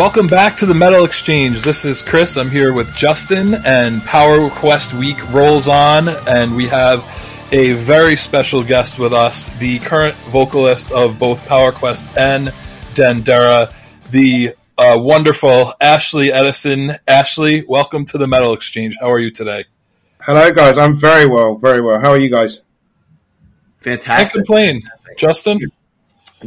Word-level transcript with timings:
Welcome 0.00 0.28
back 0.28 0.56
to 0.56 0.64
the 0.64 0.72
Metal 0.72 1.04
Exchange. 1.04 1.60
This 1.60 1.84
is 1.84 2.00
Chris. 2.00 2.38
I'm 2.38 2.48
here 2.48 2.72
with 2.72 2.96
Justin, 2.96 3.54
and 3.66 4.02
Power 4.02 4.48
Quest 4.48 4.94
Week 4.94 5.18
rolls 5.30 5.68
on, 5.68 6.08
and 6.08 6.56
we 6.56 6.68
have 6.68 7.04
a 7.52 7.74
very 7.74 8.16
special 8.16 8.64
guest 8.64 8.98
with 8.98 9.12
us, 9.12 9.48
the 9.58 9.78
current 9.80 10.14
vocalist 10.32 10.90
of 10.90 11.18
both 11.18 11.46
Power 11.46 11.70
Quest 11.70 12.16
and 12.16 12.48
Dendera, 12.94 13.74
the 14.10 14.54
uh, 14.78 14.96
wonderful 14.98 15.74
Ashley 15.82 16.32
Edison. 16.32 16.92
Ashley, 17.06 17.66
welcome 17.68 18.06
to 18.06 18.16
the 18.16 18.26
Metal 18.26 18.54
Exchange. 18.54 18.96
How 18.98 19.10
are 19.10 19.18
you 19.18 19.30
today? 19.30 19.66
Hello, 20.22 20.50
guys. 20.50 20.78
I'm 20.78 20.96
very 20.96 21.26
well, 21.26 21.56
very 21.56 21.82
well. 21.82 22.00
How 22.00 22.08
are 22.08 22.18
you 22.18 22.30
guys? 22.30 22.62
Fantastic. 23.80 24.16
Can't 24.16 24.46
complain. 24.46 24.82
Justin? 25.18 25.60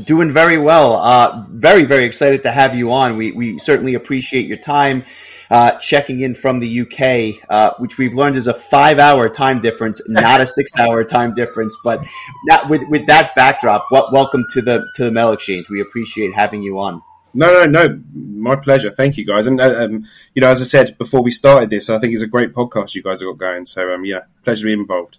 Doing 0.02 0.32
very 0.32 0.58
well. 0.58 0.94
Uh, 0.94 1.44
very, 1.50 1.84
very 1.84 2.06
excited 2.06 2.44
to 2.44 2.52
have 2.52 2.76
you 2.76 2.92
on. 2.92 3.16
We, 3.16 3.32
we 3.32 3.60
certainly 3.60 3.94
appreciate 3.94 4.48
your 4.48 4.58
time. 4.58 5.04
Uh, 5.52 5.78
checking 5.78 6.22
in 6.22 6.34
from 6.34 6.60
the 6.60 6.82
UK, 6.82 7.48
uh, 7.48 7.76
which 7.78 8.00
we've 8.00 8.16
learned 8.16 8.36
is 8.36 8.48
a 8.48 8.56
five-hour 8.56 9.30
time 9.30 9.60
difference, 9.60 10.02
not 10.10 10.42
a 10.42 10.48
six-hour 10.48 11.04
time 11.04 11.36
difference. 11.36 11.78
But 11.84 12.04
not, 12.46 12.70
with 12.70 12.82
with 12.90 13.06
that 13.06 13.36
backdrop, 13.36 13.86
what, 13.90 14.12
welcome 14.12 14.46
to 14.54 14.62
the 14.64 14.84
to 14.96 15.06
the 15.06 15.12
Metal 15.12 15.34
Exchange. 15.34 15.70
We 15.70 15.80
appreciate 15.80 16.34
having 16.34 16.64
you 16.64 16.80
on. 16.80 17.04
No, 17.36 17.54
no, 17.54 17.66
no. 17.66 18.02
My 18.16 18.56
pleasure. 18.56 18.90
Thank 18.90 19.18
you, 19.18 19.26
guys. 19.26 19.46
And 19.46 19.62
uh, 19.62 19.86
um, 19.86 20.08
you 20.34 20.42
know, 20.42 20.50
as 20.50 20.62
I 20.62 20.66
said 20.66 20.98
before 20.98 21.22
we 21.22 21.32
started 21.32 21.70
this, 21.70 21.90
I 21.90 22.00
think 22.00 22.14
it's 22.14 22.24
a 22.24 22.28
great 22.28 22.54
podcast 22.54 22.96
you 22.96 23.04
guys 23.04 23.20
have 23.20 23.30
got 23.30 23.38
going. 23.38 23.68
So, 23.68 23.94
um, 23.94 24.06
yeah, 24.06 24.22
pleasure 24.44 24.62
to 24.62 24.66
be 24.66 24.74
involved. 24.74 25.18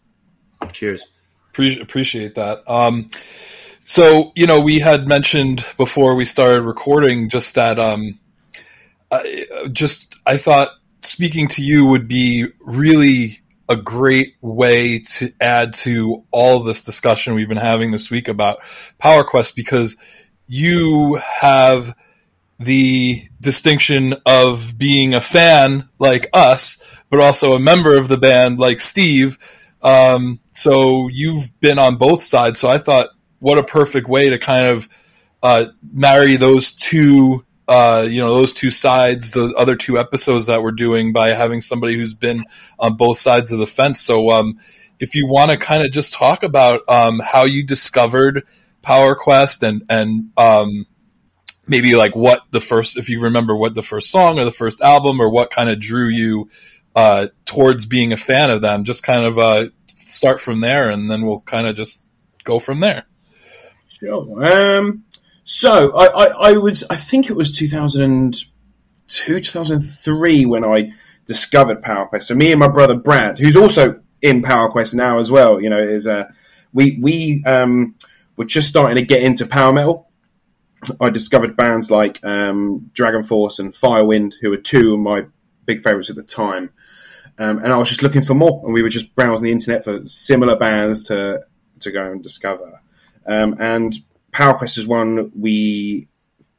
Cheers. 0.72 1.04
Pre- 1.52 1.80
appreciate 1.80 2.34
that. 2.34 2.68
Um, 2.68 3.08
so, 3.84 4.32
you 4.34 4.46
know, 4.46 4.60
we 4.60 4.78
had 4.78 5.06
mentioned 5.06 5.64
before 5.76 6.14
we 6.14 6.24
started 6.24 6.62
recording 6.62 7.28
just 7.28 7.54
that, 7.54 7.78
um, 7.78 8.18
I, 9.10 9.68
just 9.70 10.16
I 10.26 10.38
thought 10.38 10.70
speaking 11.02 11.48
to 11.48 11.62
you 11.62 11.86
would 11.86 12.08
be 12.08 12.46
really 12.60 13.40
a 13.68 13.76
great 13.76 14.34
way 14.40 15.00
to 15.00 15.32
add 15.40 15.74
to 15.74 16.24
all 16.30 16.60
this 16.60 16.82
discussion 16.82 17.34
we've 17.34 17.48
been 17.48 17.56
having 17.58 17.90
this 17.90 18.10
week 18.10 18.28
about 18.28 18.58
Power 18.98 19.22
Quest 19.22 19.54
because 19.54 19.96
you 20.46 21.20
have 21.22 21.94
the 22.58 23.22
distinction 23.40 24.14
of 24.26 24.76
being 24.78 25.14
a 25.14 25.20
fan 25.20 25.88
like 25.98 26.28
us, 26.32 26.82
but 27.10 27.20
also 27.20 27.54
a 27.54 27.60
member 27.60 27.96
of 27.96 28.08
the 28.08 28.16
band 28.16 28.58
like 28.58 28.80
Steve. 28.80 29.38
Um, 29.82 30.40
so 30.52 31.08
you've 31.08 31.58
been 31.60 31.78
on 31.78 31.96
both 31.96 32.22
sides. 32.22 32.60
So 32.60 32.70
I 32.70 32.78
thought 32.78 33.08
what 33.44 33.58
a 33.58 33.62
perfect 33.62 34.08
way 34.08 34.30
to 34.30 34.38
kind 34.38 34.66
of 34.66 34.88
uh, 35.42 35.66
marry 35.92 36.36
those 36.36 36.72
two 36.72 37.44
uh, 37.68 38.06
you 38.08 38.22
know 38.22 38.32
those 38.32 38.54
two 38.54 38.70
sides 38.70 39.32
the 39.32 39.54
other 39.58 39.76
two 39.76 39.98
episodes 39.98 40.46
that 40.46 40.62
we're 40.62 40.72
doing 40.72 41.12
by 41.12 41.28
having 41.28 41.60
somebody 41.60 41.94
who's 41.94 42.14
been 42.14 42.42
on 42.78 42.96
both 42.96 43.18
sides 43.18 43.52
of 43.52 43.58
the 43.58 43.66
fence. 43.66 44.00
So 44.00 44.30
um, 44.30 44.60
if 44.98 45.14
you 45.14 45.26
want 45.28 45.50
to 45.50 45.58
kind 45.58 45.84
of 45.84 45.92
just 45.92 46.14
talk 46.14 46.42
about 46.42 46.88
um, 46.88 47.20
how 47.22 47.44
you 47.44 47.66
discovered 47.66 48.46
power 48.80 49.14
quest 49.14 49.62
and 49.62 49.82
and 49.90 50.30
um, 50.38 50.86
maybe 51.66 51.96
like 51.96 52.16
what 52.16 52.40
the 52.50 52.62
first 52.62 52.96
if 52.96 53.10
you 53.10 53.20
remember 53.20 53.54
what 53.54 53.74
the 53.74 53.82
first 53.82 54.10
song 54.10 54.38
or 54.38 54.46
the 54.46 54.52
first 54.52 54.80
album 54.80 55.20
or 55.20 55.30
what 55.30 55.50
kind 55.50 55.68
of 55.68 55.78
drew 55.78 56.08
you 56.08 56.48
uh, 56.96 57.26
towards 57.44 57.84
being 57.84 58.14
a 58.14 58.16
fan 58.16 58.48
of 58.48 58.62
them 58.62 58.84
just 58.84 59.02
kind 59.02 59.26
of 59.26 59.38
uh, 59.38 59.66
start 59.86 60.40
from 60.40 60.60
there 60.60 60.88
and 60.88 61.10
then 61.10 61.26
we'll 61.26 61.40
kind 61.40 61.66
of 61.66 61.76
just 61.76 62.06
go 62.42 62.58
from 62.58 62.80
there 62.80 63.04
Sure. 63.98 64.44
Um, 64.44 65.04
so 65.44 65.96
I, 65.96 66.06
I, 66.06 66.26
I 66.50 66.52
was, 66.52 66.84
I 66.90 66.96
think 66.96 67.30
it 67.30 67.36
was 67.36 67.52
2002, 67.52 69.40
2003 69.40 70.46
when 70.46 70.64
I 70.64 70.92
discovered 71.26 71.82
PowerQuest. 71.82 72.24
So 72.24 72.34
me 72.34 72.50
and 72.50 72.60
my 72.60 72.68
brother 72.68 72.94
Brad, 72.94 73.38
who's 73.38 73.56
also 73.56 74.00
in 74.20 74.42
PowerQuest 74.42 74.94
now 74.94 75.18
as 75.18 75.30
well, 75.30 75.60
you 75.60 75.70
know, 75.70 75.82
is 75.82 76.06
uh, 76.06 76.24
we 76.72 76.98
we 77.00 77.42
um, 77.46 77.94
were 78.36 78.44
just 78.44 78.68
starting 78.68 78.96
to 78.96 79.04
get 79.04 79.22
into 79.22 79.46
power 79.46 79.72
metal. 79.72 80.08
I 81.00 81.10
discovered 81.10 81.56
bands 81.56 81.90
like 81.90 82.22
um, 82.24 82.90
Dragon 82.92 83.22
Force 83.22 83.58
and 83.58 83.72
Firewind, 83.72 84.34
who 84.40 84.50
were 84.50 84.58
two 84.58 84.94
of 84.94 85.00
my 85.00 85.26
big 85.64 85.82
favorites 85.82 86.10
at 86.10 86.16
the 86.16 86.22
time. 86.22 86.70
Um, 87.38 87.58
and 87.58 87.72
I 87.72 87.76
was 87.76 87.88
just 87.88 88.02
looking 88.02 88.22
for 88.22 88.34
more, 88.34 88.62
and 88.64 88.74
we 88.74 88.82
were 88.82 88.90
just 88.90 89.14
browsing 89.14 89.46
the 89.46 89.52
internet 89.52 89.84
for 89.84 90.06
similar 90.06 90.56
bands 90.56 91.04
to 91.04 91.44
to 91.80 91.90
go 91.90 92.10
and 92.10 92.22
discover. 92.22 92.80
Um, 93.26 93.56
and 93.58 93.94
PowerQuest 94.32 94.78
is 94.78 94.86
one 94.86 95.30
we 95.34 96.08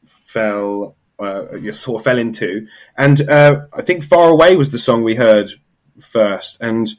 fell 0.06 0.96
uh, 1.20 1.72
sort 1.72 2.02
of 2.02 2.04
fell 2.04 2.18
into, 2.18 2.68
and 2.98 3.30
uh, 3.30 3.62
I 3.74 3.82
think 3.82 4.04
Far 4.04 4.30
Away 4.30 4.58
was 4.58 4.72
the 4.72 4.78
song 4.78 5.04
we 5.04 5.16
heard 5.16 5.52
first, 6.00 6.58
and 6.62 6.92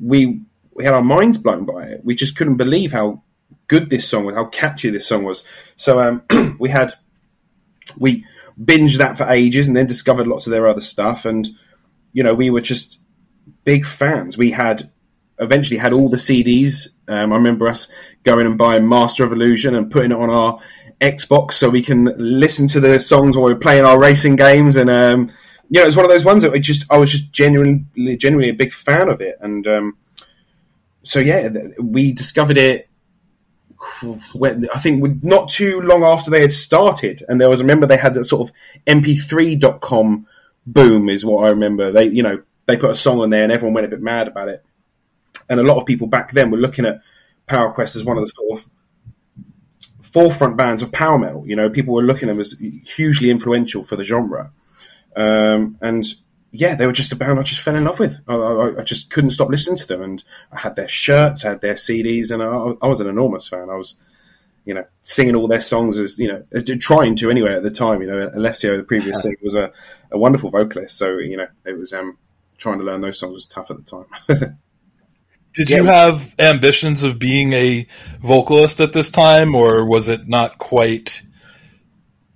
we 0.00 0.42
we 0.74 0.84
had 0.84 0.94
our 0.94 1.02
minds 1.02 1.38
blown 1.38 1.64
by 1.64 1.82
it. 1.84 2.04
We 2.04 2.14
just 2.14 2.36
couldn't 2.36 2.56
believe 2.56 2.92
how 2.92 3.22
good 3.68 3.90
this 3.90 4.08
song 4.08 4.24
was, 4.24 4.34
how 4.34 4.46
catchy 4.46 4.90
this 4.90 5.06
song 5.06 5.24
was. 5.24 5.44
So 5.76 6.00
um, 6.00 6.56
we 6.60 6.68
had 6.68 6.94
we 7.98 8.24
binged 8.60 8.98
that 8.98 9.16
for 9.16 9.28
ages, 9.28 9.66
and 9.66 9.76
then 9.76 9.86
discovered 9.86 10.26
lots 10.26 10.46
of 10.46 10.52
their 10.52 10.68
other 10.68 10.80
stuff, 10.80 11.24
and 11.24 11.48
you 12.12 12.22
know 12.22 12.34
we 12.34 12.50
were 12.50 12.60
just 12.60 12.98
big 13.64 13.86
fans. 13.86 14.38
We 14.38 14.50
had 14.50 14.90
eventually 15.38 15.78
had 15.78 15.92
all 15.92 16.08
the 16.08 16.16
CDs. 16.16 16.88
Um, 17.12 17.32
I 17.32 17.36
remember 17.36 17.68
us 17.68 17.88
going 18.22 18.46
and 18.46 18.58
buying 18.58 18.88
Master 18.88 19.24
of 19.24 19.32
Illusion 19.32 19.74
and 19.74 19.90
putting 19.90 20.12
it 20.12 20.18
on 20.18 20.30
our 20.30 20.58
Xbox 21.00 21.54
so 21.54 21.68
we 21.68 21.82
can 21.82 22.14
listen 22.16 22.68
to 22.68 22.80
the 22.80 23.00
songs 23.00 23.36
while 23.36 23.46
we're 23.46 23.56
playing 23.56 23.84
our 23.84 23.98
racing 23.98 24.36
games. 24.36 24.76
And 24.76 24.88
um, 24.88 25.30
you 25.68 25.80
know, 25.80 25.82
it 25.82 25.86
was 25.86 25.96
one 25.96 26.04
of 26.04 26.10
those 26.10 26.24
ones 26.24 26.42
that 26.42 26.52
I 26.52 26.58
just 26.58 26.84
I 26.90 26.98
was 26.98 27.10
just 27.10 27.32
genuinely 27.32 28.16
genuinely 28.16 28.50
a 28.50 28.54
big 28.54 28.72
fan 28.72 29.08
of 29.08 29.20
it. 29.20 29.36
And 29.40 29.66
um, 29.66 29.96
so 31.02 31.18
yeah, 31.18 31.48
we 31.78 32.12
discovered 32.12 32.58
it. 32.58 32.88
When, 34.32 34.68
I 34.72 34.78
think 34.78 35.24
not 35.24 35.48
too 35.48 35.80
long 35.80 36.04
after 36.04 36.30
they 36.30 36.40
had 36.40 36.52
started, 36.52 37.24
and 37.28 37.40
there 37.40 37.48
was 37.48 37.60
remember 37.60 37.86
they 37.86 37.96
had 37.96 38.14
that 38.14 38.26
sort 38.26 38.48
of 38.48 38.54
MP3.com 38.86 40.26
boom 40.66 41.08
is 41.08 41.24
what 41.24 41.44
I 41.44 41.50
remember. 41.50 41.90
They 41.90 42.04
you 42.04 42.22
know 42.22 42.42
they 42.66 42.76
put 42.76 42.90
a 42.90 42.96
song 42.96 43.20
on 43.20 43.30
there 43.30 43.42
and 43.42 43.50
everyone 43.50 43.74
went 43.74 43.86
a 43.86 43.90
bit 43.90 44.00
mad 44.00 44.28
about 44.28 44.48
it 44.48 44.64
and 45.48 45.60
a 45.60 45.62
lot 45.62 45.78
of 45.78 45.86
people 45.86 46.06
back 46.06 46.32
then 46.32 46.50
were 46.50 46.58
looking 46.58 46.84
at 46.84 47.00
Power 47.46 47.72
Quest 47.72 47.96
as 47.96 48.04
one 48.04 48.16
of 48.16 48.22
the 48.22 48.28
sort 48.28 48.58
of 48.58 48.70
forefront 50.06 50.56
bands 50.56 50.82
of 50.82 50.92
power 50.92 51.18
metal. 51.18 51.46
You 51.46 51.56
know, 51.56 51.70
people 51.70 51.94
were 51.94 52.02
looking 52.02 52.28
at 52.28 52.32
them 52.32 52.40
as 52.40 52.56
hugely 52.84 53.30
influential 53.30 53.82
for 53.82 53.96
the 53.96 54.04
genre, 54.04 54.52
um, 55.16 55.78
and 55.80 56.06
yeah, 56.50 56.74
they 56.74 56.86
were 56.86 56.92
just 56.92 57.12
a 57.12 57.16
band 57.16 57.38
I 57.38 57.42
just 57.42 57.62
fell 57.62 57.76
in 57.76 57.84
love 57.84 57.98
with. 57.98 58.20
I, 58.28 58.34
I, 58.34 58.80
I, 58.80 58.84
just 58.84 59.08
couldn't 59.08 59.30
stop 59.30 59.48
listening 59.48 59.78
to 59.78 59.86
them, 59.86 60.02
and 60.02 60.24
I 60.52 60.58
had 60.60 60.76
their 60.76 60.88
shirts, 60.88 61.44
I 61.44 61.50
had 61.50 61.62
their 61.62 61.74
CDs, 61.74 62.30
and 62.30 62.42
I, 62.42 62.84
I 62.84 62.88
was 62.88 63.00
an 63.00 63.08
enormous 63.08 63.48
fan. 63.48 63.70
I 63.70 63.76
was 63.76 63.96
you 64.64 64.74
know, 64.74 64.84
singing 65.02 65.34
all 65.34 65.48
their 65.48 65.60
songs 65.60 65.98
as 65.98 66.18
you 66.18 66.28
know, 66.28 66.44
trying 66.78 67.16
to 67.16 67.30
anyway 67.30 67.54
at 67.54 67.62
the 67.62 67.70
time. 67.70 68.00
You 68.00 68.08
know, 68.08 68.30
Alessio, 68.34 68.76
the 68.76 68.84
previous 68.84 69.22
singer, 69.22 69.36
was 69.42 69.56
a, 69.56 69.72
a 70.10 70.18
wonderful 70.18 70.50
vocalist, 70.50 70.96
so 70.96 71.18
you 71.18 71.36
know, 71.36 71.48
it 71.64 71.76
was 71.76 71.92
um, 71.92 72.16
trying 72.58 72.78
to 72.78 72.84
learn 72.84 73.00
those 73.00 73.18
songs 73.18 73.34
was 73.34 73.46
tough 73.46 73.70
at 73.70 73.78
the 73.84 74.04
time. 74.28 74.58
Did 75.54 75.70
yeah. 75.70 75.76
you 75.78 75.84
have 75.84 76.34
ambitions 76.38 77.02
of 77.02 77.18
being 77.18 77.52
a 77.52 77.86
vocalist 78.22 78.80
at 78.80 78.92
this 78.92 79.10
time, 79.10 79.54
or 79.54 79.84
was 79.84 80.08
it 80.08 80.26
not 80.26 80.58
quite 80.58 81.22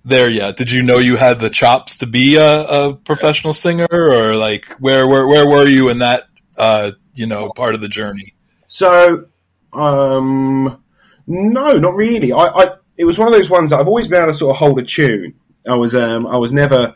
there 0.05 0.29
yet? 0.29 0.57
Did 0.57 0.71
you 0.71 0.83
know 0.83 0.99
you 0.99 1.17
had 1.17 1.41
the 1.41 1.51
chops 1.51 1.99
to 1.99 2.07
be 2.07 2.37
a, 2.37 2.63
a 2.65 2.95
professional 2.95 3.53
singer, 3.53 3.89
or 3.91 4.37
like 4.37 4.67
where 4.79 5.07
where 5.07 5.27
where 5.27 5.47
were 5.47 5.67
you 5.67 5.89
in 5.89 6.01
that 6.01 6.29
uh, 6.59 6.93
you 7.15 7.27
know 7.27 7.51
part 7.51 7.75
of 7.75 7.81
the 7.81 7.89
journey? 7.89 8.35
So, 8.69 9.27
um, 9.73 10.83
no, 11.27 11.79
not 11.79 11.95
really. 11.95 12.33
I, 12.33 12.47
I 12.47 12.77
it 12.97 13.05
was 13.05 13.19
one 13.19 13.29
of 13.29 13.35
those 13.35 13.51
ones 13.51 13.71
that 13.71 13.81
I've 13.81 13.89
always 13.89 14.09
been 14.09 14.23
able 14.23 14.33
to 14.33 14.39
sort 14.39 14.55
of 14.55 14.59
hold 14.59 14.79
a 14.79 14.83
tune. 14.83 15.35
I 15.67 15.75
was 15.75 15.95
um, 15.95 16.27
I 16.27 16.37
was 16.37 16.53
never 16.53 16.95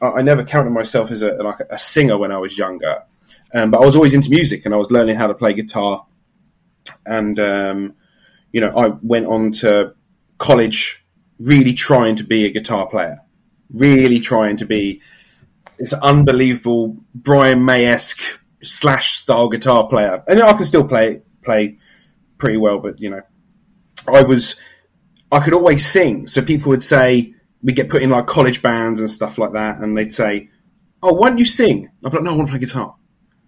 I 0.00 0.22
never 0.22 0.44
counted 0.44 0.70
myself 0.70 1.10
as 1.10 1.22
a 1.22 1.32
like 1.34 1.60
a 1.70 1.78
singer 1.78 2.16
when 2.16 2.32
I 2.32 2.38
was 2.38 2.56
younger. 2.56 3.02
Um, 3.54 3.70
but 3.70 3.80
I 3.80 3.86
was 3.86 3.96
always 3.96 4.14
into 4.14 4.30
music 4.30 4.64
and 4.64 4.74
I 4.74 4.76
was 4.76 4.90
learning 4.90 5.16
how 5.16 5.26
to 5.26 5.34
play 5.34 5.52
guitar. 5.52 6.06
And, 7.06 7.38
um, 7.40 7.94
you 8.52 8.60
know, 8.60 8.76
I 8.76 8.88
went 9.02 9.26
on 9.26 9.52
to 9.52 9.94
college 10.38 11.04
really 11.38 11.74
trying 11.74 12.16
to 12.16 12.24
be 12.24 12.44
a 12.44 12.50
guitar 12.50 12.86
player, 12.86 13.20
really 13.72 14.20
trying 14.20 14.56
to 14.58 14.66
be 14.66 15.00
this 15.78 15.92
unbelievable 15.92 16.96
Brian 17.14 17.64
May 17.64 17.86
esque 17.86 18.22
slash 18.62 19.12
style 19.12 19.48
guitar 19.48 19.88
player. 19.88 20.22
And 20.26 20.42
I 20.42 20.52
can 20.52 20.64
still 20.64 20.86
play 20.86 21.22
play 21.42 21.78
pretty 22.36 22.56
well, 22.56 22.78
but 22.78 23.00
you 23.00 23.10
know, 23.10 23.22
I 24.06 24.22
was 24.22 24.56
I 25.30 25.40
could 25.40 25.54
always 25.54 25.86
sing. 25.86 26.26
So 26.26 26.42
people 26.42 26.70
would 26.70 26.82
say 26.82 27.34
we 27.62 27.72
get 27.72 27.88
put 27.88 28.02
in 28.02 28.10
like 28.10 28.26
college 28.26 28.62
bands 28.62 29.00
and 29.00 29.10
stuff 29.10 29.38
like 29.38 29.52
that, 29.52 29.78
and 29.78 29.96
they'd 29.96 30.12
say, 30.12 30.50
"Oh, 31.02 31.14
why 31.14 31.28
don't 31.28 31.38
you 31.38 31.44
sing?" 31.44 31.90
I'd 32.04 32.10
be 32.10 32.16
like, 32.16 32.24
"No, 32.24 32.32
I 32.32 32.36
want 32.36 32.48
to 32.48 32.52
play 32.52 32.60
guitar." 32.60 32.94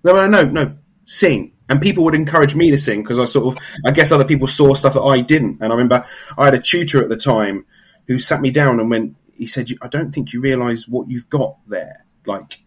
No, 0.05 0.15
no, 0.15 0.27
no, 0.27 0.45
no. 0.45 0.77
Sing. 1.05 1.53
And 1.69 1.81
people 1.81 2.05
would 2.05 2.15
encourage 2.15 2.55
me 2.55 2.71
to 2.71 2.79
sing 2.79 3.03
because 3.03 3.19
I 3.19 3.25
sort 3.25 3.57
of, 3.57 3.63
I 3.85 3.91
guess 3.93 4.13
other 4.13 4.25
people 4.25 4.49
saw 4.49 4.75
stuff 4.75 4.95
that 4.95 5.03
I 5.03 5.21
didn't. 5.21 5.59
And 5.61 5.73
I 5.73 5.77
remember 5.77 6.05
I 6.37 6.47
had 6.47 6.55
a 6.55 6.61
tutor 6.61 7.03
at 7.03 7.09
the 7.09 7.17
time 7.17 7.65
who 8.09 8.19
sat 8.19 8.41
me 8.41 8.51
down 8.51 8.81
and 8.81 8.91
went, 8.91 9.17
he 9.33 9.47
said, 9.47 9.71
"I 9.81 9.89
don't 9.89 10.13
think 10.13 10.33
you 10.33 10.41
realise 10.41 10.89
what 10.89 11.09
you've 11.09 11.31
got 11.31 11.57
there." 11.69 12.05
Like, 12.27 12.59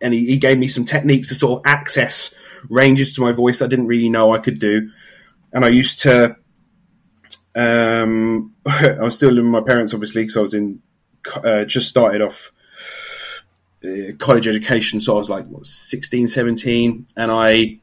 and 0.00 0.12
he, 0.12 0.26
he 0.26 0.38
gave 0.38 0.58
me 0.58 0.68
some 0.68 0.84
techniques 0.84 1.28
to 1.28 1.34
sort 1.34 1.60
of 1.60 1.70
access 1.70 2.34
ranges 2.68 3.12
to 3.12 3.20
my 3.20 3.32
voice 3.32 3.62
I 3.62 3.66
didn't 3.66 3.86
really 3.86 4.08
know 4.08 4.32
I 4.32 4.38
could 4.38 4.58
do. 4.58 4.90
And 5.52 5.64
I 5.64 5.68
used 5.68 6.00
to, 6.02 6.36
um, 7.54 8.54
I 8.66 8.98
was 9.00 9.16
still 9.16 9.30
living 9.30 9.52
with 9.52 9.62
my 9.62 9.66
parents, 9.66 9.94
obviously, 9.94 10.22
because 10.22 10.36
I 10.36 10.40
was 10.40 10.54
in, 10.54 10.82
uh, 11.34 11.64
just 11.64 11.88
started 11.88 12.22
off 12.22 12.52
college 14.18 14.48
education. 14.48 15.00
So 15.00 15.14
I 15.14 15.18
was 15.18 15.30
like, 15.30 15.46
what, 15.46 15.66
16, 15.66 16.26
17. 16.26 17.06
And 17.16 17.30
I, 17.30 17.78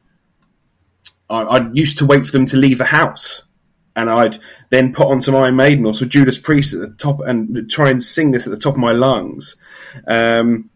I, 1.28 1.42
I 1.42 1.70
used 1.72 1.98
to 1.98 2.06
wait 2.06 2.26
for 2.26 2.32
them 2.32 2.46
to 2.46 2.56
leave 2.56 2.78
the 2.78 2.84
house 2.84 3.42
and 3.96 4.10
I'd 4.10 4.38
then 4.70 4.92
put 4.92 5.08
on 5.08 5.22
some 5.22 5.34
Iron 5.34 5.56
Maiden 5.56 5.86
or 5.86 5.94
some 5.94 6.08
Judas 6.08 6.38
Priest 6.38 6.74
at 6.74 6.80
the 6.80 6.90
top 6.90 7.20
and 7.20 7.70
try 7.70 7.90
and 7.90 8.02
sing 8.02 8.30
this 8.32 8.46
at 8.46 8.50
the 8.50 8.58
top 8.58 8.74
of 8.74 8.80
my 8.80 8.92
lungs. 8.92 9.56
Um, 10.08 10.70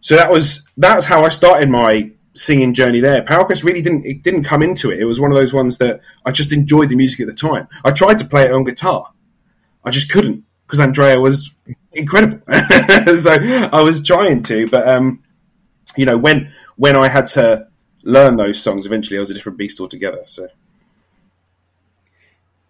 so 0.00 0.16
that 0.16 0.30
was 0.30 0.66
that's 0.76 1.06
how 1.06 1.24
I 1.24 1.28
started 1.28 1.70
my 1.70 2.10
singing 2.34 2.74
journey 2.74 3.00
there. 3.00 3.22
PowerQuest 3.22 3.64
really 3.64 3.82
didn't 3.82 4.06
it 4.06 4.22
didn't 4.22 4.44
come 4.44 4.62
into 4.62 4.90
it. 4.90 5.00
It 5.00 5.06
was 5.06 5.18
one 5.18 5.30
of 5.30 5.36
those 5.36 5.52
ones 5.52 5.78
that 5.78 6.00
I 6.24 6.30
just 6.30 6.52
enjoyed 6.52 6.90
the 6.90 6.96
music 6.96 7.20
at 7.20 7.26
the 7.26 7.34
time. 7.34 7.68
I 7.84 7.90
tried 7.90 8.18
to 8.18 8.24
play 8.24 8.44
it 8.44 8.52
on 8.52 8.64
guitar, 8.64 9.12
I 9.84 9.90
just 9.90 10.10
couldn't 10.10 10.44
because 10.66 10.80
Andrea 10.80 11.18
was 11.18 11.50
incredible. 11.92 12.40
so 13.18 13.32
I 13.72 13.82
was 13.82 14.02
trying 14.02 14.42
to, 14.44 14.68
but 14.68 14.88
um, 14.88 15.22
you 15.96 16.04
know 16.04 16.18
when 16.18 16.52
when 16.76 16.96
I 16.96 17.08
had 17.08 17.28
to 17.28 17.68
learn 18.02 18.36
those 18.36 18.60
songs, 18.60 18.86
eventually 18.86 19.18
I 19.18 19.20
was 19.20 19.30
a 19.30 19.34
different 19.34 19.58
beast 19.58 19.80
altogether. 19.80 20.22
So. 20.26 20.48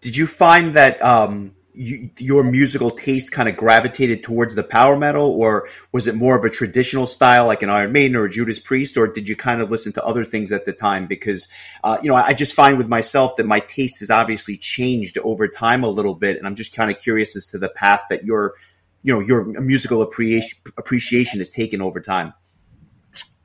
Did 0.01 0.17
you 0.17 0.29
find 0.29 0.75
that 0.75 1.03
um, 1.03 1.57
you, 1.79 2.11
your 2.19 2.43
musical 2.43 2.91
taste 2.91 3.31
kind 3.31 3.49
of 3.49 3.57
gravitated 3.57 4.25
towards 4.25 4.57
the 4.57 4.65
power 4.65 4.97
metal, 4.97 5.31
or 5.31 5.69
was 5.93 6.09
it 6.09 6.17
more 6.17 6.37
of 6.37 6.45
a 6.45 6.51
traditional 6.51 7.07
style 7.07 7.47
like 7.47 7.63
an 7.63 7.71
Iron 7.71 7.93
Maiden 7.93 8.17
or 8.17 8.25
a 8.25 8.31
Judas 8.31 8.59
Priest, 8.59 8.97
or 8.97 9.07
did 9.07 9.29
you 9.29 9.37
kind 9.37 9.61
of 9.61 9.71
listen 9.71 9.93
to 9.93 10.05
other 10.05 10.25
things 10.25 10.51
at 10.51 10.65
the 10.65 10.73
time? 10.73 11.07
Because 11.07 11.49
uh, 11.85 11.97
you 12.03 12.09
know, 12.09 12.17
I 12.17 12.33
just 12.33 12.55
find 12.55 12.79
with 12.79 12.89
myself 12.89 13.37
that 13.37 13.47
my 13.47 13.61
taste 13.61 14.01
has 14.01 14.11
obviously 14.11 14.57
changed 14.57 15.19
over 15.19 15.47
time 15.47 15.85
a 15.85 15.89
little 15.89 16.15
bit, 16.15 16.37
and 16.37 16.49
I'm 16.49 16.57
just 16.57 16.75
kind 16.75 16.91
of 16.91 17.01
curious 17.01 17.37
as 17.37 17.47
to 17.49 17.59
the 17.59 17.69
path 17.69 18.03
that 18.11 18.25
your 18.25 18.55
you 19.03 19.15
know 19.15 19.21
your 19.21 19.45
musical 19.45 20.03
appreciation 20.03 21.39
has 21.39 21.51
taken 21.51 21.81
over 21.81 22.01
time. 22.01 22.33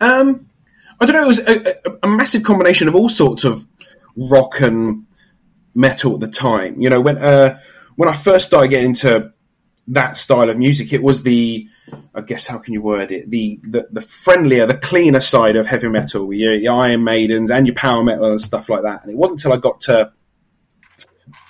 Um, 0.02 0.50
I 1.00 1.06
don't 1.06 1.16
know. 1.16 1.24
It 1.24 1.28
was 1.28 1.40
a, 1.40 1.90
a, 1.90 1.98
a 2.04 2.08
massive 2.08 2.44
combination 2.44 2.88
of 2.88 2.96
all 2.96 3.10
sorts 3.10 3.44
of 3.44 3.68
rock 4.16 4.60
and 4.62 5.06
metal 5.76 6.16
at 6.16 6.20
the 6.20 6.28
time. 6.28 6.80
You 6.82 6.90
know, 6.90 7.02
when 7.02 7.18
uh, 7.18 7.60
when 7.96 8.10
I 8.10 8.14
first 8.14 8.48
started 8.48 8.70
getting 8.70 8.90
into 8.90 9.32
that 9.88 10.16
style 10.16 10.50
of 10.50 10.58
music, 10.58 10.94
it 10.94 11.04
was 11.04 11.24
the 11.24 11.68
I 12.16 12.22
guess 12.22 12.48
how 12.48 12.58
can 12.58 12.74
you 12.74 12.82
word 12.82 13.12
it 13.12 13.30
the 13.30 13.60
the, 13.64 13.88
the 13.92 14.02
friendlier, 14.02 14.66
the 14.66 14.78
cleaner 14.78 15.22
side 15.22 15.56
of 15.56 15.68
heavy 15.68 15.90
metal, 15.90 16.34
your, 16.34 16.54
your 16.54 16.74
Iron 16.74 17.04
Maidens 17.04 17.52
and 17.52 17.68
your 17.68 17.76
power 17.76 18.04
metal 18.04 18.32
and 18.32 18.42
stuff 18.42 18.70
like 18.70 18.84
that. 18.84 19.04
And 19.04 19.12
it 19.12 19.18
wasn't 19.18 19.40
until 19.40 19.54
I 19.54 19.58
got 19.58 19.82
to 19.82 20.12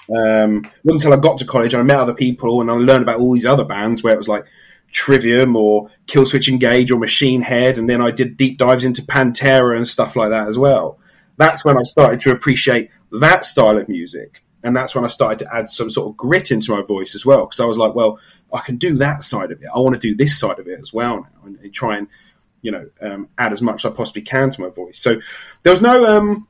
um, 0.09 0.69
until 0.85 1.13
I 1.13 1.17
got 1.17 1.37
to 1.39 1.45
college 1.45 1.73
and 1.73 1.81
I 1.81 1.85
met 1.85 1.99
other 1.99 2.13
people 2.13 2.61
and 2.61 2.69
I 2.69 2.73
learned 2.73 3.03
about 3.03 3.19
all 3.19 3.33
these 3.33 3.45
other 3.45 3.65
bands 3.65 4.03
where 4.03 4.13
it 4.13 4.17
was 4.17 4.27
like 4.27 4.45
Trivium 4.91 5.55
or 5.55 5.89
Killswitch 6.07 6.47
Engage 6.47 6.91
or 6.91 6.99
Machine 6.99 7.41
Head, 7.41 7.77
and 7.77 7.89
then 7.89 8.01
I 8.01 8.11
did 8.11 8.37
deep 8.37 8.57
dives 8.57 8.83
into 8.83 9.01
Pantera 9.01 9.75
and 9.75 9.87
stuff 9.87 10.15
like 10.15 10.29
that 10.29 10.47
as 10.47 10.57
well. 10.57 10.99
That's 11.37 11.65
when 11.65 11.77
I 11.77 11.83
started 11.83 12.19
to 12.21 12.31
appreciate 12.31 12.91
that 13.11 13.43
style 13.43 13.77
of 13.77 13.89
music. 13.89 14.43
And 14.65 14.75
that's 14.75 14.95
when 14.95 15.03
I 15.03 15.09
started 15.09 15.39
to 15.39 15.53
add 15.53 15.67
some 15.67 15.89
sort 15.89 16.09
of 16.09 16.15
grit 16.15 16.49
into 16.49 16.71
my 16.71 16.81
voice 16.81 17.15
as 17.15 17.25
well. 17.25 17.45
Because 17.45 17.59
I 17.59 17.65
was 17.65 17.77
like, 17.77 17.95
well, 17.95 18.19
I 18.53 18.61
can 18.61 18.77
do 18.77 18.95
that 18.97 19.21
side 19.21 19.51
of 19.51 19.61
it. 19.61 19.67
I 19.73 19.79
want 19.79 19.95
to 19.95 19.99
do 19.99 20.15
this 20.15 20.39
side 20.39 20.57
of 20.57 20.67
it 20.67 20.79
as 20.79 20.93
well 20.93 21.17
now 21.17 21.45
and, 21.45 21.59
and 21.59 21.73
try 21.73 21.97
and, 21.97 22.07
you 22.61 22.71
know, 22.71 22.89
um, 23.01 23.27
add 23.37 23.51
as 23.51 23.61
much 23.61 23.83
as 23.83 23.91
I 23.91 23.95
possibly 23.95 24.21
can 24.21 24.51
to 24.51 24.61
my 24.61 24.69
voice. 24.69 25.01
So 25.01 25.19
there 25.63 25.73
was 25.73 25.81
no, 25.81 26.05
um, 26.05 26.47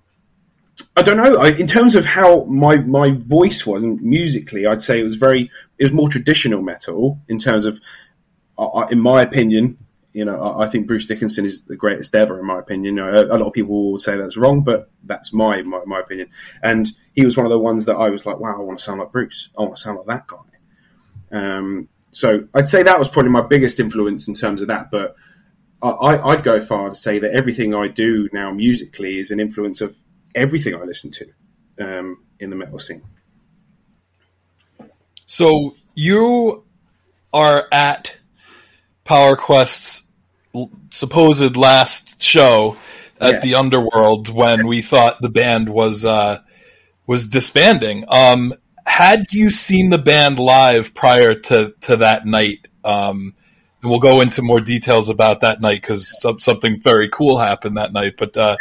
I 0.95 1.01
don't 1.01 1.17
know. 1.17 1.37
I, 1.37 1.49
in 1.49 1.67
terms 1.67 1.95
of 1.95 2.05
how 2.05 2.45
my 2.45 2.77
my 2.77 3.11
voice 3.11 3.65
was 3.65 3.83
musically, 3.83 4.65
I'd 4.65 4.81
say 4.81 4.99
it 4.99 5.03
was 5.03 5.15
very 5.15 5.51
it 5.77 5.85
was 5.85 5.93
more 5.93 6.09
traditional 6.09 6.61
metal 6.61 7.19
in 7.27 7.37
terms 7.37 7.65
of, 7.65 7.79
uh, 8.57 8.87
in 8.89 8.99
my 8.99 9.21
opinion, 9.21 9.77
you 10.13 10.23
know, 10.23 10.55
I, 10.59 10.67
think 10.67 10.87
Bruce 10.87 11.07
Dickinson 11.07 11.43
is 11.43 11.61
the 11.61 11.75
greatest 11.75 12.13
ever, 12.13 12.39
in 12.39 12.45
my 12.45 12.59
opinion. 12.59 12.95
You 12.95 13.01
know, 13.03 13.13
a, 13.13 13.37
lot 13.37 13.47
of 13.47 13.53
people 13.53 13.91
will 13.91 13.99
say 13.99 14.15
that's 14.15 14.37
wrong, 14.37 14.61
but 14.61 14.91
that's 15.03 15.33
my, 15.33 15.63
my, 15.63 15.81
my 15.85 16.01
opinion. 16.01 16.29
And 16.61 16.91
he 17.13 17.25
was 17.25 17.35
one 17.35 17.47
of 17.47 17.49
the 17.49 17.57
ones 17.57 17.85
that 17.85 17.95
I 17.95 18.11
was 18.11 18.25
like, 18.25 18.39
wow, 18.39 18.55
I 18.55 18.61
want 18.61 18.77
to 18.77 18.85
sound 18.85 18.99
like 18.99 19.11
Bruce. 19.11 19.49
I 19.57 19.61
want 19.63 19.75
to 19.75 19.81
sound 19.81 19.97
like 19.97 20.05
that 20.07 20.27
guy. 20.27 20.37
Um, 21.31 21.89
so 22.11 22.47
I'd 22.53 22.67
say 22.67 22.83
that 22.83 22.99
was 22.99 23.09
probably 23.09 23.31
my 23.31 23.41
biggest 23.41 23.79
influence 23.79 24.27
in 24.27 24.35
terms 24.35 24.61
of 24.61 24.67
that. 24.67 24.91
But 24.91 25.15
I, 25.81 26.15
would 26.27 26.43
go 26.43 26.61
far 26.61 26.89
to 26.89 26.95
say 26.95 27.17
that 27.19 27.33
everything 27.33 27.73
I 27.73 27.87
do 27.87 28.29
now 28.31 28.51
musically 28.51 29.17
is 29.17 29.31
an 29.31 29.39
influence 29.39 29.81
of 29.81 29.97
everything 30.35 30.75
I 30.75 30.83
listen 30.83 31.11
to 31.11 31.25
um, 31.79 32.23
in 32.39 32.49
the 32.49 32.55
metal 32.55 32.79
scene. 32.79 33.03
So 35.25 35.75
you 35.95 36.63
are 37.33 37.67
at 37.71 38.17
Power 39.03 39.35
Quest's 39.35 40.11
supposed 40.91 41.57
last 41.57 42.21
show 42.21 42.77
at 43.19 43.33
yeah. 43.33 43.39
the 43.39 43.55
Underworld 43.55 44.29
when 44.29 44.67
we 44.67 44.81
thought 44.81 45.21
the 45.21 45.29
band 45.29 45.69
was 45.69 46.05
uh, 46.05 46.41
was 47.07 47.27
disbanding. 47.27 48.05
Um, 48.07 48.53
had 48.85 49.25
you 49.31 49.49
seen 49.49 49.89
the 49.89 49.97
band 49.97 50.39
live 50.39 50.93
prior 50.93 51.35
to 51.35 51.73
to 51.81 51.97
that 51.97 52.25
night? 52.25 52.67
Um, 52.83 53.33
and 53.81 53.89
we'll 53.89 53.99
go 53.99 54.21
into 54.21 54.41
more 54.41 54.61
details 54.61 55.09
about 55.09 55.41
that 55.41 55.59
night 55.59 55.81
because 55.81 56.21
something 56.39 56.79
very 56.81 57.09
cool 57.09 57.37
happened 57.37 57.77
that 57.77 57.91
night. 57.91 58.13
But 58.17 58.37
uh, 58.37 58.55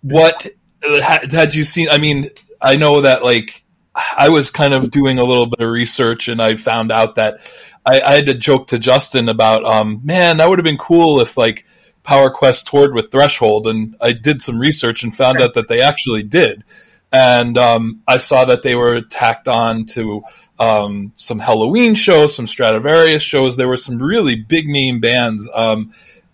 what 0.00 0.48
had 0.82 1.54
you 1.54 1.64
seen? 1.64 1.88
I 1.90 1.98
mean, 1.98 2.30
I 2.60 2.76
know 2.76 3.00
that 3.02 3.22
like 3.22 3.62
I 3.94 4.28
was 4.30 4.50
kind 4.50 4.74
of 4.74 4.90
doing 4.90 5.18
a 5.18 5.24
little 5.24 5.46
bit 5.46 5.60
of 5.60 5.70
research 5.70 6.28
and 6.28 6.40
I 6.40 6.56
found 6.56 6.90
out 6.90 7.16
that 7.16 7.50
I, 7.84 8.00
I 8.00 8.12
had 8.14 8.26
to 8.26 8.34
joke 8.34 8.68
to 8.68 8.78
Justin 8.78 9.28
about, 9.28 9.64
um, 9.64 10.00
man, 10.04 10.38
that 10.38 10.48
would 10.48 10.58
have 10.58 10.64
been 10.64 10.78
cool 10.78 11.20
if 11.20 11.36
like 11.36 11.64
Power 12.02 12.30
Quest 12.30 12.66
toured 12.66 12.94
with 12.94 13.10
Threshold, 13.10 13.66
and 13.66 13.96
I 14.00 14.12
did 14.12 14.42
some 14.42 14.58
research 14.58 15.02
and 15.02 15.16
found 15.16 15.40
out 15.40 15.54
that 15.54 15.68
they 15.68 15.80
actually 15.80 16.22
did. 16.22 16.64
And 17.12 17.58
um, 17.58 18.02
I 18.08 18.16
saw 18.16 18.44
that 18.46 18.62
they 18.62 18.74
were 18.74 19.02
tacked 19.02 19.46
on 19.46 19.84
to 19.86 20.22
um, 20.58 21.12
some 21.16 21.38
Halloween 21.38 21.94
shows, 21.94 22.34
some 22.34 22.46
Stratovarius 22.46 23.20
shows. 23.20 23.56
There 23.56 23.68
were 23.68 23.76
some 23.76 24.02
really 24.02 24.36
big 24.36 24.66
name 24.66 25.00
bands. 25.00 25.48
Um, 25.54 25.92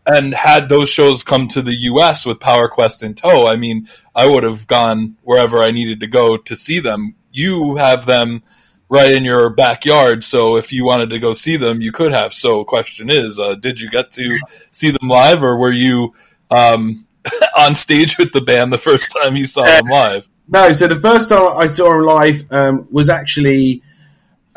and 0.09 0.33
had 0.33 0.69
those 0.69 0.89
shows 0.89 1.23
come 1.23 1.49
to 1.49 1.61
the 1.61 1.75
U.S. 1.75 2.25
with 2.25 2.41
Power 2.41 2.69
Quest 2.69 3.03
in 3.03 3.15
tow, 3.15 3.47
I 3.47 3.57
mean, 3.57 3.89
I 4.15 4.27
would 4.27 4.43
have 4.43 4.67
gone 4.67 5.17
wherever 5.23 5.59
I 5.59 5.71
needed 5.71 6.01
to 6.01 6.07
go 6.07 6.39
to 6.39 6.57
see 6.57 6.81
them. 6.81 7.15
You 7.31 7.77
have 7.77 8.07
them 8.07 8.41
right 8.89 9.13
in 9.13 9.23
your 9.23 9.51
backyard. 9.51 10.25
So 10.25 10.57
if 10.57 10.73
you 10.73 10.87
wanted 10.87 11.11
to 11.11 11.19
go 11.19 11.35
see 11.35 11.57
them, 11.57 11.83
you 11.83 11.93
could 11.93 12.13
have. 12.13 12.33
So 12.33 12.65
question 12.65 13.11
is, 13.11 13.39
uh, 13.39 13.55
did 13.55 13.81
you 13.81 13.91
get 13.91 14.11
to 14.13 14.39
see 14.71 14.91
them 14.91 15.09
live, 15.09 15.43
or 15.43 15.59
were 15.59 15.73
you 15.73 16.15
um, 16.51 17.07
on 17.59 17.75
stage 17.75 18.17
with 18.17 18.33
the 18.33 18.41
band 18.41 18.73
the 18.73 18.79
first 18.79 19.13
time 19.13 19.37
you 19.37 19.45
saw 19.45 19.65
them 19.65 19.89
live? 19.91 20.27
No. 20.49 20.73
So 20.73 20.89
the 20.89 21.01
first 21.01 21.29
time 21.29 21.59
I 21.59 21.69
saw 21.69 21.91
them 21.91 22.07
live 22.07 22.45
um, 22.51 22.89
was 22.91 23.09
actually. 23.11 23.83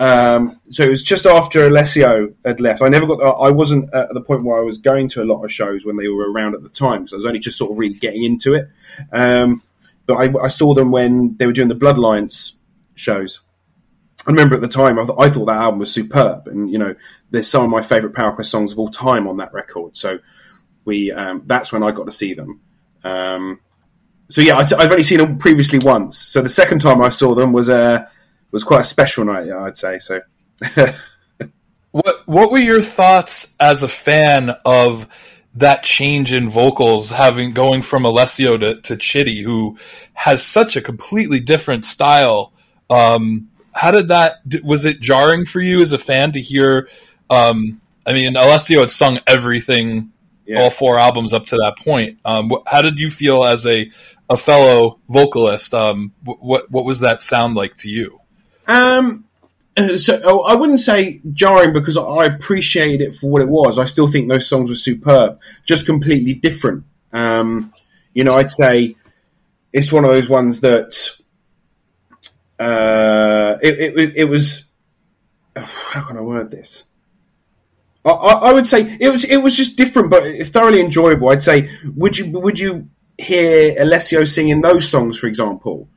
Um, 0.01 0.59
so 0.71 0.83
it 0.83 0.89
was 0.89 1.03
just 1.03 1.27
after 1.27 1.67
Alessio 1.67 2.33
had 2.43 2.59
left. 2.59 2.81
I 2.81 2.89
never 2.89 3.05
got. 3.05 3.19
I 3.19 3.51
wasn't 3.51 3.93
at 3.93 4.11
the 4.15 4.21
point 4.21 4.43
where 4.43 4.57
I 4.57 4.63
was 4.63 4.79
going 4.79 5.09
to 5.09 5.21
a 5.21 5.25
lot 5.25 5.43
of 5.43 5.51
shows 5.51 5.85
when 5.85 5.95
they 5.95 6.07
were 6.07 6.31
around 6.31 6.55
at 6.55 6.63
the 6.63 6.69
time. 6.69 7.07
So 7.07 7.15
I 7.15 7.17
was 7.17 7.25
only 7.27 7.37
just 7.37 7.55
sort 7.55 7.71
of 7.71 7.77
really 7.77 7.93
getting 7.93 8.23
into 8.23 8.55
it. 8.55 8.67
Um, 9.11 9.61
but 10.07 10.15
I, 10.15 10.45
I, 10.45 10.47
saw 10.47 10.73
them 10.73 10.89
when 10.89 11.37
they 11.37 11.45
were 11.45 11.53
doing 11.53 11.67
the 11.67 11.75
Blood 11.75 11.97
Alliance 11.97 12.55
shows. 12.95 13.41
I 14.25 14.31
remember 14.31 14.55
at 14.55 14.61
the 14.61 14.67
time 14.67 14.97
I, 14.97 15.05
th- 15.05 15.17
I, 15.19 15.29
thought 15.29 15.45
that 15.45 15.57
album 15.57 15.79
was 15.79 15.93
superb, 15.93 16.47
and 16.47 16.67
you 16.71 16.79
know, 16.79 16.95
there's 17.29 17.47
some 17.47 17.63
of 17.63 17.69
my 17.69 17.83
favourite 17.83 18.15
Power 18.15 18.31
Quest 18.31 18.49
songs 18.49 18.71
of 18.71 18.79
all 18.79 18.89
time 18.89 19.27
on 19.27 19.37
that 19.37 19.53
record. 19.53 19.95
So 19.95 20.17
we 20.83 21.11
um, 21.11 21.43
that's 21.45 21.71
when 21.71 21.83
I 21.83 21.91
got 21.91 22.05
to 22.05 22.11
see 22.11 22.33
them. 22.33 22.59
Um, 23.03 23.59
so 24.29 24.41
yeah, 24.41 24.57
i 24.57 24.63
t- 24.63 24.75
I've 24.75 24.89
only 24.89 25.03
seen 25.03 25.19
them 25.19 25.37
previously 25.37 25.77
once. 25.77 26.17
So 26.17 26.41
the 26.41 26.49
second 26.49 26.79
time 26.79 27.03
I 27.03 27.09
saw 27.09 27.35
them 27.35 27.53
was 27.53 27.69
uh, 27.69 28.07
was 28.51 28.63
quite 28.63 28.81
a 28.81 28.85
special 28.85 29.25
night, 29.25 29.49
I'd 29.49 29.77
say. 29.77 29.99
So. 29.99 30.21
what 31.91 32.27
What 32.27 32.51
were 32.51 32.59
your 32.59 32.81
thoughts 32.81 33.55
as 33.59 33.83
a 33.83 33.87
fan 33.87 34.51
of 34.65 35.07
that 35.55 35.83
change 35.83 36.33
in 36.33 36.49
vocals, 36.49 37.09
having 37.09 37.53
going 37.53 37.81
from 37.81 38.05
Alessio 38.05 38.57
to, 38.57 38.81
to 38.81 38.95
Chity, 38.95 39.43
who 39.43 39.77
has 40.13 40.43
such 40.45 40.75
a 40.75 40.81
completely 40.81 41.39
different 41.39 41.83
style? 41.83 42.53
Um, 42.89 43.51
how 43.73 43.91
did 43.91 44.09
that 44.09 44.41
was 44.63 44.85
it 44.85 44.99
jarring 44.99 45.45
for 45.45 45.59
you 45.59 45.81
as 45.81 45.93
a 45.93 45.97
fan 45.97 46.31
to 46.31 46.41
hear 46.41 46.89
um, 47.29 47.81
i 48.05 48.13
mean 48.13 48.35
alessio 48.35 48.81
had 48.81 48.91
sung 48.91 49.19
everything 49.27 50.11
yeah. 50.45 50.61
all 50.61 50.69
four 50.69 50.99
albums 50.99 51.33
up 51.33 51.45
to 51.45 51.57
that 51.57 51.77
point 51.77 52.19
um, 52.25 52.51
how 52.67 52.81
did 52.81 52.99
you 52.99 53.09
feel 53.09 53.43
as 53.43 53.65
a, 53.65 53.89
a 54.29 54.37
fellow 54.37 54.99
vocalist 55.09 55.73
um, 55.73 56.13
what 56.23 56.69
what 56.69 56.85
was 56.85 56.99
that 57.01 57.21
sound 57.21 57.55
like 57.55 57.75
to 57.75 57.89
you 57.89 58.19
um, 58.71 59.25
uh, 59.77 59.97
so 59.97 60.19
oh, 60.23 60.41
I 60.41 60.55
wouldn't 60.55 60.81
say 60.81 61.21
jarring 61.33 61.73
because 61.73 61.97
I 61.97 62.25
appreciated 62.25 63.01
it 63.01 63.13
for 63.13 63.29
what 63.29 63.41
it 63.41 63.49
was. 63.49 63.79
I 63.79 63.85
still 63.85 64.07
think 64.07 64.29
those 64.29 64.47
songs 64.47 64.69
were 64.69 64.75
superb, 64.75 65.39
just 65.65 65.85
completely 65.85 66.33
different. 66.33 66.83
Um, 67.13 67.73
you 68.13 68.23
know, 68.23 68.35
I'd 68.35 68.49
say 68.49 68.95
it's 69.73 69.91
one 69.91 70.03
of 70.03 70.11
those 70.11 70.29
ones 70.29 70.61
that 70.61 71.09
uh, 72.59 73.57
it, 73.61 73.97
it, 73.97 74.15
it 74.15 74.25
was. 74.25 74.65
How 75.55 76.01
can 76.03 76.17
I 76.17 76.21
word 76.21 76.51
this? 76.51 76.85
I, 78.03 78.09
I, 78.09 78.53
would 78.53 78.65
say 78.65 78.97
it 78.99 79.09
was 79.09 79.25
it 79.25 79.37
was 79.37 79.55
just 79.55 79.77
different, 79.77 80.09
but 80.09 80.23
thoroughly 80.47 80.81
enjoyable. 80.81 81.29
I'd 81.29 81.43
say 81.43 81.69
would 81.95 82.17
you 82.17 82.31
would 82.31 82.57
you 82.57 82.89
hear 83.17 83.75
Alessio 83.79 84.23
singing 84.23 84.61
those 84.61 84.87
songs, 84.87 85.17
for 85.17 85.27
example? 85.27 85.87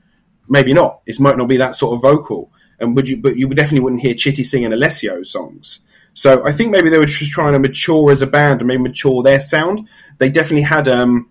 Maybe 0.49 0.75
not. 0.75 1.01
It 1.07 1.19
might 1.19 1.39
not 1.39 1.49
be 1.49 1.57
that 1.57 1.77
sort 1.77 1.95
of 1.95 2.03
vocal, 2.03 2.53
and 2.79 2.95
would 2.97 3.09
you? 3.09 3.17
But 3.17 3.37
you 3.37 3.49
definitely 3.49 3.81
wouldn't 3.81 4.03
hear 4.03 4.15
Chity 4.15 4.45
singing 4.45 4.73
Alessio 4.73 5.23
songs. 5.23 5.81
So 6.15 6.45
I 6.45 6.53
think 6.53 6.71
maybe 6.71 6.91
they 6.91 6.99
were 6.99 7.07
just 7.07 7.33
trying 7.33 7.55
to 7.55 7.59
mature 7.59 8.13
as 8.13 8.23
a 8.23 8.27
band 8.27 8.61
and 8.61 8.69
maybe 8.69 8.83
mature 8.83 9.23
their 9.23 9.41
sound. 9.41 9.89
They 10.19 10.29
definitely 10.29 10.63
had 10.63 10.87
um, 10.87 11.29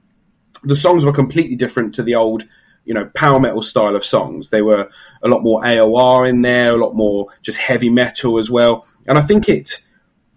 the 0.64 0.76
songs 0.76 1.06
were 1.06 1.14
completely 1.14 1.56
different 1.56 1.96
to 1.96 2.04
the 2.04 2.16
old 2.16 2.44
you 2.86 2.94
know 2.94 3.06
power 3.16 3.40
metal 3.40 3.62
style 3.62 3.96
of 3.96 4.04
songs. 4.04 4.50
They 4.50 4.62
were 4.62 4.90
a 5.22 5.28
lot 5.28 5.42
more 5.42 5.62
AOR 5.62 6.28
in 6.28 6.42
there, 6.42 6.74
a 6.74 6.78
lot 6.78 6.96
more 6.96 7.28
just 7.42 7.58
heavy 7.58 7.90
metal 7.90 8.40
as 8.40 8.50
well. 8.50 8.86
And 9.08 9.18
I 9.18 9.22
think 9.22 9.50
it 9.50 9.82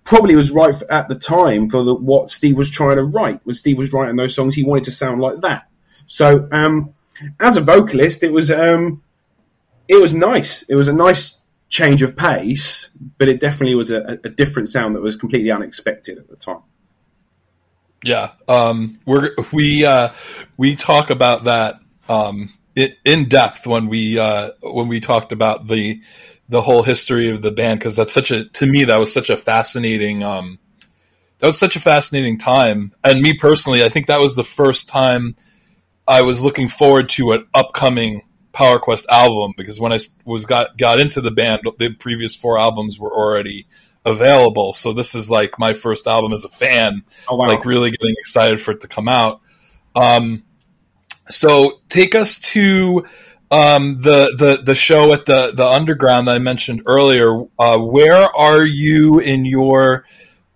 probably 0.05 0.37
was 0.37 0.53
right 0.53 0.75
at 0.89 1.09
the 1.09 1.17
time 1.17 1.69
for 1.69 1.83
the, 1.83 1.95
what 1.95 2.31
Steve 2.31 2.57
was 2.57 2.71
trying 2.71 2.97
to 2.97 3.05
write. 3.05 3.41
When 3.45 3.55
Steve 3.55 3.79
was 3.79 3.93
writing 3.93 4.17
those 4.17 4.35
songs, 4.35 4.55
he 4.55 4.63
wanted 4.63 4.85
to 4.85 4.93
sound 4.93 5.21
like 5.21 5.41
that. 5.41 5.69
So 6.07 6.49
um, 6.53 6.95
as 7.41 7.57
a 7.57 7.61
vocalist, 7.61 8.23
it 8.23 8.33
was 8.33 8.51
um, 8.51 9.03
it 9.89 10.01
was 10.01 10.13
nice. 10.13 10.63
It 10.63 10.75
was 10.75 10.89
a 10.89 10.93
nice 10.93 11.41
change 11.69 12.03
of 12.03 12.17
pace, 12.17 12.91
but 13.19 13.29
it 13.29 13.41
definitely 13.41 13.75
was 13.75 13.91
a, 13.91 14.19
a 14.25 14.29
different 14.29 14.69
sound 14.69 14.95
that 14.95 15.03
was 15.03 15.17
completely 15.17 15.51
unexpected 15.51 16.19
at 16.19 16.29
the 16.29 16.37
time. 16.37 16.63
Yeah, 18.05 18.33
um, 18.47 19.01
we're 19.05 19.35
we 19.53 19.85
uh, 19.85 20.11
we 20.57 20.77
talk 20.77 21.11
about 21.11 21.45
that 21.45 21.81
um, 22.09 22.53
in 22.77 23.29
depth 23.29 23.67
when 23.67 23.89
we 23.89 24.19
uh, 24.19 24.51
when 24.63 24.89
we 24.89 25.01
talked 25.01 25.33
about 25.33 25.67
the 25.67 26.01
the 26.49 26.63
whole 26.63 26.83
history 26.83 27.31
of 27.31 27.43
the 27.43 27.51
band 27.51 27.81
because 27.81 27.97
that's 27.97 28.13
such 28.13 28.31
a 28.31 28.45
to 28.45 28.67
me 28.67 28.85
that 28.85 28.97
was 28.97 29.13
such 29.13 29.31
a 29.31 29.37
fascinating 29.37 30.23
um, 30.23 30.59
that 31.39 31.47
was 31.47 31.59
such 31.59 31.75
a 31.75 31.81
fascinating 31.81 32.39
time 32.39 32.93
and 33.03 33.21
me 33.21 33.37
personally 33.37 33.85
I 33.85 33.89
think 33.89 34.07
that 34.07 34.21
was 34.21 34.37
the 34.37 34.45
first 34.45 34.89
time 34.89 35.35
I 36.07 36.23
was 36.23 36.43
looking 36.43 36.69
forward 36.69 37.09
to 37.11 37.33
an 37.33 37.49
upcoming 37.53 38.23
Power 38.57 38.79
Quest 38.79 39.07
album 39.11 39.53
because 39.57 39.79
when 39.79 39.93
I 39.93 39.99
was 40.25 40.47
got 40.47 40.79
got 40.79 40.99
into 40.99 41.21
the 41.21 41.31
band 41.31 41.61
the 41.79 41.93
previous 41.93 42.35
four 42.35 42.59
albums 42.59 42.99
were 42.99 43.13
already 43.13 43.67
available 44.07 44.73
so 44.73 44.93
this 44.93 45.15
is 45.15 45.31
like 45.31 45.59
my 45.59 45.75
first 45.75 46.07
album 46.07 46.33
as 46.33 46.45
a 46.45 46.49
fan 46.49 47.03
oh, 47.29 47.37
wow. 47.37 47.49
like 47.49 47.67
really 47.67 47.91
getting 47.91 48.15
excited 48.19 48.59
for 48.61 48.71
it 48.71 48.81
to 48.81 48.89
come 48.89 49.09
out 49.09 49.41
um, 49.95 50.43
so 51.29 51.81
take 51.89 52.15
us 52.15 52.39
to 52.39 53.05
um, 53.51 54.01
the 54.01 54.35
the 54.37 54.63
the 54.63 54.75
show 54.75 55.13
at 55.13 55.27
the 55.27 55.53
the 55.53 55.67
underground 55.67 56.29
that 56.29 56.37
I 56.37 56.39
mentioned 56.39 56.83
earlier. 56.87 57.45
Uh, 57.59 57.79
where 57.79 58.25
are 58.37 58.65
you 58.65 59.19
in 59.19 59.45
your 59.45 60.05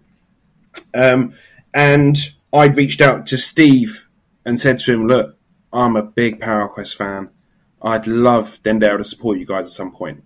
Um, 0.95 1.35
and 1.73 2.17
I'd 2.53 2.77
reached 2.77 3.01
out 3.01 3.27
to 3.29 3.39
Steve 3.39 4.09
and 4.45 4.59
said 4.59 4.81
to 4.81 4.93
him, 4.93 5.07
"Look, 5.07 5.37
I'm 5.73 5.97
a 5.97 6.03
big 6.03 6.41
Power 6.41 6.69
Quest 6.69 6.97
fan. 6.97 7.31
I'd 7.81 8.07
love 8.07 8.61
Dendera 8.65 8.99
to 8.99 9.05
support 9.05 9.39
you 9.39 9.47
guys 9.47 9.67
at 9.67 9.71
some 9.71 9.93
point." 9.93 10.25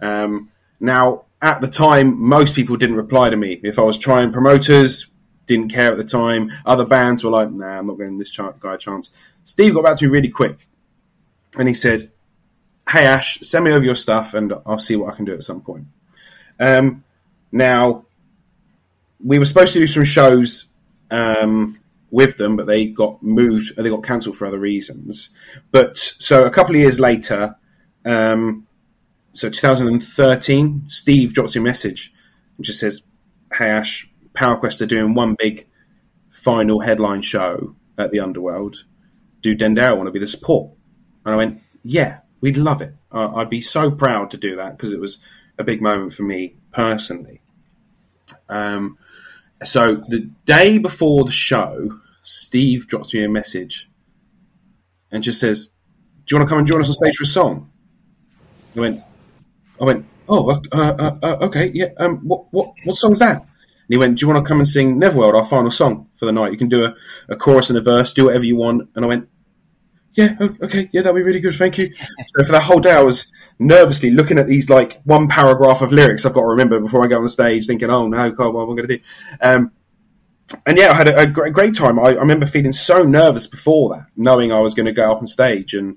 Um, 0.00 0.50
now, 0.78 1.24
at 1.42 1.60
the 1.60 1.68
time, 1.68 2.20
most 2.20 2.54
people 2.54 2.76
didn't 2.76 2.96
reply 2.96 3.30
to 3.30 3.36
me. 3.36 3.60
If 3.62 3.78
I 3.78 3.82
was 3.82 3.96
trying 3.96 4.32
promoters, 4.32 5.06
didn't 5.46 5.70
care 5.70 5.90
at 5.90 5.98
the 5.98 6.04
time. 6.04 6.50
Other 6.64 6.84
bands 6.84 7.24
were 7.24 7.30
like, 7.30 7.50
"Nah, 7.50 7.78
I'm 7.78 7.86
not 7.86 7.98
giving 7.98 8.18
this 8.18 8.36
guy 8.36 8.74
a 8.74 8.78
chance." 8.78 9.10
Steve 9.44 9.74
got 9.74 9.84
back 9.84 9.96
to 9.98 10.04
me 10.04 10.10
really 10.10 10.28
quick, 10.28 10.68
and 11.58 11.66
he 11.66 11.74
said, 11.74 12.10
"Hey 12.88 13.06
Ash, 13.06 13.40
send 13.42 13.64
me 13.64 13.72
over 13.72 13.84
your 13.84 13.96
stuff, 13.96 14.34
and 14.34 14.52
I'll 14.66 14.78
see 14.78 14.96
what 14.96 15.12
I 15.12 15.16
can 15.16 15.24
do 15.24 15.34
at 15.34 15.44
some 15.44 15.60
point." 15.60 15.86
Um, 16.58 17.04
now, 17.52 18.04
we 19.22 19.38
were 19.38 19.46
supposed 19.46 19.72
to 19.72 19.80
do 19.80 19.86
some 19.86 20.04
shows 20.04 20.66
um, 21.10 21.78
with 22.10 22.36
them, 22.36 22.56
but 22.56 22.66
they 22.66 22.86
got 22.86 23.22
moved, 23.22 23.74
they 23.76 23.90
got 23.90 24.04
cancelled 24.04 24.36
for 24.36 24.46
other 24.46 24.58
reasons. 24.58 25.30
But 25.70 25.98
so 25.98 26.44
a 26.44 26.50
couple 26.50 26.74
of 26.74 26.80
years 26.80 27.00
later, 27.00 27.56
um, 28.04 28.66
so 29.32 29.48
2013, 29.48 30.84
Steve 30.88 31.32
drops 31.32 31.54
me 31.54 31.60
a 31.60 31.64
message 31.64 32.12
and 32.56 32.64
just 32.64 32.80
says, 32.80 33.02
"Hey 33.52 33.70
Ash, 33.70 34.08
PowerQuest 34.34 34.82
are 34.82 34.86
doing 34.86 35.14
one 35.14 35.36
big 35.38 35.66
final 36.30 36.80
headline 36.80 37.22
show 37.22 37.76
at 37.96 38.10
the 38.10 38.20
Underworld. 38.20 38.84
Do 39.42 39.56
Dendera 39.56 39.96
want 39.96 40.08
to 40.08 40.12
be 40.12 40.18
the 40.18 40.26
support?" 40.26 40.72
And 41.24 41.34
I 41.34 41.36
went, 41.36 41.62
"Yeah, 41.82 42.18
we'd 42.40 42.56
love 42.56 42.82
it. 42.82 42.94
Uh, 43.12 43.34
I'd 43.34 43.50
be 43.50 43.62
so 43.62 43.90
proud 43.90 44.30
to 44.32 44.36
do 44.36 44.56
that 44.56 44.76
because 44.76 44.92
it 44.92 45.00
was 45.00 45.18
a 45.58 45.64
big 45.64 45.80
moment 45.80 46.12
for 46.12 46.24
me 46.24 46.56
personally." 46.72 47.40
Um, 48.48 48.98
so 49.64 49.96
the 49.96 50.30
day 50.44 50.78
before 50.78 51.24
the 51.24 51.32
show, 51.32 52.00
Steve 52.22 52.88
drops 52.88 53.14
me 53.14 53.22
a 53.24 53.28
message 53.28 53.88
and 55.12 55.22
just 55.22 55.38
says, 55.38 55.68
"Do 56.26 56.34
you 56.34 56.38
want 56.38 56.48
to 56.48 56.50
come 56.50 56.58
and 56.58 56.66
join 56.66 56.80
us 56.80 56.88
on 56.88 56.94
stage 56.94 57.16
for 57.16 57.24
a 57.24 57.26
song?" 57.26 57.70
I 58.76 58.80
went, 58.80 59.00
I 59.80 59.84
went, 59.84 60.06
"Oh, 60.28 60.50
uh, 60.50 60.60
uh, 60.72 61.18
uh, 61.22 61.36
okay, 61.42 61.70
yeah. 61.74 61.88
Um, 61.98 62.18
what 62.18 62.52
what 62.52 62.72
what 62.84 62.96
song's 62.96 63.18
that?" 63.20 63.40
And 63.40 63.88
he 63.88 63.98
went, 63.98 64.18
"Do 64.18 64.24
you 64.24 64.32
want 64.32 64.44
to 64.44 64.48
come 64.48 64.58
and 64.58 64.68
sing 64.68 65.00
Neverworld, 65.00 65.34
our 65.34 65.44
final 65.44 65.70
song 65.70 66.08
for 66.16 66.26
the 66.26 66.32
night? 66.32 66.52
You 66.52 66.58
can 66.58 66.68
do 66.68 66.84
a, 66.84 66.94
a 67.28 67.36
chorus 67.36 67.70
and 67.70 67.78
a 67.78 67.82
verse, 67.82 68.12
do 68.12 68.26
whatever 68.26 68.44
you 68.44 68.56
want." 68.56 68.88
And 68.94 69.04
I 69.04 69.08
went, 69.08 69.28
yeah, 70.14 70.36
okay, 70.40 70.88
yeah, 70.92 71.02
that'd 71.02 71.14
be 71.14 71.22
really 71.22 71.40
good, 71.40 71.54
thank 71.54 71.78
you. 71.78 71.92
so 71.94 72.46
for 72.46 72.52
the 72.52 72.60
whole 72.60 72.80
day, 72.80 72.92
I 72.92 73.02
was 73.02 73.30
nervously 73.58 74.10
looking 74.10 74.38
at 74.38 74.46
these 74.46 74.68
like 74.68 75.00
one 75.04 75.28
paragraph 75.28 75.82
of 75.82 75.92
lyrics 75.92 76.24
I've 76.24 76.32
got 76.32 76.40
to 76.40 76.46
remember 76.46 76.80
before 76.80 77.04
I 77.04 77.08
go 77.08 77.18
on 77.18 77.22
the 77.22 77.28
stage, 77.28 77.66
thinking, 77.66 77.90
oh 77.90 78.08
no, 78.08 78.30
God, 78.30 78.52
what 78.52 78.62
am 78.62 78.72
I 78.72 78.74
going 78.74 78.88
to 78.88 78.96
do? 78.96 79.02
Um, 79.40 79.72
and 80.66 80.78
yeah, 80.78 80.90
I 80.90 80.94
had 80.94 81.08
a, 81.08 81.18
a 81.20 81.26
great, 81.26 81.52
great 81.52 81.74
time. 81.74 81.98
I, 81.98 82.08
I, 82.08 82.12
remember 82.14 82.46
feeling 82.46 82.72
so 82.72 83.04
nervous 83.04 83.46
before 83.46 83.94
that, 83.94 84.06
knowing 84.16 84.50
I 84.50 84.58
was 84.58 84.74
going 84.74 84.86
to 84.86 84.92
go 84.92 85.12
up 85.12 85.18
on 85.18 85.28
stage 85.28 85.74
and 85.74 85.96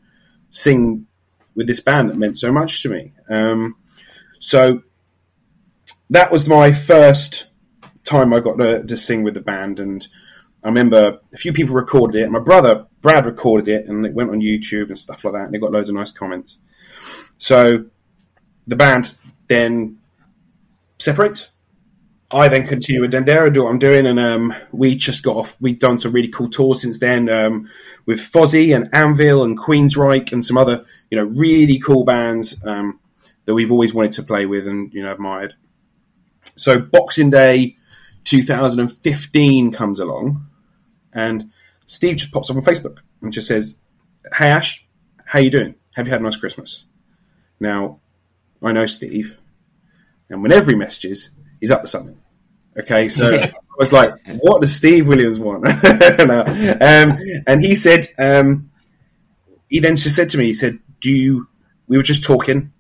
sing 0.52 1.08
with 1.56 1.68
this 1.68 1.80
band 1.80 2.10
that 2.10 2.18
meant 2.18 2.38
so 2.38 2.52
much 2.52 2.82
to 2.84 2.90
me. 2.90 3.14
Um, 3.30 3.76
so 4.40 4.82
that 6.10 6.32
was 6.32 6.50
my 6.50 6.72
first 6.72 7.48
time 8.04 8.34
I 8.34 8.40
got 8.40 8.58
to, 8.58 8.84
to, 8.84 8.98
sing 8.98 9.24
with 9.24 9.34
the 9.34 9.42
band, 9.42 9.80
and 9.80 10.06
I 10.64 10.68
remember 10.68 11.20
a 11.34 11.38
few 11.38 11.54
people 11.54 11.76
recorded 11.76 12.22
it. 12.22 12.30
My 12.30 12.40
brother 12.40 12.86
Brad 13.02 13.26
recorded 13.26 13.68
it, 13.70 13.88
and 13.88 14.06
it 14.06 14.14
went 14.14 14.30
on 14.30 14.42
YouTube 14.42 14.90
and 14.90 15.00
stuff 15.00 15.24
like 15.24 15.34
that, 15.34 15.46
and 15.46 15.54
they 15.54 15.60
got 15.60 15.72
loads 15.72 15.90
of 15.90 15.96
nice 15.96 16.12
comments. 16.12 16.58
So 17.38 17.86
the 18.68 18.76
band 18.76 19.16
then 19.48 20.00
separates 21.00 21.53
I 22.34 22.48
then 22.48 22.68
continue 22.68 23.02
with 23.02 23.14
Dendera, 23.14 23.54
do 23.54 23.64
what 23.64 23.70
I'm 23.70 23.80
doing, 23.80 24.08
and 24.08 24.20
um, 24.20 24.56
we 24.72 24.96
just 24.96 25.22
got 25.22 25.36
off. 25.36 25.56
We've 25.62 25.78
done 25.78 26.00
some 26.00 26.12
really 26.12 26.30
cool 26.30 26.50
tours 26.50 26.82
since 26.82 26.98
then 26.98 27.30
um, 27.30 27.70
with 28.08 28.20
Fozzy 28.20 28.76
and 28.76 28.90
Anvil 28.94 29.44
and 29.44 29.58
Queensryche 29.58 30.32
and 30.32 30.44
some 30.44 30.58
other, 30.58 30.84
you 31.12 31.18
know, 31.18 31.26
really 31.26 31.78
cool 31.78 32.04
bands 32.06 32.58
um, 32.66 33.00
that 33.46 33.54
we've 33.54 33.72
always 33.72 33.94
wanted 33.94 34.14
to 34.14 34.24
play 34.24 34.48
with 34.48 34.68
and 34.68 34.92
you 34.94 35.04
know 35.04 35.12
admired. 35.12 35.54
So 36.56 36.80
Boxing 36.80 37.30
Day 37.30 37.78
2015 38.24 39.72
comes 39.72 40.00
along, 40.00 40.48
and 41.14 41.52
Steve 41.86 42.18
just 42.18 42.32
pops 42.32 42.50
up 42.50 42.58
on 42.58 42.64
Facebook 42.64 43.00
and 43.22 43.32
just 43.32 43.48
says, 43.48 43.78
"Hey 44.36 44.50
Ash, 44.50 44.84
how 45.24 45.38
you 45.38 45.52
doing? 45.52 45.76
Have 45.94 46.08
you 46.08 46.12
had 46.12 46.22
a 46.22 46.24
nice 46.24 46.38
Christmas?" 46.38 46.86
Now, 47.60 48.00
I 48.62 48.72
know 48.72 48.88
Steve, 48.88 49.38
and 50.30 50.42
whenever 50.42 50.72
he 50.72 50.78
messages, 50.78 51.30
he's 51.60 51.70
up 51.70 51.82
to 51.82 51.88
something. 51.88 52.18
Okay, 52.80 53.08
so 53.08 53.32
I 53.34 53.52
was 53.78 53.94
like, 53.94 54.14
what 54.40 54.62
does 54.62 54.76
Steve 54.76 55.08
Williams 55.08 55.40
want? 55.40 55.64
no. 55.84 56.44
um, 56.82 57.18
and 57.46 57.64
he 57.64 57.76
said, 57.76 58.08
um, 58.18 58.72
he 59.70 59.80
then 59.80 59.96
just 59.96 60.16
said 60.16 60.30
to 60.30 60.38
me, 60.38 60.46
he 60.46 60.54
said, 60.54 60.80
do 61.00 61.12
you, 61.12 61.48
we 61.88 61.98
were 61.98 62.04
just 62.04 62.24
talking, 62.24 62.72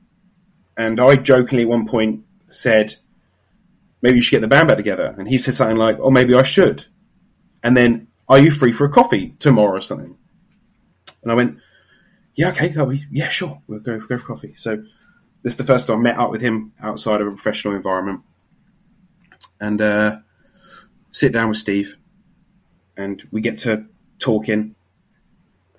and 0.77 0.99
I 0.99 1.15
jokingly 1.15 1.63
at 1.63 1.69
one 1.69 1.87
point 1.87 2.23
said, 2.49 2.95
maybe 4.01 4.15
you 4.15 4.21
should 4.21 4.31
get 4.31 4.41
the 4.41 4.47
band 4.47 4.67
back 4.67 4.77
together. 4.77 5.13
And 5.17 5.27
he 5.27 5.37
said 5.37 5.53
something 5.53 5.77
like, 5.77 5.97
oh, 5.99 6.09
maybe 6.09 6.33
I 6.33 6.43
should. 6.43 6.85
And 7.61 7.77
then, 7.77 8.07
are 8.27 8.39
you 8.39 8.51
free 8.51 8.73
for 8.73 8.85
a 8.85 8.91
coffee 8.91 9.35
tomorrow 9.39 9.77
or 9.77 9.81
something? 9.81 10.17
And 11.21 11.31
I 11.31 11.35
went, 11.35 11.57
yeah, 12.35 12.49
okay, 12.49 12.69
that'll 12.69 12.87
be, 12.87 13.05
yeah, 13.11 13.29
sure, 13.29 13.61
we'll 13.67 13.79
go, 13.79 13.99
go 13.99 14.17
for 14.17 14.25
coffee. 14.25 14.55
So 14.57 14.83
this 15.43 15.53
is 15.53 15.57
the 15.57 15.63
first 15.63 15.87
time 15.87 15.99
I 15.99 16.01
met 16.01 16.17
up 16.17 16.31
with 16.31 16.41
him 16.41 16.73
outside 16.81 17.21
of 17.21 17.27
a 17.27 17.31
professional 17.31 17.75
environment 17.75 18.21
and 19.59 19.81
uh, 19.81 20.17
sit 21.11 21.31
down 21.31 21.49
with 21.49 21.57
Steve, 21.57 21.97
and 22.97 23.21
we 23.31 23.41
get 23.41 23.57
to 23.59 23.85
talking. 24.19 24.75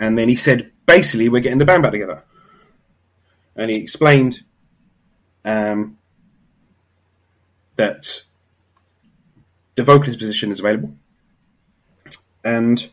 And 0.01 0.19
then 0.19 0.29
he 0.29 0.37
said, 0.37 0.73
basically, 0.87 1.29
we're 1.29 1.41
getting 1.41 1.59
the 1.59 1.65
band 1.65 1.83
back 1.83 1.93
together. 1.93 2.25
And 3.57 3.71
he 3.71 3.77
explained 3.77 4.41
um, 5.45 5.99
that 7.77 8.23
the 9.75 9.85
vocalist 9.85 10.19
position 10.19 10.51
is 10.51 10.61
available. 10.61 10.95
And 12.45 12.91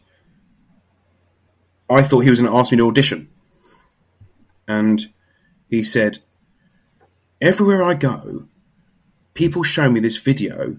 I 1.89 2.01
thought 2.03 2.21
he 2.21 2.29
was 2.29 2.39
going 2.39 2.51
to 2.51 2.57
ask 2.57 2.71
me 2.71 2.77
to 2.77 2.87
audition. 2.87 3.29
And 4.67 5.09
he 5.69 5.83
said, 5.83 6.19
Everywhere 7.41 7.83
I 7.83 7.95
go, 7.95 8.45
people 9.33 9.63
show 9.63 9.89
me 9.89 9.99
this 9.99 10.17
video 10.17 10.77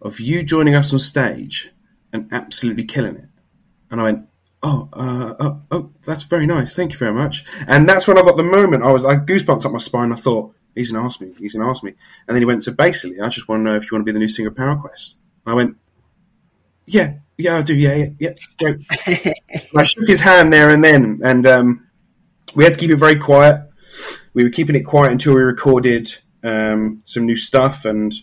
of 0.00 0.20
you 0.20 0.42
joining 0.42 0.74
us 0.74 0.92
on 0.92 0.98
stage 0.98 1.70
and 2.12 2.28
absolutely 2.32 2.84
killing 2.84 3.16
it. 3.16 3.28
And 3.90 4.00
I 4.00 4.04
went, 4.04 4.28
oh, 4.62 4.88
uh, 4.92 5.34
oh, 5.40 5.62
oh, 5.70 5.90
that's 6.04 6.22
very 6.22 6.46
nice. 6.46 6.74
Thank 6.74 6.92
you 6.92 6.98
very 6.98 7.12
much. 7.12 7.44
And 7.66 7.88
that's 7.88 8.06
when 8.06 8.18
I 8.18 8.22
got 8.22 8.36
the 8.36 8.42
moment. 8.42 8.82
I 8.82 8.92
was 8.92 9.02
like 9.02 9.26
goosebumps 9.26 9.64
up 9.64 9.72
my 9.72 9.78
spine. 9.78 10.12
I 10.12 10.16
thought, 10.16 10.54
he's 10.74 10.92
going 10.92 11.02
to 11.02 11.06
ask 11.06 11.20
me. 11.20 11.32
He's 11.38 11.54
going 11.54 11.64
to 11.64 11.70
ask 11.70 11.82
me. 11.82 11.92
And 12.26 12.34
then 12.34 12.42
he 12.42 12.46
went, 12.46 12.62
so 12.62 12.72
basically, 12.72 13.20
I 13.20 13.28
just 13.28 13.48
want 13.48 13.60
to 13.60 13.64
know 13.64 13.76
if 13.76 13.84
you 13.84 13.90
want 13.92 14.06
to 14.06 14.12
be 14.12 14.12
the 14.12 14.18
new 14.18 14.28
singer 14.28 14.48
of 14.48 14.56
Power 14.56 14.76
Quest. 14.76 15.16
I 15.46 15.54
went, 15.54 15.76
yeah, 16.86 17.14
yeah, 17.38 17.58
I 17.58 17.62
do. 17.62 17.74
Yeah, 17.74 18.10
yeah, 18.18 18.30
yeah. 18.60 18.72
I 19.76 19.82
shook 19.82 20.06
his 20.06 20.20
hand 20.20 20.52
there 20.52 20.70
and 20.70 20.82
then. 20.82 21.20
And 21.22 21.46
um, 21.46 21.86
we 22.54 22.64
had 22.64 22.74
to 22.74 22.80
keep 22.80 22.90
it 22.90 22.96
very 22.96 23.16
quiet. 23.16 23.66
We 24.34 24.44
were 24.44 24.50
keeping 24.50 24.76
it 24.76 24.82
quiet 24.82 25.12
until 25.12 25.34
we 25.34 25.40
recorded 25.40 26.16
um, 26.42 27.02
some 27.06 27.26
new 27.26 27.36
stuff 27.36 27.84
and 27.84 28.14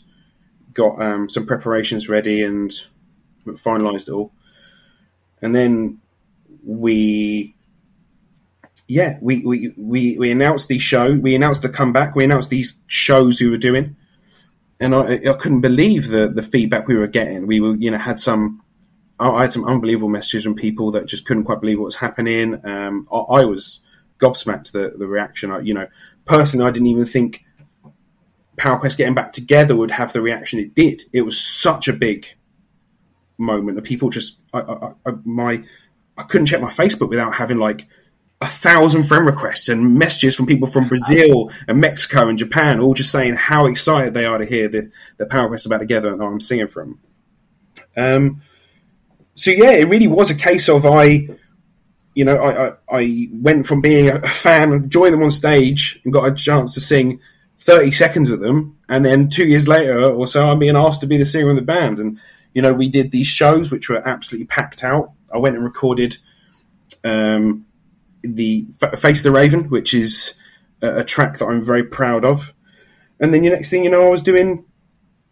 got 0.74 1.02
um, 1.02 1.30
some 1.30 1.46
preparations 1.46 2.10
ready 2.10 2.44
and 2.44 2.72
finalised 3.46 4.08
it 4.08 4.12
all. 4.12 4.32
And 5.42 5.56
then 5.56 6.00
we, 6.64 7.56
yeah, 8.88 9.18
we, 9.22 9.44
we, 9.46 9.74
we, 9.78 10.18
we 10.18 10.32
announced 10.32 10.68
the 10.68 10.80
show. 10.80 11.16
We 11.16 11.36
announced 11.36 11.62
the 11.62 11.70
comeback. 11.70 12.16
We 12.16 12.24
announced 12.24 12.50
these 12.50 12.74
shows 12.88 13.40
we 13.40 13.50
were 13.50 13.58
doing. 13.58 13.96
And 14.80 14.94
I, 14.94 15.14
I 15.14 15.34
couldn't 15.34 15.62
believe 15.62 16.08
the, 16.08 16.28
the 16.28 16.44
feedback 16.44 16.88
we 16.88 16.96
were 16.96 17.08
getting. 17.08 17.48
We 17.48 17.60
were, 17.60 17.76
you 17.76 17.92
know, 17.92 17.98
had 17.98 18.20
some 18.20 18.62
I 19.20 19.42
had 19.42 19.54
some 19.54 19.66
unbelievable 19.66 20.10
messages 20.10 20.44
from 20.44 20.56
people 20.56 20.92
that 20.92 21.08
just 21.08 21.26
couldn't 21.26 21.46
quite 21.46 21.60
believe 21.60 21.80
what 21.80 21.86
was 21.86 21.96
happening. 21.96 22.64
Um, 22.66 23.08
I, 23.12 23.18
I, 23.18 23.46
was 23.46 23.80
gobsmacked 24.20 24.72
the 24.72 24.94
the 24.96 25.08
reaction. 25.08 25.52
I, 25.52 25.62
you 25.62 25.74
know, 25.74 25.88
personally, 26.26 26.68
I 26.68 26.72
didn't 26.72 26.88
even 26.88 27.06
think 27.06 27.44
PowerQuest 28.58 28.98
getting 28.98 29.14
back 29.14 29.34
together 29.34 29.76
would 29.76 29.92
have 29.92 30.14
the 30.14 30.22
reaction 30.22 30.60
it 30.60 30.76
did. 30.76 31.04
It 31.14 31.22
was 31.22 31.40
such 31.40 31.88
a 31.88 31.94
big 31.94 32.26
moment 33.38 33.76
that 33.76 33.84
people 33.84 34.10
just 34.10 34.40
I, 34.54 34.60
I, 34.60 34.94
I, 35.06 35.12
my 35.24 35.64
I 36.18 36.24
couldn't 36.24 36.48
check 36.48 36.62
my 36.62 36.72
Facebook 36.72 37.10
without 37.10 37.36
having 37.36 37.58
like 37.58 37.86
a 38.42 38.48
thousand 38.48 39.04
friend 39.04 39.26
requests 39.26 39.70
and 39.70 39.96
messages 39.98 40.36
from 40.36 40.46
people 40.46 40.68
from 40.68 40.88
Brazil 40.88 41.52
and 41.68 41.80
Mexico 41.80 42.28
and 42.28 42.38
Japan, 42.38 42.80
all 42.80 42.94
just 42.94 43.12
saying 43.12 43.36
how 43.36 43.66
excited 43.66 44.14
they 44.14 44.26
are 44.26 44.38
to 44.38 44.46
hear 44.46 44.68
the 44.68 44.92
the 45.18 45.26
PowerQuest 45.26 45.66
about 45.66 45.80
together 45.80 46.12
and 46.12 46.22
I'm 46.22 46.40
singing 46.40 46.68
from. 46.68 47.00
Um, 47.96 48.42
so 49.36 49.52
yeah, 49.52 49.72
it 49.72 49.88
really 49.88 50.08
was 50.08 50.32
a 50.32 50.36
case 50.36 50.68
of 50.68 50.86
I, 50.86 51.30
you 52.16 52.26
know, 52.26 52.38
I, 52.38 52.68
I, 52.68 52.74
I 52.90 53.30
went 53.32 53.68
from 53.68 53.82
being 53.82 54.10
a 54.10 54.28
fan, 54.28 54.90
joined 54.90 55.14
them 55.14 55.22
on 55.22 55.32
stage, 55.32 56.00
and 56.04 56.12
got 56.12 56.32
a 56.32 56.34
chance 56.34 56.74
to 56.74 56.82
sing 56.82 57.20
30 57.68 57.92
seconds 57.92 58.30
with 58.30 58.40
them, 58.40 58.78
and 58.88 59.06
then 59.06 59.30
two 59.30 59.46
years 59.46 59.68
later 59.68 60.06
or 60.06 60.26
so, 60.26 60.46
I'm 60.46 60.58
being 60.58 60.78
asked 60.78 61.02
to 61.02 61.08
be 61.08 61.18
the 61.18 61.26
singer 61.26 61.50
of 61.50 61.58
the 61.58 61.62
band. 61.62 62.00
And, 62.00 62.18
you 62.54 62.62
know, 62.62 62.72
we 62.72 62.88
did 62.88 63.12
these 63.12 63.28
shows 63.28 63.70
which 63.70 63.90
were 63.90 64.08
absolutely 64.08 64.46
packed 64.46 64.86
out. 64.86 65.12
I 65.34 65.38
went 65.38 65.58
and 65.58 65.66
recorded 65.66 66.16
um, 67.04 67.66
the 68.24 68.66
Face 68.98 69.20
of 69.20 69.24
the 69.24 69.32
Raven, 69.34 69.70
which 69.70 69.94
is 69.94 70.36
a, 70.82 71.00
a, 71.00 71.04
track 71.04 71.40
that 71.40 71.48
I'm 71.48 71.62
very 71.62 71.84
proud 71.84 72.24
of. 72.24 72.54
And 73.20 73.34
then 73.34 73.42
the 73.42 73.50
next 73.50 73.70
thing 73.70 73.84
you 73.84 73.90
know, 73.90 74.08
I 74.08 74.12
was 74.12 74.24
doing 74.24 74.64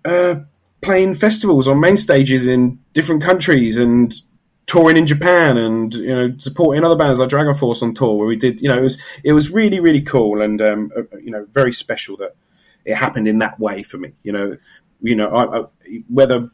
uh, 0.04 0.36
playing 0.82 1.16
festivals 1.16 1.70
on 1.70 1.80
main 1.80 1.96
stages 1.96 2.46
in 2.46 2.80
different 2.92 3.24
countries 3.24 3.78
and 3.78 4.14
touring 4.68 4.98
in 4.98 5.06
Japan 5.06 5.58
and 5.58 5.94
you 5.94 6.16
know 6.16 6.36
supporting 6.38 6.84
other 6.84 6.96
bands 6.96 7.20
like 7.20 7.30
Dragon 7.30 7.54
Force 7.56 7.82
on 7.82 7.94
tour 7.94 8.18
where 8.18 8.28
we 8.28 8.36
did 8.36 8.62
you 8.62 8.70
know 8.70 8.78
it 8.78 8.84
was 8.84 8.98
it 9.24 9.34
was 9.34 9.52
really 9.52 9.80
really 9.80 10.02
cool 10.02 10.42
and 10.42 10.62
um, 10.62 10.92
uh, 10.96 11.02
uh, 11.02 11.18
you 11.18 11.32
know 11.32 11.46
very 11.54 11.74
special 11.74 12.18
that 12.18 12.36
it 12.84 12.96
happened 12.96 13.28
in 13.28 13.40
that 13.40 13.60
way 13.60 13.84
for 13.84 13.98
me 13.98 14.14
you 14.24 14.32
know 14.32 14.58
you 15.02 15.16
know 15.16 15.30
I, 15.30 15.60
I, 15.60 15.66
whether 16.10 16.50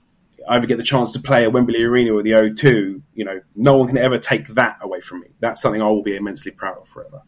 I 0.50 0.58
ever 0.58 0.68
get 0.68 0.78
the 0.78 0.84
chance 0.84 1.12
to 1.14 1.20
play 1.20 1.44
at 1.44 1.54
Wembley 1.54 1.84
Arena 1.84 2.14
or 2.14 2.24
the 2.24 2.32
O2 2.32 3.02
you 3.16 3.26
know 3.26 3.40
no 3.56 3.78
one 3.78 3.88
can 3.88 3.98
ever 3.98 4.18
take 4.18 4.48
that 4.50 4.80
away 4.82 5.00
from 5.00 5.22
me 5.22 5.28
that's 5.40 5.62
something 5.62 5.82
I 5.82 5.86
will 5.86 6.04
be 6.04 6.16
immensely 6.16 6.52
proud 6.52 6.78
of 6.80 6.88
forever 6.88 7.22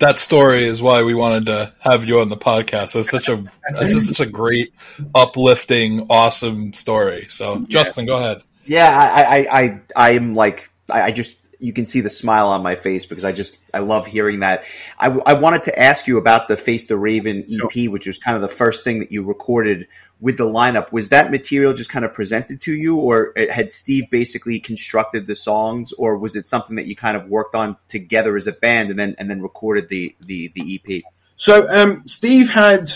that 0.00 0.18
story 0.18 0.66
is 0.66 0.82
why 0.82 1.04
we 1.04 1.14
wanted 1.14 1.46
to 1.46 1.72
have 1.78 2.04
you 2.06 2.18
on 2.18 2.28
the 2.28 2.36
podcast. 2.36 2.96
It's 2.96 3.08
such 3.08 3.28
a 3.28 3.44
it's 3.68 3.94
just 3.94 4.08
such 4.08 4.26
a 4.26 4.28
great, 4.28 4.74
uplifting, 5.14 6.08
awesome 6.10 6.72
story. 6.72 7.26
So, 7.28 7.58
yeah. 7.58 7.66
Justin, 7.68 8.06
go 8.06 8.18
ahead. 8.18 8.42
Yeah, 8.64 8.88
I, 8.88 9.22
I, 9.22 9.60
I, 9.60 9.80
I 9.96 10.10
am 10.10 10.34
like, 10.34 10.70
I, 10.90 11.02
I 11.02 11.10
just, 11.12 11.38
you 11.58 11.72
can 11.72 11.86
see 11.86 12.00
the 12.00 12.10
smile 12.10 12.48
on 12.48 12.62
my 12.62 12.74
face 12.74 13.06
because 13.06 13.24
I 13.24 13.30
just, 13.30 13.58
I 13.72 13.78
love 13.78 14.06
hearing 14.06 14.40
that. 14.40 14.64
I, 14.98 15.08
I 15.08 15.34
wanted 15.34 15.64
to 15.64 15.78
ask 15.78 16.08
you 16.08 16.18
about 16.18 16.48
the 16.48 16.56
Face 16.56 16.88
the 16.88 16.96
Raven 16.96 17.44
EP, 17.48 17.70
sure. 17.72 17.90
which 17.90 18.06
was 18.06 18.18
kind 18.18 18.34
of 18.34 18.42
the 18.42 18.48
first 18.48 18.82
thing 18.82 18.98
that 18.98 19.12
you 19.12 19.22
recorded 19.22 19.86
with 20.20 20.38
the 20.38 20.44
lineup. 20.44 20.90
Was 20.90 21.10
that 21.10 21.30
material 21.30 21.72
just 21.72 21.88
kind 21.88 22.04
of 22.04 22.14
presented 22.14 22.60
to 22.62 22.72
you, 22.72 22.96
or 22.96 23.32
had 23.36 23.70
Steve 23.70 24.10
basically 24.10 24.58
constructed 24.58 25.28
the 25.28 25.36
songs, 25.36 25.92
or 25.92 26.18
was 26.18 26.34
it 26.34 26.48
something 26.48 26.76
that 26.76 26.86
you 26.86 26.96
kind 26.96 27.16
of 27.16 27.28
worked 27.28 27.54
on 27.54 27.76
together 27.88 28.36
as 28.36 28.48
a 28.48 28.52
band 28.52 28.90
and 28.90 28.98
then 28.98 29.14
and 29.18 29.30
then 29.30 29.40
recorded 29.40 29.88
the 29.88 30.16
the, 30.20 30.50
the 30.54 30.80
EP? 30.84 31.02
So 31.36 31.68
um, 31.68 32.02
Steve 32.06 32.48
had 32.48 32.90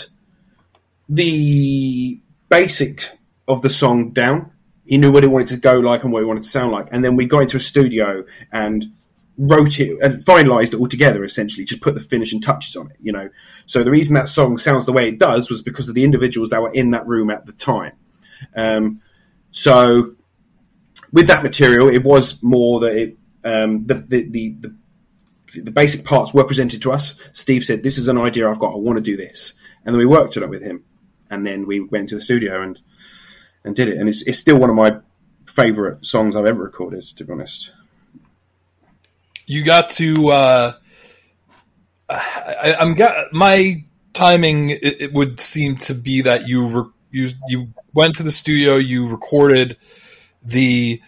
the 1.07 2.19
basic 2.49 3.09
of 3.47 3.61
the 3.61 3.69
song 3.69 4.11
down 4.11 4.51
he 4.87 4.97
knew 4.97 5.11
what 5.11 5.23
he 5.23 5.29
wanted 5.29 5.49
to 5.49 5.57
go 5.57 5.79
like 5.79 6.03
and 6.03 6.13
what 6.13 6.19
he 6.19 6.25
wanted 6.25 6.43
to 6.43 6.49
sound 6.49 6.71
like. 6.71 6.87
And 6.91 7.03
then 7.03 7.15
we 7.15 7.25
got 7.25 7.41
into 7.43 7.57
a 7.57 7.61
studio 7.61 8.23
and 8.51 8.85
wrote 9.37 9.79
it 9.79 9.97
and 10.01 10.15
finalized 10.25 10.73
it 10.73 10.79
all 10.79 10.87
together 10.87 11.23
essentially 11.23 11.63
just 11.63 11.79
put 11.79 11.93
the 11.93 11.99
finishing 11.99 12.41
touches 12.41 12.75
on 12.75 12.89
it 12.89 12.97
you 12.99 13.11
know 13.11 13.29
so 13.67 13.83
the 13.83 13.91
reason 13.91 14.15
that 14.15 14.27
song 14.27 14.57
sounds 14.57 14.87
the 14.87 14.91
way 14.91 15.07
it 15.07 15.19
does 15.19 15.47
was 15.47 15.61
because 15.61 15.87
of 15.87 15.93
the 15.93 16.03
individuals 16.03 16.49
that 16.49 16.59
were 16.59 16.73
in 16.73 16.89
that 16.89 17.05
room 17.05 17.29
at 17.29 17.45
the 17.45 17.51
time 17.51 17.91
um, 18.55 18.99
So 19.51 20.15
with 21.11 21.27
that 21.27 21.43
material, 21.43 21.89
it 21.89 22.03
was 22.03 22.41
more 22.43 22.79
that 22.81 22.95
it, 22.95 23.17
um, 23.43 23.85
the, 23.85 23.95
the, 23.95 24.29
the, 24.29 24.55
the 24.59 24.75
the 25.63 25.71
basic 25.71 26.03
parts 26.03 26.33
were 26.33 26.43
presented 26.43 26.81
to 26.81 26.91
us. 26.91 27.15
Steve 27.31 27.63
said, 27.63 27.81
"This 27.81 27.97
is 27.97 28.07
an 28.07 28.17
idea 28.17 28.49
I've 28.49 28.59
got. 28.59 28.73
I 28.73 28.77
want 28.77 28.97
to 28.97 29.01
do 29.01 29.17
this," 29.17 29.53
and 29.85 29.95
then 29.95 29.97
we 29.97 30.05
worked 30.05 30.37
it 30.37 30.47
with 30.47 30.61
him. 30.61 30.83
And 31.29 31.45
then 31.45 31.65
we 31.65 31.79
went 31.79 32.09
to 32.09 32.15
the 32.15 32.21
studio 32.21 32.61
and 32.61 32.79
and 33.67 33.75
did 33.75 33.89
it. 33.89 33.97
And 33.97 34.09
it's 34.09 34.23
it's 34.23 34.39
still 34.39 34.57
one 34.57 34.69
of 34.69 34.75
my 34.75 34.97
favorite 35.45 36.05
songs 36.05 36.35
I've 36.35 36.45
ever 36.45 36.63
recorded. 36.63 37.03
To 37.03 37.23
be 37.23 37.33
honest, 37.33 37.71
you 39.45 39.63
got 39.63 39.89
to. 39.91 40.29
Uh, 40.29 40.73
I, 42.09 42.77
am 42.79 42.95
got 42.95 43.33
my 43.33 43.83
timing. 44.13 44.71
It, 44.71 45.01
it, 45.01 45.13
would 45.13 45.39
seem 45.39 45.75
to 45.77 45.93
be 45.93 46.21
that 46.21 46.47
you 46.47 46.67
re, 46.67 46.83
you 47.11 47.29
you 47.49 47.67
went 47.93 48.15
to 48.15 48.23
the 48.23 48.31
studio, 48.31 48.77
you 48.77 49.07
recorded 49.07 49.77
the 50.41 51.01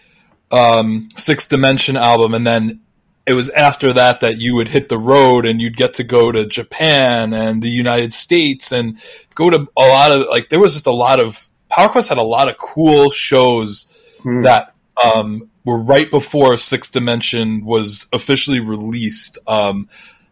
um, 0.52 1.08
Sixth 1.16 1.48
Dimension 1.48 1.96
album, 1.96 2.34
and 2.34 2.46
then 2.46 2.80
it 3.26 3.32
was 3.32 3.48
after 3.50 3.92
that 3.94 4.20
that 4.20 4.38
you 4.38 4.54
would 4.56 4.68
hit 4.68 4.88
the 4.88 4.98
road 4.98 5.46
and 5.46 5.60
you'd 5.60 5.76
get 5.76 5.94
to 5.94 6.04
go 6.04 6.32
to 6.32 6.46
Japan 6.46 7.32
and 7.32 7.62
the 7.62 7.70
United 7.70 8.12
States 8.12 8.72
and 8.72 8.98
go 9.34 9.48
to 9.48 9.68
a 9.76 9.80
lot 9.80 10.12
of 10.12 10.26
like 10.28 10.48
there 10.50 10.60
was 10.60 10.74
just 10.74 10.86
a 10.86 10.92
lot 10.92 11.20
of 11.20 11.48
PowerQuest 11.70 12.08
had 12.08 12.18
a 12.18 12.22
lot 12.22 12.48
of 12.48 12.58
cool 12.58 13.10
shows 13.10 13.86
mm. 14.18 14.44
that 14.44 14.74
um, 15.02 15.50
were 15.64 15.82
right 15.82 16.10
before 16.10 16.56
Sixth 16.56 16.92
Dimension 16.92 17.64
was 17.64 18.06
officially 18.12 18.60
released. 18.60 19.38
Um, 19.46 19.88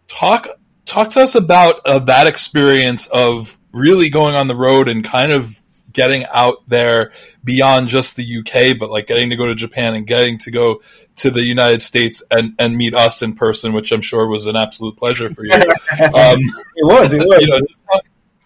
talk 0.08 0.48
talk 0.84 1.10
to 1.10 1.20
us 1.20 1.34
about 1.34 1.80
uh, 1.84 1.98
that 2.00 2.26
experience 2.26 3.06
of 3.06 3.58
really 3.72 4.08
going 4.08 4.34
on 4.34 4.48
the 4.48 4.56
road 4.56 4.88
and 4.88 5.04
kind 5.04 5.32
of 5.32 5.60
getting 5.92 6.24
out 6.26 6.62
there 6.68 7.12
beyond 7.42 7.88
just 7.88 8.16
the 8.16 8.38
UK, 8.38 8.78
but 8.78 8.90
like 8.90 9.06
getting 9.06 9.30
to 9.30 9.36
go 9.36 9.46
to 9.46 9.54
Japan 9.54 9.94
and 9.94 10.06
getting 10.06 10.38
to 10.38 10.50
go 10.50 10.80
to 11.16 11.30
the 11.30 11.42
United 11.42 11.82
States 11.82 12.22
and, 12.30 12.54
and 12.58 12.76
meet 12.76 12.94
us 12.94 13.22
in 13.22 13.34
person, 13.34 13.72
which 13.72 13.90
I'm 13.90 14.00
sure 14.00 14.26
was 14.26 14.46
an 14.46 14.56
absolute 14.56 14.96
pleasure 14.96 15.30
for 15.30 15.44
you. 15.44 15.52
Um, 16.00 16.38
it 16.76 16.84
was. 16.84 17.12
It 17.12 17.18
was. 17.26 17.42
You 17.42 17.48
know, 17.48 18.00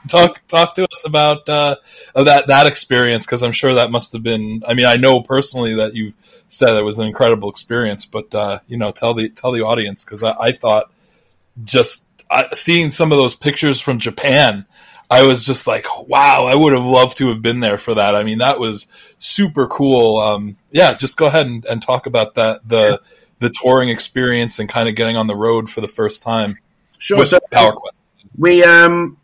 talk, 0.09 0.47
talk, 0.49 0.75
to 0.75 0.85
us 0.85 1.07
about 1.07 1.49
uh, 1.49 1.77
that 2.15 2.47
that 2.49 2.67
experience 2.67 3.27
because 3.27 3.43
I'm 3.43 3.53
sure 3.53 3.75
that 3.75 3.91
must 3.91 4.13
have 4.13 4.23
been. 4.23 4.63
I 4.67 4.75
mean, 4.75 4.87
I 4.87 4.97
know 4.97 5.23
personally 5.23 5.75
that 5.75 5.95
you 5.95 6.13
said 6.49 6.75
it 6.75 6.85
was 6.85 6.99
an 6.99 7.07
incredible 7.07 7.51
experience, 7.51 8.07
but 8.07 8.35
uh, 8.35 8.61
you 8.67 8.77
know, 8.77 8.91
tell 8.91 9.15
the 9.15 9.29
tell 9.29 9.53
the 9.53 9.63
audience 9.63 10.05
because 10.05 10.23
I, 10.23 10.33
I, 10.33 10.53
thought 10.53 10.91
just 11.65 12.09
seeing 12.55 12.91
some 12.91 13.13
of 13.13 13.19
those 13.19 13.35
pictures 13.35 13.81
from 13.81 13.99
Japan 13.99 14.67
I 15.13 15.25
was 15.25 15.45
just 15.45 15.67
like, 15.67 16.09
wow, 16.09 16.47
I 16.47 16.55
would 16.55 16.73
have 16.73 16.87
loved 16.87 17.19
to 17.19 17.29
have 17.29 17.43
been 17.43 17.61
there 17.61 17.77
for 17.77 17.97
that. 17.97 18.15
I 18.15 18.25
mean, 18.25 18.39
that 18.39 18.59
was 18.59 18.87
super 19.19 19.67
cool. 19.67 20.19
Um, 20.19 20.57
yeah, 20.71 20.95
just 20.95 21.19
go 21.19 21.27
ahead 21.27 21.47
and, 21.47 21.63
and, 21.67 21.83
talk 21.83 22.07
about 22.07 22.37
that 22.37 22.67
the 22.67 23.03
the 23.39 23.51
touring 23.51 23.91
experience 23.91 24.59
and 24.59 24.71
kind 24.71 24.89
of 24.89 24.95
getting 24.95 25.19
on 25.19 25.27
the 25.27 25.37
road 25.37 25.71
for 25.71 25.83
the 25.83 25.89
first 25.89 26.23
time. 26.23 26.57
Sure. 26.97 27.27
So 27.27 27.41
Power 27.51 27.73
Quest. 27.73 28.07
We 28.39 28.65
um, 28.65 29.19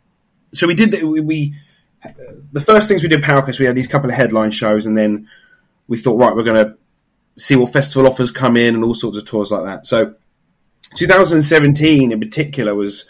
so 0.53 0.67
we 0.67 0.75
did 0.75 0.91
the, 0.91 1.03
we, 1.03 1.19
we 1.19 1.55
uh, 2.03 2.09
the 2.51 2.61
first 2.61 2.87
things 2.87 3.03
we 3.03 3.09
did 3.09 3.23
Power 3.23 3.41
Quest. 3.41 3.59
We 3.59 3.65
had 3.65 3.75
these 3.75 3.87
couple 3.87 4.09
of 4.09 4.15
headline 4.15 4.51
shows, 4.51 4.85
and 4.85 4.97
then 4.97 5.27
we 5.87 5.97
thought, 5.97 6.17
right, 6.17 6.35
we're 6.35 6.43
going 6.43 6.65
to 6.65 6.77
see 7.37 7.55
what 7.55 7.71
festival 7.71 8.09
offers 8.09 8.31
come 8.31 8.57
in 8.57 8.75
and 8.75 8.83
all 8.83 8.93
sorts 8.93 9.17
of 9.17 9.25
tours 9.25 9.51
like 9.51 9.63
that. 9.63 9.87
So 9.87 10.15
2017 10.95 12.11
in 12.11 12.19
particular 12.19 12.75
was 12.75 13.05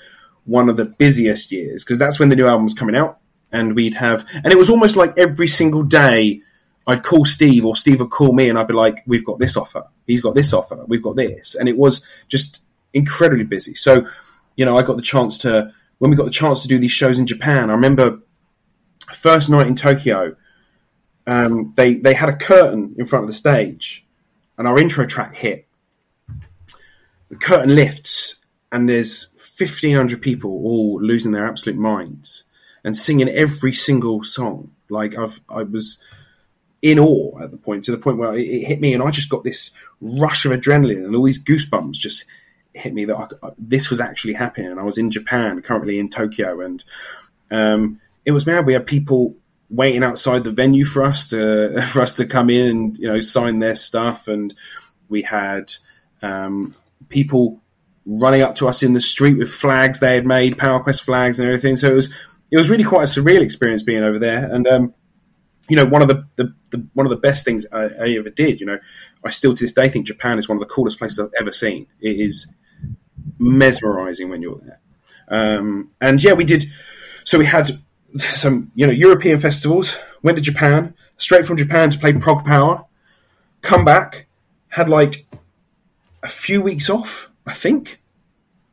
one 0.46 0.70
of 0.70 0.78
the 0.78 0.86
busiest 0.86 1.52
years 1.52 1.84
because 1.84 2.00
that's 2.00 2.20
when 2.20 2.30
the 2.30 2.36
new 2.36 2.48
album 2.48 2.64
was 2.64 2.74
coming 2.74 2.96
out, 2.96 3.20
and 3.52 3.76
we'd 3.76 3.96
have, 3.96 4.26
and 4.34 4.52
it 4.52 4.58
was 4.58 4.70
almost 4.70 4.96
like 4.96 5.18
every 5.18 5.48
single 5.48 5.84
day. 5.84 6.42
I'd 6.88 7.04
call 7.04 7.24
Steve 7.24 7.66
or 7.66 7.76
Steve 7.76 8.00
would 8.00 8.10
call 8.10 8.34
me 8.34 8.50
and 8.50 8.58
I'd 8.58 8.68
be 8.68 8.74
like, 8.74 9.04
we've 9.06 9.26
got 9.26 9.38
this 9.38 9.56
offer. 9.56 9.84
He's 10.08 10.22
got 10.22 10.34
this 10.34 10.54
offer. 10.54 10.84
We've 10.88 11.04
got 11.04 11.16
this. 11.16 11.54
And 11.54 11.70
it 11.70 11.78
was 11.78 12.02
just 12.30 12.62
incredibly 12.96 13.44
busy. 13.44 13.76
So, 13.76 14.08
you 14.56 14.66
know, 14.66 14.76
I 14.76 14.82
got 14.82 14.96
the 14.96 15.04
chance 15.04 15.38
to, 15.40 15.72
when 16.00 16.12
we 16.12 16.18
got 16.18 16.26
the 16.26 16.32
chance 16.32 16.64
to 16.64 16.68
do 16.68 16.80
these 16.80 16.92
shows 16.92 17.20
in 17.20 17.28
Japan, 17.28 17.70
I 17.70 17.74
remember 17.74 18.20
first 19.14 19.50
night 19.50 19.68
in 19.68 19.76
Tokyo, 19.76 20.36
um, 21.28 21.74
they, 21.78 21.96
they 21.96 22.14
had 22.14 22.30
a 22.30 22.36
curtain 22.36 22.96
in 22.98 23.06
front 23.06 23.24
of 23.24 23.28
the 23.28 23.34
stage 23.34 24.06
and 24.58 24.68
our 24.68 24.80
intro 24.80 25.06
track 25.06 25.36
hit. 25.36 25.68
The 27.30 27.36
curtain 27.36 27.76
lifts 27.76 28.38
and 28.72 28.88
there's 28.90 29.28
1,500 29.58 30.22
people 30.22 30.52
all 30.52 31.02
losing 31.02 31.32
their 31.32 31.48
absolute 31.48 31.78
minds 31.78 32.44
and 32.84 32.96
singing 32.96 33.30
every 33.30 33.74
single 33.74 34.24
song. 34.24 34.72
Like 34.90 35.18
I've, 35.18 35.40
I 35.50 35.64
was 35.64 36.00
in 36.82 36.98
awe 36.98 37.42
at 37.42 37.52
the 37.52 37.58
point, 37.58 37.86
to 37.86 37.92
the 37.92 37.98
point 37.98 38.18
where 38.18 38.34
it, 38.34 38.42
it 38.42 38.66
hit 38.66 38.82
me 38.82 38.94
and 38.94 39.04
I 39.04 39.12
just 39.12 39.30
got 39.30 39.44
this 39.44 39.72
rush 40.02 40.46
of 40.46 40.54
adrenaline 40.54 41.06
and 41.06 41.16
all 41.16 41.26
these 41.26 41.44
goosebumps 41.44 41.94
just 41.94 42.26
hit 42.80 42.94
me 42.94 43.06
that 43.06 43.16
I, 43.16 43.48
I, 43.48 43.52
this 43.58 43.90
was 43.90 44.00
actually 44.00 44.34
happening. 44.34 44.72
And 44.72 44.80
I 44.80 44.84
was 44.84 44.98
in 44.98 45.12
Japan, 45.12 45.62
currently 45.62 46.00
in 46.00 46.10
Tokyo, 46.10 46.62
and 46.62 46.84
um, 47.52 48.00
it 48.26 48.32
was 48.32 48.46
mad. 48.46 48.66
We 48.66 48.74
had 48.74 48.88
people 48.88 49.36
waiting 49.70 50.04
outside 50.04 50.44
the 50.44 50.52
venue 50.52 50.86
for 50.86 51.04
us 51.04 51.28
to 51.30 51.82
for 51.90 52.02
us 52.02 52.16
to 52.16 52.26
come 52.26 52.50
in 52.50 52.68
and 52.68 52.98
you 52.98 53.08
know 53.08 53.22
sign 53.22 53.60
their 53.60 53.76
stuff, 53.76 54.28
and 54.28 54.54
we 55.10 55.22
had 55.22 55.74
um, 56.22 56.76
people 57.10 57.62
running 58.06 58.42
up 58.42 58.56
to 58.56 58.68
us 58.68 58.82
in 58.82 58.94
the 58.94 59.02
street 59.02 59.38
with 59.38 59.52
flags 59.52 60.00
they 60.00 60.16
had 60.16 60.26
made, 60.26 60.58
PowerQuest 60.58 61.04
flags 61.04 61.40
and 61.40 61.48
everything. 61.48 61.76
So 61.76 61.92
it 61.92 61.96
was 61.96 62.10
it 62.52 62.58
was 62.58 62.70
really 62.70 62.84
quite 62.84 63.04
a 63.04 63.22
surreal 63.22 63.42
experience 63.42 63.84
being 63.84 64.04
over 64.04 64.20
there. 64.20 64.52
And 64.52 64.68
um, 64.68 64.94
you 65.70 65.76
know, 65.76 65.86
one 65.86 66.02
of 66.02 66.08
the, 66.08 66.26
the, 66.36 66.54
the, 66.72 66.88
one 66.94 67.06
of 67.06 67.12
the 67.12 67.18
best 67.18 67.46
things 67.46 67.66
I, 67.72 67.84
I, 67.84 68.10
ever 68.18 68.32
did. 68.32 68.60
You 68.60 68.66
know, 68.66 68.80
I 69.24 69.30
still 69.30 69.54
to 69.54 69.64
this 69.64 69.74
day 69.74 69.88
think 69.88 70.08
Japan 70.08 70.40
is 70.40 70.50
one 70.50 70.58
of 70.58 70.60
the 70.60 70.74
coolest 70.74 70.98
places 70.98 71.20
I've 71.20 71.32
ever 71.40 71.52
seen. 71.52 71.86
It 72.02 72.20
is 72.20 72.48
mesmerizing 73.40 74.30
when 74.30 74.42
you're 74.42 74.60
there. 74.64 74.80
Um, 75.28 75.92
and 76.02 76.22
yeah, 76.24 76.34
we 76.34 76.44
did. 76.44 76.70
So 77.24 77.40
we 77.40 77.46
had 77.46 77.80
some 78.34 78.72
you 78.76 78.86
know 78.86 78.94
European 78.94 79.40
festivals. 79.40 79.96
Went 80.22 80.38
to 80.38 80.44
Japan 80.44 80.94
straight 81.18 81.46
from 81.46 81.58
Japan 81.58 81.90
to 81.92 81.98
play 81.98 82.14
Prog 82.14 82.46
Power. 82.46 82.86
Come 83.62 83.86
back, 83.86 84.28
had 84.70 84.90
like 84.90 85.26
a 86.24 86.28
few 86.28 86.62
weeks 86.62 86.90
off, 86.90 87.30
I 87.46 87.54
think 87.54 88.00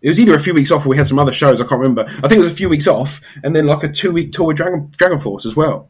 it 0.02 0.08
was 0.08 0.20
either 0.20 0.34
a 0.34 0.40
few 0.40 0.54
weeks 0.54 0.70
off 0.70 0.86
or 0.86 0.90
we 0.90 0.96
had 0.96 1.06
some 1.06 1.18
other 1.18 1.32
shows. 1.32 1.60
I 1.60 1.64
can't 1.64 1.80
remember. 1.80 2.04
I 2.06 2.28
think 2.28 2.32
it 2.32 2.38
was 2.38 2.46
a 2.46 2.54
few 2.54 2.68
weeks 2.68 2.86
off, 2.86 3.20
and 3.42 3.56
then 3.56 3.66
like 3.66 3.82
a 3.82 3.88
two 3.88 4.12
week 4.12 4.32
tour 4.32 4.46
with 4.46 4.56
Dragon 4.56 4.92
Dragon 4.96 5.18
Force 5.18 5.46
as 5.46 5.56
well. 5.56 5.88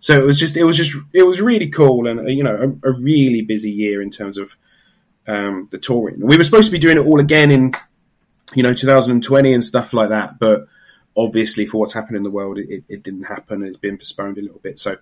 So 0.00 0.18
it 0.18 0.24
was 0.24 0.38
just 0.38 0.56
it 0.56 0.64
was 0.64 0.76
just 0.76 0.96
it 1.12 1.24
was 1.24 1.40
really 1.40 1.68
cool 1.68 2.06
and 2.06 2.28
you 2.28 2.42
know 2.42 2.56
a, 2.82 2.88
a 2.88 2.92
really 2.92 3.42
busy 3.42 3.70
year 3.70 4.00
in 4.00 4.10
terms 4.10 4.38
of 4.38 4.56
um, 5.26 5.68
the 5.70 5.78
touring. 5.78 6.20
We 6.20 6.36
were 6.36 6.44
supposed 6.44 6.66
to 6.66 6.72
be 6.72 6.78
doing 6.78 6.96
it 6.96 7.06
all 7.06 7.20
again 7.20 7.50
in 7.50 7.72
you 8.54 8.62
know 8.62 8.74
2020 8.74 9.52
and 9.52 9.64
stuff 9.64 9.92
like 9.92 10.10
that, 10.10 10.38
but 10.38 10.66
obviously 11.16 11.66
for 11.66 11.78
what's 11.78 11.92
happened 11.92 12.16
in 12.16 12.22
the 12.22 12.30
world, 12.30 12.58
it, 12.58 12.84
it 12.88 13.02
didn't 13.02 13.24
happen. 13.24 13.62
It's 13.62 13.76
been 13.76 13.98
postponed 13.98 14.38
a 14.38 14.42
little 14.42 14.60
bit. 14.60 14.78
So 14.78 14.96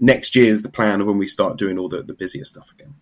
next 0.00 0.36
year 0.36 0.50
is 0.50 0.62
the 0.62 0.68
plan 0.68 1.00
of 1.00 1.06
when 1.06 1.18
we 1.18 1.26
start 1.26 1.56
doing 1.56 1.78
all 1.78 1.88
the, 1.88 2.02
the 2.02 2.14
busier 2.14 2.44
stuff 2.44 2.70
again. 2.72 2.94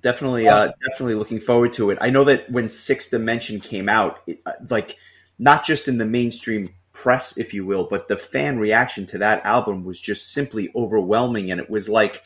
Definitely, 0.00 0.48
uh, 0.48 0.72
definitely 0.88 1.14
looking 1.14 1.40
forward 1.40 1.74
to 1.74 1.90
it. 1.90 1.98
I 2.00 2.08
know 2.08 2.24
that 2.24 2.50
when 2.50 2.70
Sixth 2.70 3.10
Dimension 3.10 3.60
came 3.60 3.88
out, 3.88 4.20
it, 4.26 4.40
uh, 4.46 4.52
like 4.70 4.96
not 5.38 5.64
just 5.64 5.88
in 5.88 5.98
the 5.98 6.06
mainstream 6.06 6.70
press, 6.94 7.36
if 7.36 7.52
you 7.52 7.66
will, 7.66 7.84
but 7.84 8.08
the 8.08 8.16
fan 8.16 8.58
reaction 8.58 9.06
to 9.06 9.18
that 9.18 9.44
album 9.44 9.84
was 9.84 10.00
just 10.00 10.32
simply 10.32 10.70
overwhelming, 10.74 11.50
and 11.50 11.60
it 11.60 11.68
was 11.68 11.90
like 11.90 12.22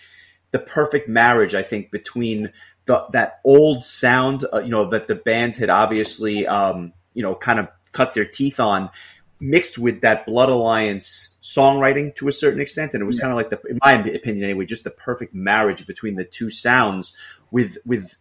the 0.53 0.61
perfect 0.61 1.09
marriage, 1.09 1.53
I 1.53 1.64
think, 1.64 1.90
between 1.90 2.53
the, 2.87 3.07
that 3.12 3.40
old 3.44 3.83
sound, 3.83 4.44
uh, 4.53 4.59
you 4.59 4.68
know, 4.68 4.87
that 4.90 5.09
the 5.09 5.14
band 5.14 5.57
had 5.57 5.70
obviously, 5.70 6.47
um, 6.47 6.92
you 7.14 7.23
know, 7.23 7.35
kind 7.35 7.59
of 7.59 7.68
cut 7.92 8.14
their 8.14 8.25
teeth 8.25 8.61
on, 8.61 8.90
mixed 9.40 9.79
with 9.79 10.03
that 10.03 10.27
Blood 10.27 10.49
Alliance 10.49 11.38
songwriting 11.42 12.14
to 12.16 12.29
a 12.29 12.33
certain 12.33 12.61
extent, 12.61 12.94
and 12.94 13.03
it 13.03 13.07
was 13.07 13.16
yeah. 13.16 13.23
kind 13.23 13.33
of 13.33 13.37
like 13.37 13.51
the, 13.51 13.61
in 13.68 13.79
my 13.83 13.92
opinion 13.92 14.44
anyway, 14.44 14.66
just 14.66 14.85
the 14.85 14.90
perfect 14.90 15.35
marriage 15.35 15.87
between 15.87 16.16
the 16.16 16.25
two 16.25 16.51
sounds 16.51 17.16
with 17.51 17.79
with 17.87 18.16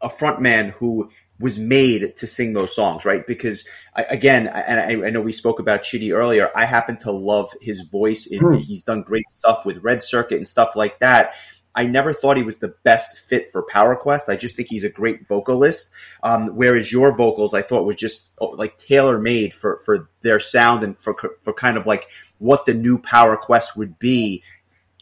a 0.00 0.08
frontman 0.08 0.70
who 0.72 1.10
was 1.38 1.58
made 1.58 2.16
to 2.16 2.26
sing 2.26 2.52
those 2.52 2.74
songs, 2.74 3.04
right? 3.04 3.26
Because 3.26 3.68
I, 3.94 4.04
again, 4.04 4.46
and 4.46 4.80
I, 4.80 5.06
I, 5.06 5.10
know 5.10 5.20
we 5.20 5.32
spoke 5.32 5.58
about 5.58 5.82
Chity 5.82 6.14
earlier. 6.14 6.50
I 6.54 6.66
happen 6.66 6.96
to 6.98 7.10
love 7.10 7.52
his 7.60 7.82
voice. 7.82 8.26
In, 8.26 8.40
hmm. 8.40 8.54
He's 8.58 8.84
done 8.84 9.02
great 9.02 9.28
stuff 9.30 9.66
with 9.66 9.82
Red 9.82 10.02
Circuit 10.02 10.36
and 10.36 10.46
stuff 10.46 10.76
like 10.76 11.00
that. 11.00 11.34
I 11.74 11.84
never 11.84 12.12
thought 12.12 12.36
he 12.36 12.42
was 12.42 12.58
the 12.58 12.74
best 12.82 13.18
fit 13.18 13.50
for 13.50 13.62
Power 13.62 13.96
Quest. 13.96 14.28
I 14.28 14.36
just 14.36 14.56
think 14.56 14.68
he's 14.68 14.84
a 14.84 14.90
great 14.90 15.26
vocalist. 15.26 15.92
Um, 16.22 16.48
whereas 16.48 16.92
your 16.92 17.16
vocals, 17.16 17.54
I 17.54 17.62
thought 17.62 17.86
were 17.86 17.94
just 17.94 18.32
oh, 18.38 18.48
like 18.48 18.76
tailor 18.76 19.18
made 19.18 19.54
for 19.54 19.78
for 19.84 20.10
their 20.20 20.40
sound 20.40 20.84
and 20.84 20.96
for 20.98 21.16
for 21.42 21.52
kind 21.52 21.76
of 21.76 21.86
like 21.86 22.08
what 22.38 22.66
the 22.66 22.74
new 22.74 22.98
Power 22.98 23.36
Quest 23.36 23.76
would 23.76 23.98
be. 23.98 24.42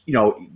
You 0.07 0.15
know, 0.15 0.47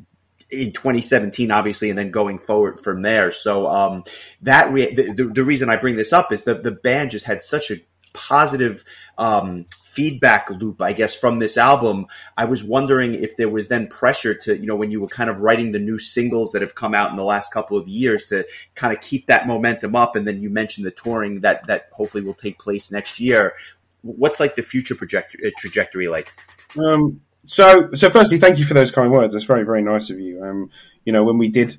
in 0.51 0.73
2017, 0.73 1.51
obviously, 1.51 1.91
and 1.91 1.99
then 1.99 2.11
going 2.11 2.39
forward 2.39 2.81
from 2.81 3.03
there. 3.03 3.33
So 3.33 3.67
um, 3.69 4.05
that 4.43 4.73
re- 4.73 4.95
the, 4.95 5.13
the, 5.13 5.25
the, 5.25 5.45
reason 5.45 5.69
I 5.69 5.77
bring 5.77 5.97
this 5.97 6.13
up 6.13 6.33
is 6.33 6.45
that 6.45 6.63
the 6.63 6.71
band 6.71 7.11
just 7.11 7.27
had 7.27 7.41
such 7.41 7.71
a 7.71 7.77
positive 8.13 8.85
um, 9.19 9.67
feedback 9.95 10.51
loop, 10.51 10.83
I 10.83 10.93
guess, 10.93 11.15
from 11.15 11.39
this 11.39 11.57
album. 11.57 12.07
I 12.37 12.45
was 12.45 12.65
wondering 12.65 13.15
if 13.15 13.37
there 13.37 13.49
was 13.49 13.69
then 13.69 13.87
pressure 13.87 14.35
to, 14.35 14.59
you 14.59 14.67
know, 14.67 14.77
when 14.77 14.91
you 14.91 15.01
were 15.01 15.09
kind 15.09 15.31
of 15.31 15.41
writing 15.41 15.73
the 15.73 15.79
new 15.79 15.99
singles 15.99 16.53
that 16.53 16.63
have 16.63 16.75
come 16.75 16.95
out 16.95 17.11
in 17.11 17.17
the 17.17 17.25
last 17.25 17.53
couple 17.53 17.77
of 17.77 17.87
years 17.87 18.27
to 18.27 18.45
kind 18.75 18.95
of 18.95 19.03
keep 19.03 19.27
that 19.29 19.47
momentum 19.47 19.95
up. 19.95 20.17
And 20.17 20.27
then 20.27 20.43
you 20.43 20.51
mentioned 20.51 20.87
the 20.87 20.91
touring 20.91 21.41
that, 21.43 21.67
that 21.69 21.89
hopefully 21.93 22.25
will 22.25 22.35
take 22.35 22.59
place 22.59 22.91
next 22.91 23.21
year. 23.21 23.55
What's 24.03 24.41
like 24.41 24.57
the 24.57 24.63
future 24.63 24.95
project- 24.95 25.37
uh, 25.45 25.51
trajectory 25.57 26.09
like? 26.09 26.33
Um, 26.77 27.21
so, 27.47 27.91
so 27.95 28.11
firstly, 28.11 28.39
thank 28.39 28.59
you 28.59 28.65
for 28.65 28.75
those 28.75 28.91
kind 28.91 29.13
words. 29.13 29.35
That's 29.35 29.45
very, 29.45 29.65
very 29.65 29.83
nice 29.83 30.11
of 30.11 30.19
you. 30.19 30.43
Um, 30.43 30.71
you 31.05 31.13
know, 31.13 31.25
when 31.25 31.39
we 31.39 31.49
did 31.49 31.79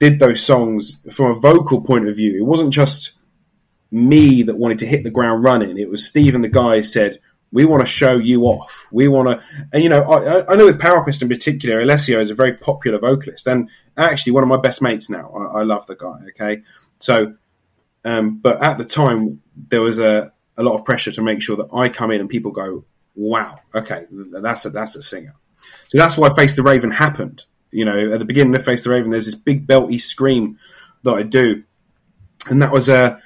did 0.00 0.18
those 0.18 0.42
songs 0.42 0.98
from 1.10 1.30
a 1.30 1.40
vocal 1.40 1.80
point 1.80 2.08
of 2.08 2.16
view, 2.16 2.36
it 2.36 2.44
wasn't 2.44 2.72
just 2.72 3.12
me 3.90 4.42
that 4.42 4.58
wanted 4.58 4.80
to 4.80 4.86
hit 4.86 5.04
the 5.04 5.10
ground 5.10 5.44
running. 5.44 5.78
It 5.78 5.88
was 5.88 6.06
Steve 6.06 6.34
and 6.34 6.42
the 6.42 6.48
guys 6.48 6.92
said, 6.92 7.20
we 7.52 7.64
want 7.64 7.80
to 7.82 7.86
show 7.86 8.18
you 8.18 8.42
off. 8.42 8.86
We 8.90 9.06
want 9.08 9.28
to, 9.28 9.46
and 9.72 9.82
you 9.82 9.88
know, 9.88 10.02
I, 10.02 10.52
I 10.52 10.56
know 10.56 10.66
with 10.66 10.80
PowerQuest 10.80 11.22
in 11.22 11.28
particular, 11.28 11.80
Alessio 11.80 12.20
is 12.20 12.30
a 12.30 12.34
very 12.34 12.54
popular 12.54 12.98
vocalist 12.98 13.46
and 13.46 13.68
actually 13.96 14.32
one 14.32 14.42
of 14.42 14.48
my 14.48 14.56
best 14.56 14.82
mates 14.82 15.08
now. 15.08 15.30
I, 15.30 15.60
I 15.60 15.62
love 15.62 15.86
the 15.86 15.94
guy. 15.94 16.18
Okay. 16.30 16.62
So, 16.98 17.34
um, 18.04 18.38
but 18.38 18.62
at 18.62 18.78
the 18.78 18.84
time 18.84 19.40
there 19.68 19.82
was 19.82 19.98
a, 19.98 20.32
a 20.56 20.62
lot 20.62 20.74
of 20.74 20.84
pressure 20.84 21.12
to 21.12 21.22
make 21.22 21.42
sure 21.42 21.56
that 21.56 21.68
I 21.72 21.88
come 21.88 22.10
in 22.10 22.20
and 22.20 22.28
people 22.28 22.50
go, 22.50 22.84
wow, 23.14 23.60
okay, 23.74 24.06
that's 24.10 24.64
a, 24.64 24.70
that's 24.70 24.96
a 24.96 25.02
singer. 25.02 25.34
So 25.88 25.98
that's 25.98 26.16
why 26.16 26.34
Face 26.34 26.56
the 26.56 26.62
Raven 26.62 26.90
happened. 26.90 27.44
You 27.70 27.84
know, 27.84 28.12
at 28.12 28.18
the 28.18 28.24
beginning 28.24 28.54
of 28.56 28.64
Face 28.64 28.84
the 28.84 28.90
Raven, 28.90 29.10
there's 29.10 29.26
this 29.26 29.34
big 29.34 29.66
belty 29.66 30.00
scream 30.00 30.58
that 31.04 31.12
I 31.12 31.22
do. 31.22 31.64
And 32.48 32.62
that 32.62 32.72
was 32.72 32.88
a, 32.88 33.20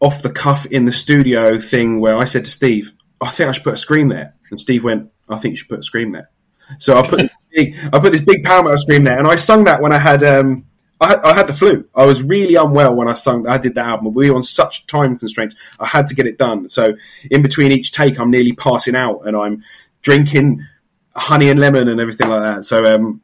off 0.00 0.22
the 0.22 0.30
cuff 0.30 0.66
in 0.66 0.84
the 0.86 0.92
studio 0.92 1.60
thing 1.60 2.00
where 2.00 2.16
I 2.16 2.24
said 2.24 2.44
to 2.46 2.50
Steve, 2.50 2.92
I 3.20 3.30
think 3.30 3.48
I 3.48 3.52
should 3.52 3.64
put 3.64 3.74
a 3.74 3.78
scream 3.78 4.08
there. 4.08 4.34
And 4.50 4.60
Steve 4.60 4.84
went, 4.84 5.10
I 5.28 5.36
think 5.38 5.52
you 5.52 5.56
should 5.56 5.68
put 5.68 5.80
a 5.80 5.82
scream 5.82 6.10
there. 6.10 6.30
So 6.78 6.96
I 6.96 7.06
put 7.06 7.30
big, 7.54 7.76
I 7.92 7.98
put 7.98 8.12
this 8.12 8.20
big 8.20 8.44
power 8.44 8.62
metal 8.62 8.78
scream 8.78 9.04
there, 9.04 9.18
and 9.18 9.26
I 9.26 9.36
sung 9.36 9.64
that 9.64 9.82
when 9.82 9.92
I 9.92 9.98
had 9.98 10.22
um, 10.22 10.66
I 11.00 11.16
I 11.16 11.34
had 11.34 11.46
the 11.46 11.54
flu. 11.54 11.88
I 11.94 12.04
was 12.06 12.22
really 12.22 12.54
unwell 12.54 12.94
when 12.94 13.08
I 13.08 13.14
sung. 13.14 13.46
I 13.46 13.58
did 13.58 13.74
that 13.74 13.86
album. 13.86 14.14
We 14.14 14.30
were 14.30 14.36
on 14.36 14.44
such 14.44 14.86
time 14.86 15.18
constraints. 15.18 15.54
I 15.78 15.86
had 15.86 16.06
to 16.08 16.14
get 16.14 16.26
it 16.26 16.38
done. 16.38 16.68
So 16.68 16.94
in 17.30 17.42
between 17.42 17.72
each 17.72 17.92
take, 17.92 18.18
I'm 18.20 18.30
nearly 18.30 18.52
passing 18.52 18.94
out, 18.94 19.22
and 19.26 19.36
I'm 19.36 19.64
drinking 20.02 20.66
honey 21.14 21.50
and 21.50 21.58
lemon 21.58 21.88
and 21.88 22.00
everything 22.00 22.28
like 22.28 22.42
that. 22.42 22.64
So 22.64 22.84
um, 22.84 23.20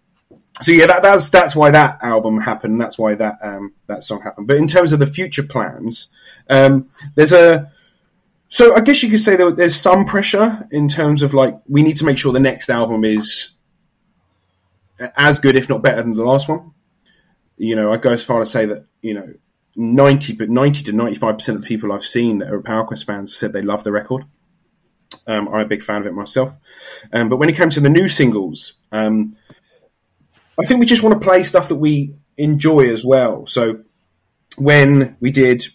so 0.62 0.72
yeah, 0.72 0.86
that, 0.86 1.02
that's 1.02 1.28
that's 1.28 1.54
why 1.54 1.70
that 1.70 2.02
album 2.02 2.40
happened. 2.40 2.80
That's 2.80 2.98
why 2.98 3.14
that 3.14 3.38
um, 3.42 3.74
that 3.88 4.02
song 4.02 4.22
happened. 4.22 4.46
But 4.46 4.56
in 4.56 4.66
terms 4.66 4.92
of 4.92 4.98
the 4.98 5.06
future 5.06 5.42
plans, 5.42 6.08
um, 6.48 6.88
there's 7.14 7.32
a 7.32 7.70
so 8.56 8.74
I 8.74 8.80
guess 8.80 9.02
you 9.02 9.10
could 9.10 9.20
say 9.20 9.36
that 9.36 9.58
there's 9.58 9.78
some 9.78 10.06
pressure 10.06 10.66
in 10.70 10.88
terms 10.88 11.20
of 11.20 11.34
like 11.34 11.60
we 11.68 11.82
need 11.82 11.96
to 11.96 12.06
make 12.06 12.16
sure 12.16 12.32
the 12.32 12.40
next 12.40 12.70
album 12.70 13.04
is 13.04 13.50
as 15.14 15.38
good, 15.38 15.56
if 15.56 15.68
not 15.68 15.82
better, 15.82 16.00
than 16.00 16.12
the 16.12 16.24
last 16.24 16.48
one. 16.48 16.72
You 17.58 17.76
know, 17.76 17.92
I 17.92 17.98
go 17.98 18.12
as 18.12 18.24
far 18.24 18.40
to 18.40 18.46
say 18.46 18.64
that 18.64 18.86
you 19.02 19.12
know 19.12 19.34
ninety, 19.76 20.32
but 20.32 20.48
ninety 20.48 20.82
to 20.84 20.92
ninety 20.92 21.16
five 21.16 21.34
percent 21.34 21.56
of 21.56 21.62
the 21.64 21.68
people 21.68 21.92
I've 21.92 22.06
seen 22.06 22.38
that 22.38 22.50
are 22.50 22.62
PowerQuest 22.62 23.04
fans 23.04 23.36
said 23.36 23.52
they 23.52 23.60
love 23.60 23.84
the 23.84 23.92
record. 23.92 24.24
Um, 25.26 25.48
I'm 25.48 25.60
a 25.60 25.66
big 25.66 25.82
fan 25.82 26.00
of 26.00 26.06
it 26.06 26.14
myself. 26.14 26.54
Um, 27.12 27.28
but 27.28 27.36
when 27.36 27.50
it 27.50 27.56
comes 27.56 27.74
to 27.74 27.80
the 27.80 27.90
new 27.90 28.08
singles, 28.08 28.78
um, 28.90 29.36
I 30.58 30.64
think 30.64 30.80
we 30.80 30.86
just 30.86 31.02
want 31.02 31.12
to 31.12 31.22
play 31.22 31.42
stuff 31.42 31.68
that 31.68 31.76
we 31.76 32.14
enjoy 32.38 32.90
as 32.90 33.04
well. 33.04 33.46
So 33.48 33.82
when 34.56 35.18
we 35.20 35.30
did 35.30 35.66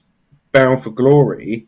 Bound 0.51 0.81
for 0.81 0.89
Glory, 0.89 1.67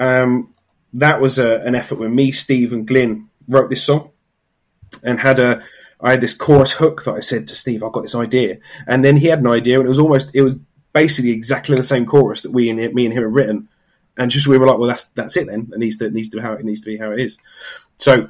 um, 0.00 0.52
that 0.94 1.20
was 1.20 1.38
a, 1.38 1.60
an 1.60 1.76
effort 1.76 2.00
when 2.00 2.14
me, 2.14 2.32
Steve, 2.32 2.72
and 2.72 2.86
Glyn 2.86 3.28
wrote 3.46 3.70
this 3.70 3.84
song 3.84 4.10
and 5.02 5.20
had 5.20 5.38
a. 5.38 5.62
I 6.02 6.12
had 6.12 6.22
this 6.22 6.34
chorus 6.34 6.72
hook 6.72 7.04
that 7.04 7.14
I 7.14 7.20
said 7.20 7.46
to 7.48 7.54
Steve, 7.54 7.82
"I've 7.82 7.92
got 7.92 8.02
this 8.02 8.14
idea," 8.14 8.58
and 8.86 9.04
then 9.04 9.16
he 9.18 9.28
had 9.28 9.40
an 9.40 9.46
idea, 9.46 9.78
and 9.78 9.86
it 9.86 9.88
was 9.90 9.98
almost 9.98 10.30
it 10.34 10.42
was 10.42 10.58
basically 10.92 11.30
exactly 11.30 11.76
the 11.76 11.84
same 11.84 12.06
chorus 12.06 12.42
that 12.42 12.50
we 12.50 12.70
and 12.70 12.78
me 12.94 13.04
and 13.04 13.14
him 13.14 13.22
had 13.22 13.34
written, 13.34 13.68
and 14.16 14.30
just 14.30 14.46
we 14.46 14.58
were 14.58 14.66
like, 14.66 14.78
"Well, 14.78 14.88
that's 14.88 15.06
that's 15.06 15.36
it 15.36 15.46
then. 15.46 15.70
It 15.72 15.78
needs 15.78 15.98
to 15.98 16.06
it 16.06 16.14
needs 16.14 16.30
to 16.30 16.38
be 16.38 16.42
how 16.42 16.54
it 16.54 16.64
needs 16.64 16.80
to 16.80 16.86
be 16.86 16.96
how 16.96 17.12
it 17.12 17.20
is." 17.20 17.38
So 17.98 18.28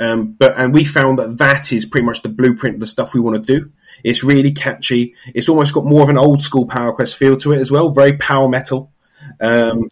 um, 0.00 0.32
but 0.32 0.54
and 0.56 0.72
we 0.74 0.84
found 0.84 1.18
that 1.18 1.38
that 1.38 1.72
is 1.72 1.84
pretty 1.84 2.04
much 2.04 2.22
the 2.22 2.28
blueprint 2.28 2.74
of 2.74 2.80
the 2.80 2.86
stuff 2.86 3.14
we 3.14 3.20
want 3.20 3.44
to 3.44 3.60
do. 3.60 3.70
It's 4.02 4.24
really 4.24 4.52
catchy. 4.52 5.14
It's 5.34 5.48
almost 5.48 5.74
got 5.74 5.84
more 5.84 6.02
of 6.02 6.08
an 6.08 6.18
old 6.18 6.42
school 6.42 6.66
Power 6.66 6.92
Quest 6.92 7.16
feel 7.16 7.36
to 7.38 7.52
it 7.52 7.60
as 7.60 7.70
well. 7.70 7.90
Very 7.90 8.14
power 8.14 8.48
metal, 8.48 8.92
um, 9.40 9.90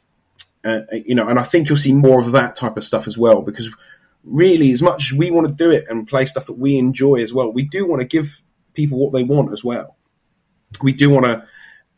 uh, 0.64 0.80
you 0.92 1.14
know. 1.14 1.28
And 1.28 1.38
I 1.38 1.42
think 1.42 1.68
you'll 1.68 1.78
see 1.78 1.92
more 1.92 2.20
of 2.20 2.32
that 2.32 2.56
type 2.56 2.76
of 2.76 2.84
stuff 2.84 3.06
as 3.06 3.18
well 3.18 3.42
because 3.42 3.74
really, 4.24 4.72
as 4.72 4.82
much 4.82 5.12
as 5.12 5.18
we 5.18 5.30
want 5.30 5.48
to 5.48 5.54
do 5.54 5.70
it 5.70 5.86
and 5.88 6.06
play 6.06 6.26
stuff 6.26 6.46
that 6.46 6.58
we 6.58 6.76
enjoy 6.78 7.22
as 7.22 7.32
well, 7.32 7.52
we 7.52 7.64
do 7.64 7.86
want 7.86 8.00
to 8.00 8.06
give 8.06 8.42
people 8.74 8.98
what 8.98 9.12
they 9.12 9.24
want 9.24 9.52
as 9.52 9.62
well. 9.64 9.96
We 10.82 10.92
do 10.92 11.10
want 11.10 11.26
to. 11.26 11.46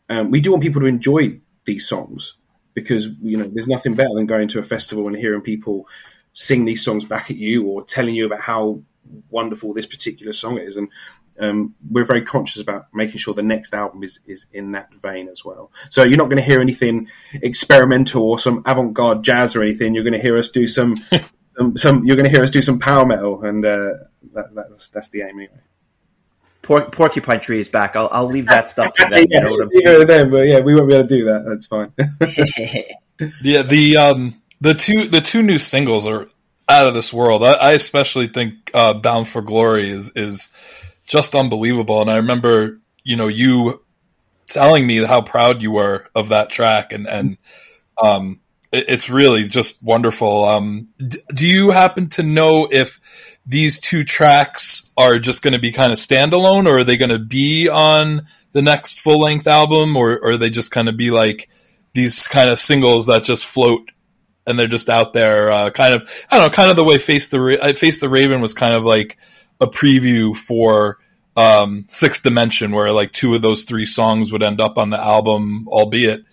Um, 0.07 0.29
we 0.29 0.39
do 0.39 0.51
want 0.51 0.61
people 0.61 0.81
to 0.81 0.87
enjoy 0.87 1.39
these 1.65 1.87
songs 1.87 2.35
because 2.75 3.07
you 3.21 3.37
know 3.37 3.49
there's 3.51 3.67
nothing 3.67 3.95
better 3.95 4.13
than 4.13 4.27
going 4.27 4.47
to 4.49 4.59
a 4.59 4.63
festival 4.63 5.07
and 5.07 5.15
hearing 5.15 5.41
people 5.41 5.87
sing 6.33 6.65
these 6.65 6.83
songs 6.83 7.05
back 7.05 7.31
at 7.31 7.37
you 7.37 7.65
or 7.65 7.83
telling 7.83 8.13
you 8.13 8.25
about 8.25 8.41
how 8.41 8.81
wonderful 9.29 9.73
this 9.73 9.85
particular 9.85 10.33
song 10.33 10.57
is. 10.57 10.77
And 10.77 10.89
um, 11.39 11.75
we're 11.89 12.05
very 12.05 12.23
conscious 12.23 12.61
about 12.61 12.87
making 12.93 13.17
sure 13.17 13.33
the 13.33 13.43
next 13.43 13.73
album 13.73 14.03
is, 14.03 14.19
is 14.25 14.47
in 14.53 14.71
that 14.71 14.93
vein 15.01 15.27
as 15.27 15.43
well. 15.43 15.71
So 15.89 16.03
you're 16.03 16.17
not 16.17 16.29
going 16.29 16.37
to 16.37 16.43
hear 16.43 16.61
anything 16.61 17.09
experimental 17.33 18.23
or 18.23 18.39
some 18.39 18.63
avant-garde 18.65 19.23
jazz 19.23 19.55
or 19.55 19.63
anything. 19.63 19.93
You're 19.93 20.03
going 20.03 20.13
to 20.13 20.21
hear 20.21 20.37
us 20.37 20.49
do 20.49 20.67
some, 20.67 21.03
some, 21.57 21.77
some, 21.77 22.05
you're 22.05 22.15
going 22.15 22.29
to 22.29 22.31
hear 22.31 22.43
us 22.43 22.51
do 22.51 22.61
some 22.61 22.79
power 22.79 23.05
metal, 23.05 23.43
and 23.43 23.65
uh, 23.65 23.93
that, 24.33 24.53
that's 24.53 24.89
that's 24.89 25.09
the 25.09 25.21
aim 25.21 25.39
anyway. 25.39 25.59
Por- 26.61 26.89
Porcupine 26.89 27.39
Tree 27.39 27.59
is 27.59 27.69
back. 27.69 27.95
I'll, 27.95 28.09
I'll 28.11 28.25
leave 28.25 28.47
that 28.47 28.69
stuff 28.69 28.93
to 28.93 29.07
them. 29.09 29.25
yeah, 29.29 29.47
you 29.71 29.83
know 29.83 30.03
them, 30.03 30.31
but 30.31 30.47
yeah, 30.47 30.59
we 30.61 30.73
won't 30.73 30.87
be 30.87 30.95
able 30.95 31.07
to 31.07 31.15
do 31.15 31.25
that. 31.25 31.45
That's 31.45 31.67
fine. 31.67 31.91
yeah, 33.41 33.61
the 33.61 33.97
um, 33.97 34.41
the 34.61 34.73
two 34.73 35.07
the 35.07 35.21
two 35.21 35.43
new 35.43 35.57
singles 35.57 36.07
are 36.07 36.27
out 36.67 36.87
of 36.87 36.93
this 36.93 37.13
world. 37.13 37.43
I, 37.43 37.51
I 37.53 37.71
especially 37.73 38.27
think 38.27 38.71
uh, 38.73 38.95
"Bound 38.95 39.27
for 39.27 39.41
Glory" 39.41 39.91
is 39.91 40.11
is 40.15 40.49
just 41.05 41.35
unbelievable. 41.35 42.01
And 42.01 42.09
I 42.09 42.17
remember, 42.17 42.79
you 43.03 43.15
know, 43.15 43.27
you 43.27 43.81
telling 44.47 44.85
me 44.85 45.03
how 45.03 45.21
proud 45.21 45.61
you 45.61 45.71
were 45.71 46.07
of 46.13 46.29
that 46.29 46.49
track, 46.49 46.91
and 46.91 47.07
and 47.07 47.37
um, 48.01 48.39
it, 48.71 48.85
it's 48.87 49.09
really 49.09 49.47
just 49.47 49.83
wonderful. 49.83 50.45
Um, 50.45 50.87
d- 50.97 51.19
do 51.33 51.47
you 51.47 51.71
happen 51.71 52.09
to 52.09 52.23
know 52.23 52.67
if 52.71 52.99
these 53.45 53.79
two 53.79 54.03
tracks 54.03 54.91
are 54.97 55.19
just 55.19 55.41
going 55.41 55.53
to 55.53 55.59
be 55.59 55.71
kind 55.71 55.91
of 55.91 55.97
standalone, 55.97 56.67
or 56.67 56.79
are 56.79 56.83
they 56.83 56.97
going 56.97 57.11
to 57.11 57.19
be 57.19 57.69
on 57.69 58.27
the 58.53 58.61
next 58.61 59.01
full 59.01 59.19
length 59.19 59.47
album, 59.47 59.95
or, 59.95 60.13
or 60.13 60.31
are 60.31 60.37
they 60.37 60.49
just 60.49 60.71
kind 60.71 60.89
of 60.89 60.97
be 60.97 61.11
like 61.11 61.49
these 61.93 62.27
kind 62.27 62.49
of 62.49 62.59
singles 62.59 63.05
that 63.05 63.23
just 63.23 63.45
float 63.45 63.89
and 64.47 64.59
they're 64.59 64.67
just 64.67 64.89
out 64.89 65.13
there, 65.13 65.51
uh, 65.51 65.69
kind 65.71 65.93
of, 65.93 66.09
I 66.29 66.37
don't 66.37 66.47
know, 66.47 66.55
kind 66.55 66.69
of 66.69 66.75
the 66.75 66.83
way 66.83 66.97
Face 66.97 67.29
the 67.29 67.41
Ra- 67.41 67.73
Face 67.73 67.99
the 67.99 68.09
Raven 68.09 68.41
was 68.41 68.53
kind 68.53 68.73
of 68.73 68.83
like 68.83 69.17
a 69.61 69.67
preview 69.67 70.35
for 70.35 70.99
um, 71.35 71.85
Sixth 71.89 72.23
Dimension, 72.23 72.71
where 72.71 72.91
like 72.91 73.11
two 73.11 73.33
of 73.35 73.41
those 73.41 73.63
three 73.63 73.85
songs 73.85 74.31
would 74.31 74.43
end 74.43 74.61
up 74.61 74.77
on 74.77 74.89
the 74.89 74.99
album, 74.99 75.67
albeit 75.67 76.23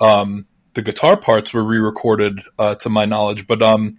um, 0.00 0.46
the 0.74 0.82
guitar 0.82 1.16
parts 1.16 1.52
were 1.52 1.64
re-recorded, 1.64 2.40
uh, 2.58 2.74
to 2.76 2.88
my 2.88 3.04
knowledge. 3.04 3.46
But 3.46 3.62
um, 3.62 3.98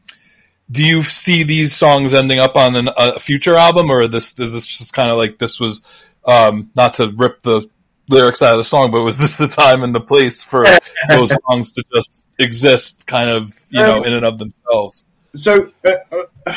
do 0.69 0.85
you 0.85 1.03
see 1.03 1.43
these 1.43 1.73
songs 1.73 2.13
ending 2.13 2.39
up 2.39 2.55
on 2.55 2.75
an, 2.75 2.89
a 2.97 3.19
future 3.19 3.55
album, 3.55 3.89
or 3.89 4.07
this 4.07 4.37
is 4.39 4.53
this 4.53 4.67
just 4.67 4.93
kind 4.93 5.09
of 5.09 5.17
like 5.17 5.37
this 5.37 5.59
was 5.59 5.81
um, 6.25 6.71
not 6.75 6.95
to 6.95 7.11
rip 7.15 7.41
the 7.41 7.69
lyrics 8.09 8.41
out 8.41 8.53
of 8.53 8.57
the 8.57 8.63
song, 8.63 8.91
but 8.91 9.03
was 9.03 9.19
this 9.19 9.37
the 9.37 9.47
time 9.47 9.83
and 9.83 9.93
the 9.93 10.01
place 10.01 10.43
for 10.43 10.65
those 11.09 11.33
songs 11.45 11.73
to 11.73 11.83
just 11.95 12.27
exist, 12.39 13.07
kind 13.07 13.29
of, 13.29 13.59
you 13.69 13.81
know, 13.81 13.97
um, 13.97 14.05
in 14.05 14.13
and 14.13 14.25
of 14.25 14.39
themselves? 14.39 15.07
So 15.35 15.71
uh, 15.85 16.21
uh, 16.45 16.55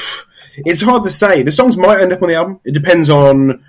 it's 0.56 0.82
hard 0.82 1.04
to 1.04 1.10
say. 1.10 1.42
The 1.42 1.52
songs 1.52 1.76
might 1.76 2.00
end 2.00 2.12
up 2.12 2.22
on 2.22 2.28
the 2.28 2.34
album. 2.34 2.60
It 2.64 2.74
depends 2.74 3.10
on 3.10 3.64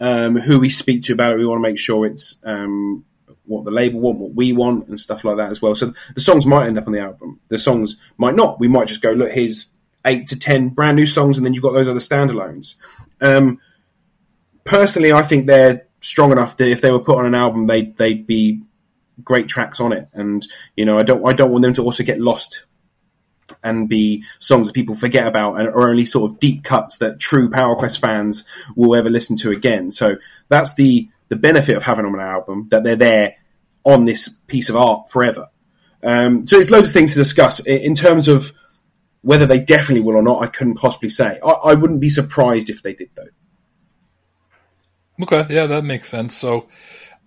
um, 0.00 0.36
who 0.36 0.58
we 0.58 0.70
speak 0.70 1.04
to 1.04 1.12
about 1.12 1.34
it. 1.34 1.38
We 1.38 1.46
want 1.46 1.58
to 1.58 1.68
make 1.68 1.78
sure 1.78 2.06
it's 2.06 2.38
um, 2.44 3.04
what 3.46 3.64
the 3.64 3.70
label 3.70 4.00
want, 4.00 4.18
what 4.18 4.34
we 4.34 4.52
want, 4.52 4.88
and 4.88 4.98
stuff 4.98 5.24
like 5.24 5.36
that 5.36 5.50
as 5.50 5.60
well. 5.60 5.74
So 5.74 5.92
the 6.14 6.20
songs 6.20 6.46
might 6.46 6.66
end 6.66 6.78
up 6.78 6.86
on 6.86 6.92
the 6.92 7.00
album. 7.00 7.40
The 7.48 7.58
songs 7.58 7.96
might 8.16 8.34
not. 8.34 8.60
We 8.60 8.68
might 8.68 8.88
just 8.88 9.02
go, 9.02 9.10
look, 9.10 9.30
here's 9.30 9.70
eight 10.04 10.28
to 10.28 10.38
ten 10.38 10.70
brand 10.70 10.96
new 10.96 11.06
songs, 11.06 11.36
and 11.36 11.46
then 11.46 11.54
you've 11.54 11.62
got 11.62 11.72
those 11.72 11.88
other 11.88 12.00
standalones. 12.00 12.76
Um, 13.20 13.60
personally, 14.64 15.12
I 15.12 15.22
think 15.22 15.46
they're 15.46 15.86
strong 16.00 16.32
enough 16.32 16.56
that 16.56 16.68
if 16.68 16.80
they 16.80 16.90
were 16.90 17.00
put 17.00 17.18
on 17.18 17.26
an 17.26 17.34
album, 17.34 17.66
they 17.66 17.82
they'd 17.82 18.26
be 18.26 18.62
great 19.22 19.48
tracks 19.48 19.80
on 19.80 19.92
it. 19.92 20.08
And 20.12 20.46
you 20.76 20.84
know, 20.84 20.98
I 20.98 21.02
don't 21.02 21.26
I 21.26 21.32
don't 21.32 21.50
want 21.50 21.62
them 21.62 21.74
to 21.74 21.84
also 21.84 22.04
get 22.04 22.20
lost 22.20 22.64
and 23.62 23.88
be 23.88 24.24
songs 24.38 24.66
that 24.66 24.72
people 24.72 24.94
forget 24.94 25.26
about 25.26 25.58
and 25.58 25.68
are 25.68 25.88
only 25.88 26.04
sort 26.04 26.30
of 26.30 26.38
deep 26.38 26.64
cuts 26.64 26.98
that 26.98 27.20
true 27.20 27.50
Power 27.50 27.76
Quest 27.76 28.00
fans 28.00 28.44
will 28.76 28.96
ever 28.96 29.10
listen 29.10 29.36
to 29.36 29.50
again. 29.50 29.90
So 29.90 30.16
that's 30.48 30.74
the 30.74 31.08
the 31.28 31.36
benefit 31.36 31.76
of 31.76 31.82
having 31.82 32.04
them 32.04 32.14
on 32.14 32.20
an 32.20 32.26
album 32.26 32.68
that 32.70 32.82
they're 32.82 32.96
there 32.96 33.36
on 33.84 34.04
this 34.04 34.28
piece 34.46 34.68
of 34.68 34.76
art 34.76 35.10
forever. 35.10 35.48
Um, 36.02 36.44
so 36.44 36.58
it's 36.58 36.70
loads 36.70 36.90
of 36.90 36.94
things 36.94 37.12
to 37.12 37.18
discuss 37.18 37.60
in 37.60 37.94
terms 37.94 38.26
of 38.26 38.52
whether 39.22 39.46
they 39.46 39.60
definitely 39.60 40.00
will 40.00 40.16
or 40.16 40.22
not, 40.22 40.42
I 40.42 40.46
couldn't 40.46 40.76
possibly 40.76 41.10
say. 41.10 41.38
I, 41.44 41.50
I 41.50 41.74
wouldn't 41.74 42.00
be 42.00 42.10
surprised 42.10 42.70
if 42.70 42.82
they 42.82 42.94
did, 42.94 43.10
though. 43.14 43.28
Okay, 45.22 45.54
yeah, 45.54 45.66
that 45.66 45.84
makes 45.84 46.08
sense. 46.08 46.34
So, 46.34 46.68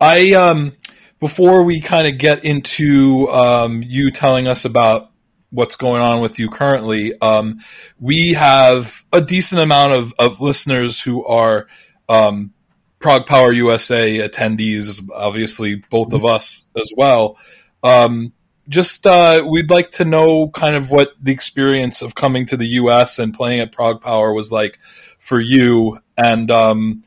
I 0.02 0.34
um, 0.34 0.74
before 1.20 1.64
we 1.64 1.80
kind 1.80 2.08
of 2.08 2.18
get 2.18 2.44
into 2.44 3.30
um, 3.30 3.84
you 3.84 4.10
telling 4.12 4.48
us 4.48 4.66
about 4.66 5.12
what's 5.54 5.76
going 5.76 6.02
on 6.02 6.20
with 6.20 6.39
you 6.39 6.50
currently, 6.50 7.20
um, 7.22 7.60
we 8.00 8.34
have 8.34 9.06
a 9.13 9.22
decent 9.22 9.62
amount 9.62 9.94
of, 9.94 10.13
of 10.18 10.42
listeners 10.42 11.00
who 11.00 11.24
are 11.26 11.68
um, 12.10 12.54
Prog 13.00 13.28
Power 13.28 13.52
USA 13.52 14.28
attendees, 14.28 15.08
obviously 15.16 15.76
both 15.76 16.12
of 16.13 16.26
us 16.26 16.70
as 16.76 16.92
well. 16.98 17.38
Um, 17.84 18.34
just 18.68 19.06
uh, 19.06 19.46
we'd 19.48 19.70
like 19.70 19.92
to 19.92 20.06
know 20.06 20.48
kind 20.50 20.76
of 20.76 20.89
what 20.89 21.12
the 21.22 21.32
experience 21.32 22.02
of 22.02 22.16
coming 22.16 22.46
to 22.48 22.58
the 22.58 22.68
US 22.68 23.20
and 23.20 23.34
playing 23.34 23.60
at 23.60 23.72
Prog 23.72 24.02
Power 24.02 24.34
was 24.34 24.52
like 24.52 24.80
for 25.20 25.39
you, 25.39 26.00
and 26.18 26.50
um, 26.50 27.04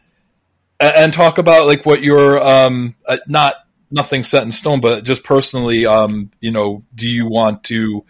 and 0.79 1.13
talk 1.13 1.39
about 1.39 1.67
like 1.67 1.87
what 1.87 2.03
your 2.03 2.39
um, 2.47 2.95
uh, 3.09 3.17
not 3.27 3.55
nothing 3.91 4.23
set 4.23 4.43
in 4.43 4.53
stone, 4.53 4.81
but 4.81 5.05
just 5.05 5.25
personally, 5.25 5.87
um, 5.87 6.31
you 6.41 6.51
know, 6.51 6.85
do 6.95 7.09
you 7.09 7.27
want 7.27 7.65
to 7.65 8.05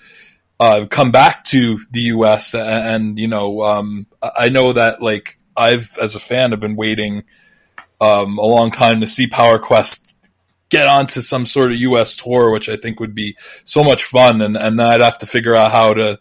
uh, 0.59 0.87
come 0.89 1.11
back 1.11 1.45
to 1.45 1.81
the 1.91 2.01
U.S. 2.03 2.55
and, 2.55 2.65
and 2.65 3.19
you 3.19 3.29
know, 3.29 3.63
um, 3.63 4.07
I 4.23 4.49
know 4.49 4.73
that 4.73 5.03
like 5.03 5.39
I've 5.57 5.97
as 6.01 6.15
a 6.15 6.21
fan 6.21 6.51
have 6.51 6.61
been 6.61 6.77
waiting 6.77 7.25
um, 8.01 8.39
a 8.39 8.45
long 8.45 8.71
time 8.71 9.01
to 9.01 9.07
see 9.07 9.27
Power 9.27 9.59
Quest 9.59 10.17
get 10.69 10.87
onto 10.87 11.21
some 11.21 11.47
sort 11.47 11.73
of 11.73 11.79
U.S. 11.79 12.17
tour, 12.17 12.51
which 12.51 12.69
I 12.69 12.77
think 12.77 13.01
would 13.01 13.15
be 13.15 13.37
so 13.65 13.85
much 13.85 14.05
fun, 14.05 14.41
and 14.41 14.57
and 14.57 14.81
I'd 14.81 15.03
have 15.03 15.19
to 15.19 15.27
figure 15.27 15.55
out 15.55 15.73
how 15.73 15.95
to 15.95 16.19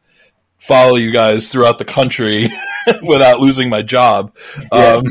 follow 0.60 0.96
you 0.96 1.12
guys 1.12 1.50
throughout 1.50 1.78
the 1.78 1.86
country 1.86 2.48
without 3.08 3.40
losing 3.40 3.70
my 3.70 3.82
job. 3.82 4.36
Yeah. 4.72 4.96
Um, 4.96 5.04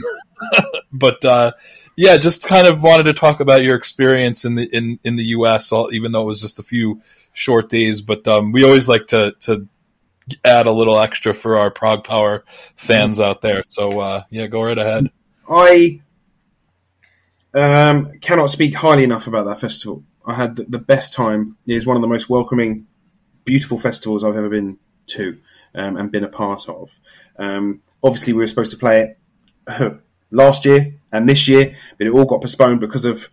but 0.92 1.24
uh, 1.24 1.52
yeah, 1.96 2.16
just 2.16 2.44
kind 2.44 2.66
of 2.66 2.82
wanted 2.82 3.04
to 3.04 3.14
talk 3.14 3.40
about 3.40 3.62
your 3.62 3.76
experience 3.76 4.44
in 4.44 4.56
the 4.56 4.64
in 4.64 4.98
in 5.04 5.16
the 5.16 5.24
U.S. 5.26 5.72
Even 5.92 6.12
though 6.12 6.22
it 6.22 6.26
was 6.26 6.40
just 6.40 6.58
a 6.58 6.62
few 6.64 7.00
short 7.34 7.68
days, 7.68 8.00
but 8.00 8.26
um, 8.26 8.52
we 8.52 8.64
always 8.64 8.88
like 8.88 9.08
to 9.08 9.34
to 9.40 9.68
add 10.42 10.66
a 10.66 10.72
little 10.72 10.98
extra 10.98 11.34
for 11.34 11.58
our 11.58 11.70
Prog 11.70 12.04
Power 12.04 12.44
fans 12.76 13.20
out 13.20 13.42
there. 13.42 13.64
So 13.68 14.00
uh, 14.00 14.22
yeah, 14.30 14.46
go 14.46 14.62
right 14.62 14.78
ahead. 14.78 15.10
I 15.48 16.00
um, 17.52 18.12
cannot 18.20 18.50
speak 18.50 18.74
highly 18.74 19.04
enough 19.04 19.26
about 19.26 19.44
that 19.44 19.60
festival. 19.60 20.02
I 20.24 20.34
had 20.34 20.56
the, 20.56 20.64
the 20.64 20.78
best 20.78 21.12
time. 21.12 21.58
It 21.66 21.76
is 21.76 21.86
one 21.86 21.96
of 21.96 22.00
the 22.00 22.08
most 22.08 22.30
welcoming, 22.30 22.86
beautiful 23.44 23.78
festivals 23.78 24.24
I've 24.24 24.36
ever 24.36 24.48
been 24.48 24.78
to 25.08 25.38
um, 25.74 25.96
and 25.96 26.10
been 26.10 26.24
a 26.24 26.28
part 26.28 26.66
of. 26.68 26.90
Um, 27.38 27.82
obviously, 28.02 28.32
we 28.32 28.38
were 28.38 28.46
supposed 28.46 28.72
to 28.72 28.78
play 28.78 29.16
it 29.68 30.00
last 30.30 30.64
year 30.64 30.94
and 31.12 31.28
this 31.28 31.46
year, 31.46 31.76
but 31.98 32.06
it 32.06 32.10
all 32.10 32.24
got 32.24 32.40
postponed 32.40 32.80
because 32.80 33.04
of 33.04 33.28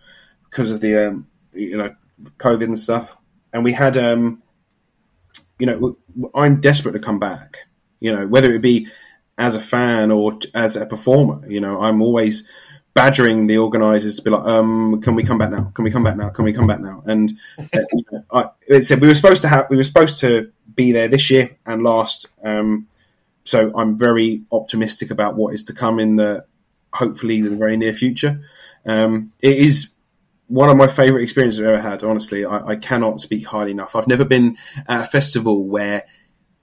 because 0.49 0.71
of 0.71 0.81
the 0.81 1.07
um, 1.07 1.27
you 1.53 1.77
know 1.77 1.95
COVID 2.37 2.65
and 2.65 2.79
stuff. 2.79 3.15
And 3.53 3.63
we 3.63 3.73
had 3.73 3.97
um, 3.97 4.41
you 5.59 5.65
know 5.65 5.97
I'm 6.33 6.61
desperate 6.61 6.93
to 6.93 6.99
come 6.99 7.19
back. 7.19 7.59
You 7.99 8.15
know 8.15 8.27
whether 8.27 8.53
it 8.53 8.61
be 8.61 8.87
as 9.37 9.55
a 9.55 9.59
fan 9.59 10.11
or 10.11 10.39
as 10.53 10.75
a 10.75 10.85
performer. 10.85 11.47
You 11.47 11.61
know 11.61 11.81
I'm 11.81 12.01
always 12.01 12.47
badgering 12.93 13.47
the 13.47 13.57
organisers 13.57 14.17
to 14.17 14.21
be 14.21 14.29
like, 14.29 14.45
um, 14.45 15.01
"Can 15.01 15.15
we 15.15 15.23
come 15.23 15.37
back 15.37 15.51
now? 15.51 15.71
Can 15.73 15.83
we 15.83 15.91
come 15.91 16.03
back 16.03 16.17
now? 16.17 16.29
Can 16.29 16.45
we 16.45 16.53
come 16.53 16.67
back 16.67 16.81
now?" 16.81 17.03
And 17.05 17.31
uh, 17.57 18.19
I, 18.31 18.49
it 18.67 18.83
said 18.83 19.01
we 19.01 19.07
were 19.07 19.15
supposed 19.15 19.41
to 19.43 19.47
have 19.47 19.67
we 19.69 19.77
were 19.77 19.83
supposed 19.83 20.19
to 20.19 20.51
be 20.75 20.91
there 20.91 21.07
this 21.07 21.29
year 21.29 21.57
and 21.65 21.83
last. 21.83 22.27
Um, 22.43 22.87
so 23.43 23.71
I'm 23.75 23.97
very 23.97 24.43
optimistic 24.51 25.11
about 25.11 25.35
what 25.35 25.53
is 25.53 25.63
to 25.65 25.73
come 25.73 25.99
in 25.99 26.15
the 26.15 26.45
hopefully 26.93 27.37
in 27.37 27.49
the 27.49 27.55
very 27.55 27.77
near 27.77 27.93
future. 27.93 28.41
Um, 28.85 29.31
it 29.41 29.57
is 29.57 29.90
one 30.51 30.69
of 30.69 30.75
my 30.75 30.87
favourite 30.87 31.23
experiences 31.23 31.61
I've 31.61 31.67
ever 31.67 31.81
had. 31.81 32.03
Honestly, 32.03 32.43
I, 32.45 32.67
I, 32.67 32.75
cannot 32.75 33.21
speak 33.21 33.45
highly 33.45 33.71
enough. 33.71 33.95
I've 33.95 34.07
never 34.07 34.25
been 34.25 34.57
at 34.87 35.01
a 35.01 35.05
festival 35.05 35.63
where 35.63 36.03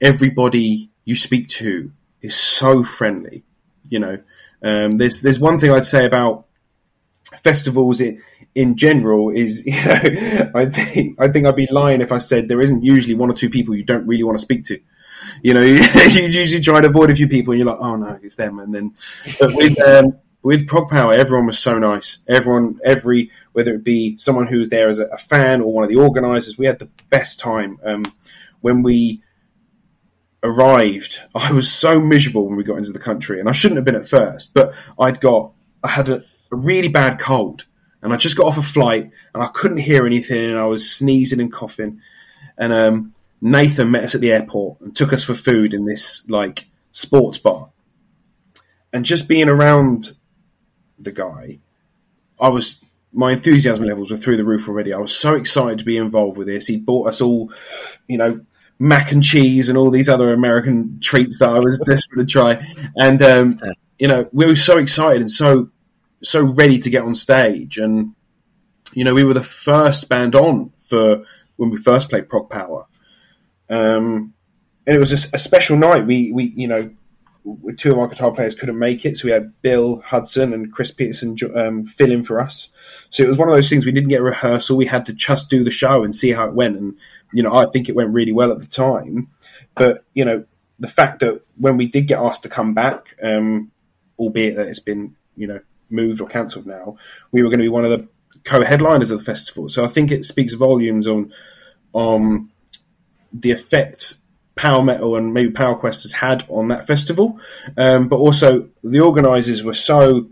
everybody 0.01 0.91
you 1.05 1.17
speak 1.17 1.49
to 1.49 1.91
is 2.21 2.37
so 2.37 2.85
friendly. 2.85 3.45
You 3.89 4.01
know, 4.01 4.19
um, 4.63 4.91
there's 4.93 5.23
there's 5.23 5.41
one 5.41 5.59
thing 5.59 5.73
I'd 5.73 5.87
say 5.87 6.05
about 6.05 6.47
festivals 7.43 8.01
in, 8.01 8.23
in 8.55 8.77
general 8.77 9.31
is 9.31 9.65
you 9.67 9.73
know 9.73 10.51
I 10.55 10.67
think 10.67 11.17
I 11.19 11.29
think 11.29 11.47
I'd 11.47 11.57
be 11.57 11.69
lying 11.71 12.03
if 12.03 12.13
I 12.13 12.19
said 12.19 12.49
there 12.49 12.61
isn't 12.61 12.85
usually 12.85 13.15
one 13.15 13.31
or 13.31 13.35
two 13.35 13.49
people 13.49 13.75
you 13.75 13.85
don't 13.85 14.07
really 14.07 14.23
want 14.25 14.39
to 14.39 14.43
speak 14.43 14.65
to. 14.65 14.79
You 15.43 15.55
know, 15.55 15.63
you, 15.63 15.81
usually 16.29 16.61
try 16.61 16.83
to 16.83 16.89
avoid 16.89 17.11
a 17.11 17.15
few 17.15 17.29
people, 17.29 17.53
and 17.53 17.61
you're 17.61 17.71
like, 17.71 17.81
oh 17.81 17.97
no, 17.97 18.19
it's 18.23 18.37
them. 18.37 18.59
And 18.59 18.75
then, 18.75 18.95
but 19.41 19.55
with 19.55 19.81
um, 19.81 20.19
with 20.49 20.67
Prog 20.67 20.89
Power, 20.89 21.13
everyone 21.13 21.45
was 21.45 21.59
so 21.59 21.79
nice. 21.79 22.21
Everyone, 22.27 22.81
every 22.83 23.31
whether 23.53 23.75
it 23.75 23.85
be 23.85 24.17
someone 24.17 24.47
who 24.47 24.61
was 24.61 24.71
there 24.71 24.89
as 24.89 24.99
a, 24.99 25.05
a 25.09 25.19
fan 25.19 25.61
or 25.61 25.71
one 25.71 25.85
of 25.85 25.91
the 25.91 25.97
organisers, 25.97 26.57
we 26.57 26.65
had 26.65 26.79
the 26.79 26.89
best 27.11 27.39
time. 27.39 27.79
Um, 27.85 28.07
when 28.63 28.83
we 28.83 29.23
arrived, 30.43 31.21
I 31.35 31.53
was 31.53 31.71
so 31.71 32.01
miserable 32.01 32.47
when 32.47 32.57
we 32.57 32.65
got 32.65 32.79
into 32.79 32.93
the 32.93 32.99
country, 32.99 33.41
and 33.41 33.47
I 33.47 33.53
shouldn't 33.53 33.77
have 33.77 33.85
been 33.85 33.95
at 33.95 34.09
first, 34.09 34.55
but 34.55 34.73
I'd 34.99 35.21
got 35.21 35.53
I 35.85 35.89
had 35.89 36.09
a, 36.09 36.25
a 36.51 36.57
really 36.57 36.89
bad 36.89 37.19
cold, 37.19 37.67
and 38.01 38.15
I 38.15 38.17
just 38.17 38.39
got 38.39 38.47
off 38.47 38.57
a 38.57 38.63
flight, 38.63 39.11
and 39.35 39.43
I 39.43 39.49
couldn't 39.49 39.77
hear 39.77 40.07
anything, 40.07 40.49
and 40.49 40.59
I 40.59 40.65
was 40.65 40.91
sneezing 40.91 41.43
and 41.43 41.53
coughing, 41.53 42.01
and 42.57 42.73
um, 42.73 43.15
Nathan 43.43 43.91
met 43.91 44.05
us 44.05 44.15
at 44.15 44.23
the 44.23 44.33
airport 44.33 44.81
and 44.81 44.97
took 44.97 45.13
us 45.13 45.25
for 45.25 45.35
food 45.35 45.75
in 45.75 45.85
this 45.85 46.25
like 46.31 46.65
sports 46.91 47.37
bar. 47.37 47.69
And 48.95 49.05
just 49.05 49.29
being 49.29 49.51
around 49.51 50.17
the 50.99 51.13
guy, 51.13 51.59
I 52.41 52.49
was 52.49 52.83
my 53.13 53.33
enthusiasm 53.33 53.85
levels 53.85 54.11
were 54.11 54.17
through 54.17 54.37
the 54.37 54.45
roof 54.45 54.69
already. 54.69 54.93
I 54.93 54.99
was 54.99 55.17
so 55.17 55.35
excited 55.35 55.79
to 55.79 55.85
be 55.85 55.97
involved 55.97 56.37
with 56.37 56.47
this. 56.47 56.67
He 56.67 56.77
bought 56.77 57.09
us 57.09 57.21
all, 57.21 57.53
you 58.07 58.19
know, 58.19 58.41
mac 58.79 59.13
and 59.13 59.23
cheese 59.23 59.69
and 59.69 59.79
all 59.79 59.91
these 59.91 60.09
other 60.09 60.33
American 60.33 61.01
treats 61.01 61.39
that 61.39 61.49
I 61.49 61.59
was 61.59 61.79
desperate 61.87 62.19
to 62.19 62.27
try. 62.27 62.67
And 62.97 63.23
um, 63.23 63.61
you 63.99 64.09
know, 64.09 64.29
we 64.33 64.47
were 64.47 64.57
so 64.57 64.79
excited 64.79 65.21
and 65.21 65.31
so 65.31 65.71
so 66.23 66.43
ready 66.43 66.79
to 66.79 66.91
get 66.91 67.03
on 67.03 67.15
stage. 67.15 67.79
And 67.79 68.15
you 68.93 69.05
know, 69.05 69.15
we 69.15 69.25
were 69.25 69.35
the 69.35 69.43
first 69.43 70.09
band 70.09 70.35
on 70.35 70.73
for 70.81 71.25
when 71.57 71.71
we 71.71 71.77
first 71.77 72.09
played 72.09 72.29
Prog 72.29 72.51
Power. 72.51 72.87
Um, 73.69 74.35
and 74.87 74.97
it 74.97 74.99
was 74.99 75.13
a, 75.13 75.37
a, 75.37 75.39
special 75.39 75.77
night. 75.77 76.07
We, 76.07 76.33
we, 76.33 76.45
you 76.57 76.67
know, 76.67 76.91
two 77.77 77.93
of 77.93 77.99
our 77.99 78.09
guitar 78.09 78.33
players 78.33 78.55
couldn't 78.55 78.79
make 78.79 79.05
it, 79.05 79.17
so 79.17 79.27
we 79.27 79.33
had 79.33 79.61
Bill 79.63 80.01
Hudson 80.05 80.53
and 80.53 80.73
Chris 80.73 80.91
Peterson 80.91 81.37
um, 81.55 81.87
fill 81.87 82.11
in 82.11 82.23
for 82.23 82.41
us. 82.41 82.71
So 83.11 83.23
it 83.23 83.29
was 83.29 83.39
one 83.39 83.49
of 83.49 83.55
those 83.55 83.69
things 83.69 83.87
we 83.87 83.93
didn't 83.93 84.11
get 84.11 84.21
a 84.21 84.25
rehearsal. 84.25 84.77
We 84.77 84.87
had 84.87 85.07
to 85.07 85.13
just 85.13 85.49
do 85.49 85.65
the 85.65 85.71
show 85.71 86.05
and 86.05 86.15
see 86.15 86.33
how 86.33 86.47
it 86.47 86.55
went. 86.55 86.77
And 86.77 86.99
you 87.33 87.43
know, 87.43 87.55
I 87.55 87.67
think 87.67 87.89
it 87.89 87.95
went 87.95 88.13
really 88.13 88.33
well 88.33 88.53
at 88.53 88.61
the 88.61 88.67
time. 88.67 89.29
But 89.75 90.05
you 90.15 90.25
know, 90.25 90.45
the 90.79 90.89
fact 90.89 91.21
that 91.21 91.43
when 91.57 91.77
we 91.77 91.87
did 91.87 92.09
get 92.09 92.19
asked 92.19 92.43
to 92.43 92.49
come 92.49 92.75
back, 92.75 93.17
um, 93.23 93.71
albeit 94.19 94.57
that 94.57 94.69
it's 94.69 94.81
been 94.81 95.17
you 95.37 95.47
know 95.47 95.61
moved 95.91 96.21
or 96.21 96.29
cancelled 96.29 96.67
now, 96.67 96.97
we 97.33 97.43
were 97.43 97.49
going 97.49 97.61
to 97.61 97.65
be 97.65 97.69
one 97.69 97.85
of 97.85 97.91
the 97.91 98.09
co-headliners 98.45 99.11
of 99.11 99.19
the 99.19 99.25
festival. 99.25 99.69
So 99.69 99.85
I 99.85 99.89
think 99.89 100.11
it 100.11 100.25
speaks 100.25 100.55
volumes 100.55 101.07
on 101.07 101.33
on 101.93 102.51
the 103.33 103.51
effect 103.51 104.15
Power 104.59 104.83
Metal 104.83 105.15
and 105.15 105.33
maybe 105.33 105.53
Power 105.53 105.77
Quest 105.77 106.03
has 106.03 106.13
had 106.13 106.45
on 106.49 106.69
that 106.69 106.87
festival, 106.87 107.41
um, 107.77 108.09
but 108.09 108.17
also 108.17 108.69
the 108.83 109.01
organisers 109.01 109.63
were 109.63 109.73
so 109.73 110.29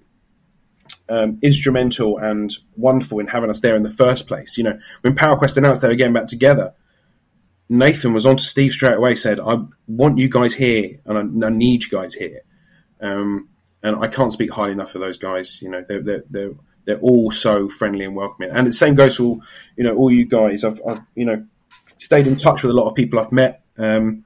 um, 1.09 1.39
instrumental 1.43 2.19
and 2.19 2.53
wonderful 2.77 3.21
in 3.21 3.29
having 3.29 3.51
us 3.51 3.61
there 3.61 3.77
in 3.77 3.85
the 3.85 3.89
first 3.89 4.27
place. 4.27 4.59
You 4.59 4.65
know, 4.65 4.79
when 5.03 5.15
Power 5.15 5.37
Quest 5.37 5.57
announced 5.57 5.81
they 5.81 5.89
were 5.89 5.95
getting 5.95 6.13
back 6.13 6.27
together, 6.27 6.75
Nathan 7.69 8.13
was 8.13 8.27
on 8.27 8.37
to 8.37 8.45
Steve 8.45 8.73
straight 8.73 8.97
away. 8.97 9.15
Said, 9.15 9.39
"I 9.39 9.59
want 9.87 10.19
you 10.19 10.29
guys 10.29 10.55
here, 10.55 10.99
and 11.05 11.45
I, 11.45 11.47
I 11.47 11.51
need 11.51 11.85
you 11.85 11.91
guys 11.91 12.13
here." 12.13 12.41
Um, 13.01 13.49
and 13.85 14.05
I 14.05 14.09
can't 14.09 14.33
speak 14.33 14.51
highly 14.51 14.73
enough 14.73 14.97
of 14.97 15.01
those 15.01 15.19
guys. 15.19 15.63
You 15.63 15.71
know, 15.71 15.85
they're 15.87 16.03
they're 16.03 16.25
they're, 16.29 16.51
they're 16.85 16.99
all 16.99 17.31
so 17.31 17.69
friendly 17.69 18.05
and 18.05 18.17
welcoming. 18.17 18.51
And 18.51 18.67
the 18.67 18.73
same 18.73 18.97
goes 18.97 19.17
for 19.17 19.39
you 19.77 19.85
know 19.85 19.95
all 19.97 20.11
you 20.11 20.27
guys. 20.27 20.65
I've, 20.65 20.81
I've 20.85 21.01
you 21.15 21.25
know 21.25 21.47
stayed 21.99 22.27
in 22.27 22.37
touch 22.37 22.63
with 22.63 22.71
a 22.71 22.75
lot 22.75 22.89
of 22.89 22.95
people 22.95 23.19
I've 23.19 23.33
met. 23.33 23.63
Um, 23.79 24.25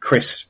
Chris, 0.00 0.46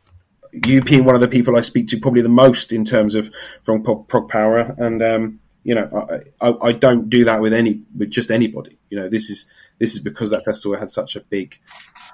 you 0.53 0.82
being 0.82 1.05
one 1.05 1.14
of 1.14 1.20
the 1.20 1.28
people 1.28 1.57
I 1.57 1.62
speak 1.62 1.88
to 1.88 2.01
probably 2.01 2.22
the 2.22 2.28
most 2.28 2.72
in 2.72 2.84
terms 2.84 3.14
of 3.14 3.30
from 3.62 3.82
Prog, 3.82 4.09
Prog 4.09 4.28
Power, 4.28 4.74
and 4.78 5.03
um, 5.03 5.40
you 5.62 5.74
know, 5.74 6.22
I, 6.40 6.48
I, 6.48 6.68
I, 6.68 6.72
don't 6.72 7.11
do 7.11 7.24
that 7.24 7.40
with 7.40 7.53
any 7.53 7.82
with 7.96 8.11
just 8.11 8.30
anybody. 8.30 8.78
You 8.88 8.98
know, 8.98 9.09
this 9.09 9.30
is 9.30 9.46
this 9.78 9.94
is 9.94 10.01
because 10.01 10.30
that 10.30 10.44
festival 10.44 10.78
had 10.78 10.90
such 10.90 11.16
a 11.16 11.20
big 11.20 11.59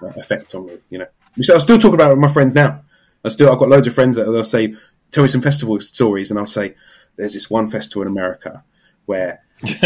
uh, 0.02 0.08
effect 0.08 0.54
on 0.54 0.66
me. 0.66 0.78
You 0.90 0.98
know, 0.98 1.06
so 1.40 1.54
I 1.54 1.58
still 1.58 1.78
talk 1.78 1.94
about 1.94 2.10
it 2.10 2.14
with 2.14 2.22
my 2.22 2.32
friends 2.32 2.54
now. 2.54 2.82
I 3.24 3.28
still 3.30 3.50
I've 3.50 3.58
got 3.58 3.68
loads 3.68 3.86
of 3.86 3.94
friends 3.94 4.16
that 4.16 4.24
they'll 4.24 4.44
say, 4.44 4.74
"Tell 5.10 5.22
me 5.22 5.28
some 5.28 5.42
festival 5.42 5.80
stories," 5.80 6.30
and 6.30 6.38
I'll 6.38 6.46
say, 6.46 6.74
"There's 7.16 7.34
this 7.34 7.48
one 7.50 7.68
festival 7.68 8.02
in 8.02 8.08
America 8.08 8.64
where." 9.06 9.42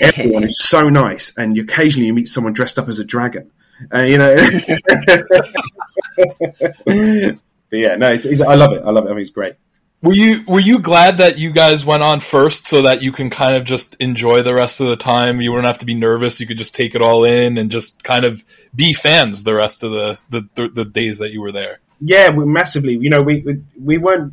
everyone 0.00 0.44
is 0.44 0.58
so 0.58 0.88
nice, 0.88 1.32
and 1.36 1.58
occasionally 1.58 2.06
you 2.06 2.14
meet 2.14 2.28
someone 2.28 2.52
dressed 2.52 2.78
up 2.78 2.88
as 2.88 2.98
a 2.98 3.04
dragon, 3.04 3.50
uh, 3.92 4.00
you 4.00 4.18
know. 4.18 4.34
but 7.70 7.78
yeah, 7.78 7.96
no, 7.96 8.12
it's, 8.12 8.26
it's, 8.26 8.40
I 8.40 8.54
love 8.54 8.72
it. 8.72 8.82
I 8.84 8.90
love 8.90 9.06
it. 9.06 9.10
I 9.10 9.12
mean, 9.12 9.22
it's 9.22 9.30
great. 9.30 9.54
Were 10.02 10.14
you 10.14 10.42
were 10.46 10.60
you 10.60 10.78
glad 10.78 11.18
that 11.18 11.38
you 11.38 11.52
guys 11.52 11.84
went 11.84 12.02
on 12.02 12.20
first 12.20 12.66
so 12.66 12.82
that 12.82 13.02
you 13.02 13.12
can 13.12 13.28
kind 13.28 13.54
of 13.54 13.64
just 13.64 13.96
enjoy 13.96 14.42
the 14.42 14.54
rest 14.54 14.80
of 14.80 14.86
the 14.86 14.96
time? 14.96 15.42
You 15.42 15.50
wouldn't 15.50 15.66
have 15.66 15.78
to 15.78 15.86
be 15.86 15.94
nervous. 15.94 16.40
You 16.40 16.46
could 16.46 16.56
just 16.56 16.74
take 16.74 16.94
it 16.94 17.02
all 17.02 17.24
in 17.24 17.58
and 17.58 17.70
just 17.70 18.02
kind 18.02 18.24
of 18.24 18.42
be 18.74 18.94
fans 18.94 19.44
the 19.44 19.54
rest 19.54 19.82
of 19.82 19.92
the 19.92 20.18
the, 20.30 20.48
the, 20.54 20.68
the 20.68 20.84
days 20.86 21.18
that 21.18 21.32
you 21.32 21.42
were 21.42 21.52
there. 21.52 21.80
Yeah, 22.00 22.30
we 22.30 22.46
massively. 22.46 22.96
You 22.96 23.10
know, 23.10 23.20
we 23.20 23.42
we, 23.42 23.62
we 23.78 23.98
weren't 23.98 24.32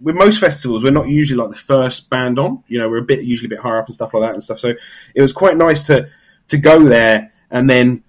with 0.00 0.16
most 0.16 0.38
festivals, 0.38 0.84
we're 0.84 0.90
not 0.90 1.08
usually 1.08 1.38
like 1.38 1.50
the 1.50 1.56
first 1.56 2.08
band 2.10 2.38
on. 2.38 2.62
You 2.68 2.78
know, 2.78 2.88
we're 2.88 2.98
a 2.98 3.02
bit 3.02 3.24
usually 3.24 3.46
a 3.46 3.50
bit 3.50 3.58
higher 3.58 3.78
up 3.78 3.86
and 3.86 3.94
stuff 3.94 4.14
like 4.14 4.22
that 4.22 4.34
and 4.34 4.42
stuff. 4.42 4.58
So 4.58 4.74
it 5.14 5.22
was 5.22 5.32
quite 5.32 5.56
nice 5.56 5.86
to 5.86 6.08
to 6.48 6.56
go 6.56 6.84
there 6.84 7.32
and 7.50 7.68
then 7.68 8.02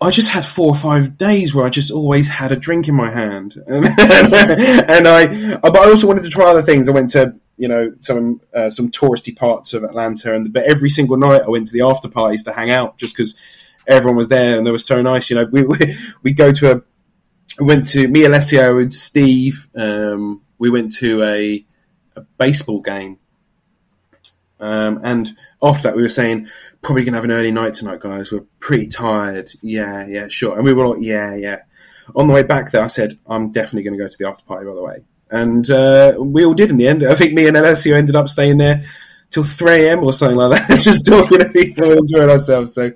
I 0.00 0.10
just 0.10 0.28
had 0.28 0.44
four 0.44 0.68
or 0.68 0.74
five 0.74 1.16
days 1.16 1.54
where 1.54 1.64
I 1.64 1.70
just 1.70 1.90
always 1.90 2.28
had 2.28 2.52
a 2.52 2.56
drink 2.56 2.88
in 2.88 2.94
my 2.94 3.10
hand, 3.10 3.56
and, 3.66 3.86
I. 5.08 5.56
But 5.62 5.76
I 5.76 5.88
also 5.88 6.06
wanted 6.06 6.24
to 6.24 6.30
try 6.30 6.46
other 6.46 6.62
things. 6.62 6.88
I 6.88 6.92
went 6.92 7.10
to 7.10 7.34
you 7.56 7.68
know 7.68 7.94
some 8.00 8.40
uh, 8.52 8.70
some 8.70 8.90
touristy 8.90 9.34
parts 9.34 9.72
of 9.72 9.84
Atlanta, 9.84 10.34
and 10.34 10.52
but 10.52 10.64
every 10.64 10.90
single 10.90 11.16
night 11.16 11.42
I 11.42 11.48
went 11.48 11.68
to 11.68 11.72
the 11.72 11.82
after 11.82 12.08
parties 12.08 12.42
to 12.44 12.52
hang 12.52 12.70
out, 12.70 12.98
just 12.98 13.16
because 13.16 13.34
everyone 13.86 14.16
was 14.16 14.28
there 14.28 14.56
and 14.56 14.66
they 14.66 14.70
were 14.70 14.78
so 14.78 15.02
nice. 15.02 15.30
You 15.30 15.36
know, 15.36 15.46
we 15.50 15.62
we 15.64 15.98
we 16.22 16.32
go 16.32 16.52
to 16.52 16.72
a. 16.72 16.82
We 17.58 17.66
went 17.66 17.86
to 17.88 18.08
me, 18.08 18.24
Alessio, 18.24 18.78
and 18.78 18.92
Steve. 18.92 19.68
Um, 19.76 20.42
we 20.58 20.70
went 20.70 20.92
to 20.96 21.22
a, 21.22 21.64
a 22.16 22.20
baseball 22.38 22.80
game, 22.80 23.18
um, 24.64 25.00
and 25.04 25.36
after 25.62 25.82
that 25.84 25.96
we 25.96 26.02
were 26.02 26.08
saying 26.08 26.48
probably 26.80 27.04
gonna 27.04 27.16
have 27.16 27.24
an 27.24 27.32
early 27.32 27.50
night 27.50 27.74
tonight, 27.74 28.00
guys. 28.00 28.32
We're 28.32 28.46
pretty 28.60 28.86
tired. 28.86 29.50
Yeah, 29.62 30.06
yeah, 30.06 30.28
sure. 30.28 30.56
And 30.56 30.64
we 30.64 30.72
were 30.72 30.88
like, 30.88 31.02
yeah, 31.02 31.34
yeah. 31.34 31.58
On 32.14 32.28
the 32.28 32.34
way 32.34 32.42
back 32.42 32.70
there, 32.70 32.82
I 32.82 32.88
said, 32.88 33.18
I'm 33.26 33.52
definitely 33.52 33.82
going 33.82 33.98
to 33.98 34.04
go 34.04 34.08
to 34.08 34.18
the 34.18 34.28
after 34.28 34.44
party, 34.44 34.66
by 34.66 34.74
the 34.74 34.82
way. 34.82 35.04
And 35.30 35.68
uh, 35.70 36.16
we 36.18 36.44
all 36.44 36.52
did 36.52 36.70
in 36.70 36.76
the 36.76 36.86
end. 36.86 37.02
I 37.02 37.14
think 37.14 37.32
me 37.32 37.46
and 37.46 37.56
Alessio 37.56 37.96
ended 37.96 38.14
up 38.14 38.28
staying 38.28 38.58
there 38.58 38.84
till 39.30 39.42
3 39.42 39.86
a.m. 39.86 40.04
or 40.04 40.12
something 40.12 40.36
like 40.36 40.68
that, 40.68 40.78
just 40.80 41.06
talking 41.06 41.38
to 41.38 41.48
people, 41.48 41.92
enjoying 41.92 42.28
ourselves. 42.28 42.74
So, 42.74 42.92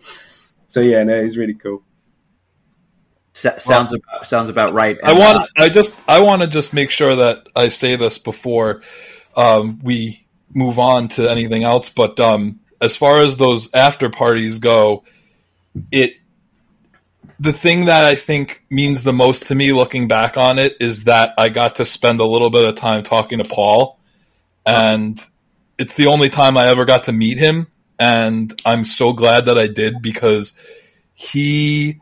so 0.66 0.80
yeah, 0.80 1.02
no, 1.04 1.14
it's 1.14 1.36
really 1.36 1.54
cool. 1.54 1.82
sounds 3.32 3.66
well, 3.66 3.94
about, 3.94 4.26
sounds 4.26 4.50
about 4.50 4.74
right. 4.74 4.98
And, 4.98 5.08
I 5.08 5.12
want. 5.14 5.38
Uh, 5.38 5.46
I 5.56 5.68
just. 5.70 5.96
I 6.06 6.20
want 6.20 6.42
to 6.42 6.48
just 6.48 6.74
make 6.74 6.90
sure 6.90 7.16
that 7.16 7.46
I 7.56 7.68
say 7.68 7.96
this 7.96 8.18
before 8.18 8.82
um, 9.34 9.80
we 9.82 10.27
move 10.54 10.78
on 10.78 11.08
to 11.08 11.30
anything 11.30 11.64
else. 11.64 11.88
But 11.88 12.18
um, 12.20 12.60
as 12.80 12.96
far 12.96 13.20
as 13.20 13.36
those 13.36 13.72
after 13.74 14.10
parties 14.10 14.58
go, 14.58 15.04
it 15.90 16.14
the 17.40 17.52
thing 17.52 17.84
that 17.84 18.04
I 18.04 18.16
think 18.16 18.64
means 18.68 19.04
the 19.04 19.12
most 19.12 19.46
to 19.46 19.54
me 19.54 19.72
looking 19.72 20.08
back 20.08 20.36
on 20.36 20.58
it 20.58 20.76
is 20.80 21.04
that 21.04 21.34
I 21.38 21.50
got 21.50 21.76
to 21.76 21.84
spend 21.84 22.20
a 22.20 22.24
little 22.26 22.50
bit 22.50 22.64
of 22.64 22.74
time 22.74 23.04
talking 23.04 23.38
to 23.38 23.44
Paul 23.44 23.98
and 24.66 25.24
it's 25.78 25.94
the 25.94 26.06
only 26.06 26.30
time 26.30 26.56
I 26.56 26.66
ever 26.66 26.84
got 26.84 27.04
to 27.04 27.12
meet 27.12 27.38
him 27.38 27.68
and 27.98 28.60
I'm 28.66 28.84
so 28.84 29.12
glad 29.12 29.46
that 29.46 29.56
I 29.56 29.68
did 29.68 30.02
because 30.02 30.52
he 31.14 32.00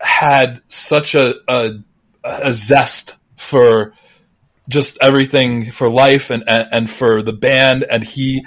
had 0.00 0.60
such 0.66 1.14
a, 1.14 1.34
a, 1.46 1.78
a 2.24 2.52
zest 2.52 3.16
for 3.36 3.94
just 4.68 4.98
everything 5.00 5.70
for 5.70 5.88
life 5.88 6.30
and, 6.30 6.44
and, 6.46 6.68
and 6.70 6.90
for 6.90 7.22
the 7.22 7.32
band 7.32 7.84
and 7.84 8.04
he 8.04 8.46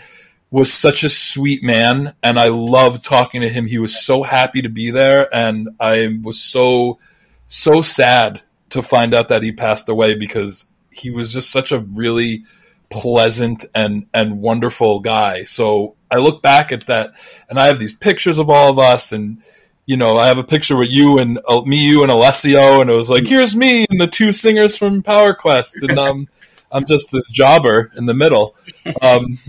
was 0.51 0.71
such 0.71 1.03
a 1.03 1.09
sweet 1.09 1.63
man 1.63 2.13
and 2.21 2.39
I 2.39 2.49
loved 2.49 3.03
talking 3.03 3.41
to 3.41 3.49
him. 3.49 3.65
He 3.65 3.79
was 3.79 4.03
so 4.03 4.21
happy 4.21 4.61
to 4.61 4.69
be 4.69 4.91
there 4.91 5.33
and 5.33 5.69
I 5.79 6.19
was 6.21 6.39
so 6.39 6.99
so 7.47 7.81
sad 7.81 8.41
to 8.69 8.81
find 8.81 9.13
out 9.13 9.29
that 9.29 9.43
he 9.43 9.51
passed 9.51 9.89
away 9.89 10.15
because 10.15 10.71
he 10.91 11.09
was 11.09 11.33
just 11.33 11.51
such 11.51 11.71
a 11.71 11.79
really 11.79 12.45
pleasant 12.89 13.65
and 13.73 14.05
and 14.13 14.41
wonderful 14.41 14.99
guy. 14.99 15.43
So 15.43 15.95
I 16.11 16.17
look 16.17 16.41
back 16.41 16.71
at 16.71 16.87
that 16.87 17.13
and 17.49 17.57
I 17.57 17.67
have 17.67 17.79
these 17.79 17.95
pictures 17.95 18.37
of 18.37 18.49
all 18.49 18.69
of 18.69 18.77
us 18.77 19.11
and 19.13 19.41
you 19.85 19.97
know, 19.97 20.17
I 20.17 20.27
have 20.27 20.37
a 20.37 20.43
picture 20.43 20.77
with 20.77 20.89
you 20.89 21.19
and 21.19 21.39
uh, 21.47 21.61
me, 21.61 21.85
you 21.85 22.03
and 22.03 22.11
Alessio, 22.11 22.81
and 22.81 22.89
it 22.89 22.93
was 22.93 23.09
like, 23.09 23.25
here's 23.25 23.55
me 23.55 23.85
and 23.89 23.99
the 23.99 24.07
two 24.07 24.31
singers 24.31 24.77
from 24.77 25.03
Power 25.03 25.33
Quest, 25.33 25.81
and 25.81 25.97
um, 25.97 26.27
I'm 26.71 26.85
just 26.85 27.11
this 27.11 27.29
jobber 27.29 27.91
in 27.95 28.05
the 28.05 28.13
middle. 28.13 28.55
Um, 29.01 29.39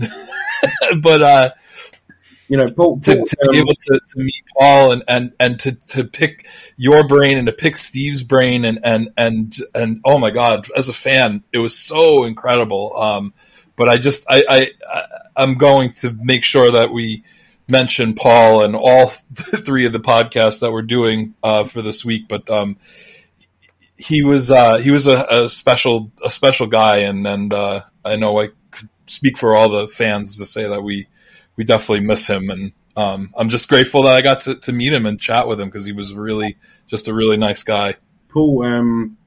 but 1.01 1.21
uh, 1.21 1.49
you 2.53 2.57
know, 2.57 2.65
Paul, 2.75 2.99
to, 2.99 3.23
to 3.23 3.37
be 3.49 3.57
able 3.57 3.73
to, 3.73 3.99
to, 4.09 4.19
meet 4.19 4.43
Paul 4.59 4.91
and, 4.91 5.03
and, 5.07 5.33
and 5.39 5.59
to, 5.61 5.71
to 5.87 6.03
pick 6.03 6.45
your 6.77 7.07
brain 7.07 7.37
and 7.37 7.47
to 7.47 7.53
pick 7.53 7.77
Steve's 7.77 8.21
brain 8.21 8.65
and, 8.65 8.79
and, 8.83 9.09
and, 9.17 9.55
and 9.73 10.01
oh 10.05 10.19
my 10.19 10.29
God, 10.29 10.67
as 10.75 10.89
a 10.89 10.93
fan, 10.93 11.43
it 11.51 11.59
was 11.59 11.75
so 11.75 12.25
incredible. 12.25 12.95
Um, 12.95 13.33
but 13.75 13.89
I 13.89 13.97
just, 13.97 14.25
I, 14.29 14.69
I, 14.87 15.03
I'm 15.35 15.55
going 15.55 15.93
to 15.93 16.11
make 16.11 16.43
sure 16.43 16.71
that 16.71 16.91
we 16.91 17.23
mention 17.67 18.13
Paul 18.13 18.63
and 18.63 18.75
all 18.75 19.07
three 19.35 19.85
of 19.85 19.93
the 19.93 19.99
podcasts 19.99 20.61
that 20.61 20.71
we're 20.71 20.81
doing, 20.81 21.35
uh, 21.43 21.63
for 21.63 21.81
this 21.81 22.03
week. 22.03 22.27
But, 22.27 22.49
um, 22.49 22.77
he 23.97 24.23
was, 24.23 24.51
uh, 24.51 24.77
he 24.77 24.91
was 24.91 25.07
a, 25.07 25.25
a, 25.29 25.49
special, 25.49 26.11
a 26.23 26.29
special 26.29 26.67
guy. 26.67 26.97
And, 26.97 27.25
and, 27.25 27.53
uh, 27.53 27.83
I 28.05 28.15
know 28.15 28.39
I 28.39 28.49
could 28.71 28.89
speak 29.05 29.37
for 29.37 29.55
all 29.55 29.69
the 29.69 29.87
fans 29.87 30.37
to 30.37 30.45
say 30.45 30.67
that 30.67 30.81
we 30.81 31.07
we 31.55 31.63
definitely 31.63 32.05
miss 32.05 32.27
him, 32.27 32.49
and 32.49 32.71
um, 32.95 33.31
I'm 33.37 33.49
just 33.49 33.69
grateful 33.69 34.03
that 34.03 34.15
I 34.15 34.21
got 34.21 34.41
to, 34.41 34.55
to 34.55 34.71
meet 34.71 34.93
him 34.93 35.05
and 35.05 35.19
chat 35.19 35.47
with 35.47 35.59
him 35.59 35.69
because 35.69 35.85
he 35.85 35.91
was 35.91 36.13
really 36.13 36.57
just 36.87 37.07
a 37.07 37.13
really 37.13 37.37
nice 37.37 37.63
guy. 37.63 37.95
Paul 38.29 38.63
um, 38.63 39.17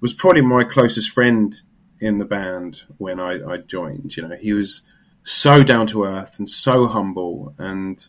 was 0.00 0.14
probably 0.14 0.42
my 0.42 0.64
closest 0.64 1.10
friend 1.10 1.60
in 2.00 2.18
the 2.18 2.24
band 2.24 2.82
when 2.98 3.18
I, 3.18 3.44
I 3.44 3.56
joined. 3.58 4.16
You 4.16 4.28
know, 4.28 4.36
he 4.36 4.52
was 4.52 4.82
so 5.26 5.64
down 5.64 5.88
to 5.88 6.04
earth 6.04 6.38
and 6.38 6.48
so 6.48 6.86
humble 6.86 7.54
and. 7.58 8.06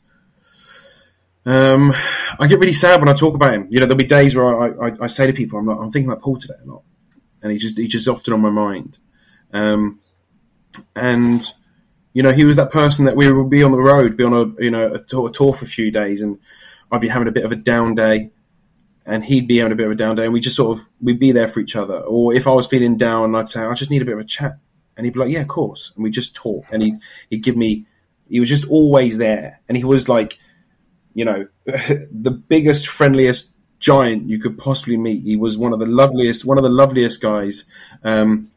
Um, 1.45 1.93
I 2.37 2.47
get 2.47 2.59
really 2.59 2.73
sad 2.73 2.99
when 2.99 3.07
I 3.07 3.13
talk 3.13 3.33
about 3.33 3.53
him. 3.53 3.67
You 3.69 3.79
know, 3.79 3.85
there'll 3.85 3.97
be 3.97 4.03
days 4.03 4.35
where 4.35 4.83
I, 4.83 4.89
I, 4.89 4.91
I 5.03 5.07
say 5.07 5.27
to 5.27 5.31
people, 5.31 5.57
I'm 5.57 5.65
like, 5.65 5.77
I'm 5.77 5.89
thinking 5.89 6.11
about 6.11 6.21
Paul 6.21 6.35
today 6.35 6.55
a 6.61 6.69
lot, 6.69 6.83
and 7.41 7.53
he 7.53 7.57
just 7.57 7.77
he's 7.77 7.93
just 7.93 8.09
often 8.09 8.33
on 8.33 8.41
my 8.41 8.49
mind. 8.49 8.97
Um, 9.53 10.01
and 10.93 11.49
you 12.13 12.21
know 12.21 12.33
he 12.33 12.43
was 12.43 12.57
that 12.57 12.71
person 12.71 13.05
that 13.05 13.15
we 13.15 13.31
would 13.31 13.49
be 13.49 13.63
on 13.63 13.71
the 13.71 13.81
road, 13.81 14.17
be 14.17 14.25
on 14.25 14.33
a 14.33 14.61
you 14.61 14.71
know 14.71 14.93
a 14.93 14.99
tour, 14.99 15.29
a 15.29 15.31
tour 15.31 15.53
for 15.53 15.63
a 15.63 15.69
few 15.69 15.89
days, 15.89 16.21
and 16.21 16.37
I'd 16.91 16.99
be 16.99 17.07
having 17.07 17.27
a 17.27 17.31
bit 17.31 17.45
of 17.45 17.53
a 17.53 17.55
down 17.55 17.95
day, 17.95 18.31
and 19.05 19.23
he'd 19.23 19.47
be 19.47 19.59
having 19.59 19.71
a 19.71 19.75
bit 19.75 19.85
of 19.85 19.93
a 19.93 19.95
down 19.95 20.17
day, 20.17 20.25
and 20.25 20.33
we 20.33 20.41
just 20.41 20.57
sort 20.57 20.77
of 20.77 20.85
we'd 21.01 21.19
be 21.19 21.31
there 21.31 21.47
for 21.47 21.59
each 21.61 21.77
other. 21.77 21.99
Or 21.99 22.33
if 22.33 22.45
I 22.45 22.51
was 22.51 22.67
feeling 22.67 22.97
down, 22.97 23.35
I'd 23.35 23.47
say 23.47 23.61
I 23.61 23.73
just 23.73 23.89
need 23.89 24.01
a 24.01 24.05
bit 24.05 24.15
of 24.15 24.19
a 24.19 24.25
chat, 24.25 24.57
and 24.97 25.05
he'd 25.05 25.13
be 25.13 25.19
like, 25.19 25.31
"Yeah, 25.31 25.41
of 25.41 25.47
course," 25.47 25.93
and 25.95 26.03
we 26.03 26.09
just 26.09 26.35
talk, 26.35 26.65
and 26.71 26.81
he 26.81 26.95
he'd 27.29 27.43
give 27.43 27.55
me, 27.55 27.85
he 28.27 28.39
was 28.39 28.49
just 28.49 28.65
always 28.65 29.17
there, 29.17 29.61
and 29.69 29.77
he 29.77 29.83
was 29.83 30.09
like, 30.09 30.37
you 31.13 31.25
know, 31.25 31.47
the 31.65 32.31
biggest, 32.31 32.87
friendliest 32.87 33.49
giant 33.79 34.27
you 34.27 34.39
could 34.39 34.57
possibly 34.57 34.97
meet. 34.97 35.23
He 35.23 35.35
was 35.35 35.57
one 35.57 35.73
of 35.73 35.79
the 35.79 35.85
loveliest, 35.85 36.45
one 36.45 36.57
of 36.57 36.63
the 36.63 36.69
loveliest 36.69 37.21
guys. 37.21 37.65
Um, 38.03 38.51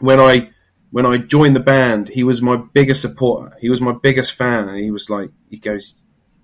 when 0.00 0.20
I 0.20 0.50
when 0.90 1.06
I 1.06 1.18
joined 1.18 1.54
the 1.54 1.60
band, 1.60 2.08
he 2.08 2.24
was 2.24 2.40
my 2.40 2.56
biggest 2.56 3.02
supporter. 3.02 3.56
He 3.60 3.68
was 3.68 3.80
my 3.80 3.92
biggest 3.92 4.32
fan, 4.32 4.68
and 4.68 4.78
he 4.78 4.90
was 4.90 5.10
like, 5.10 5.30
he 5.50 5.58
goes, 5.58 5.94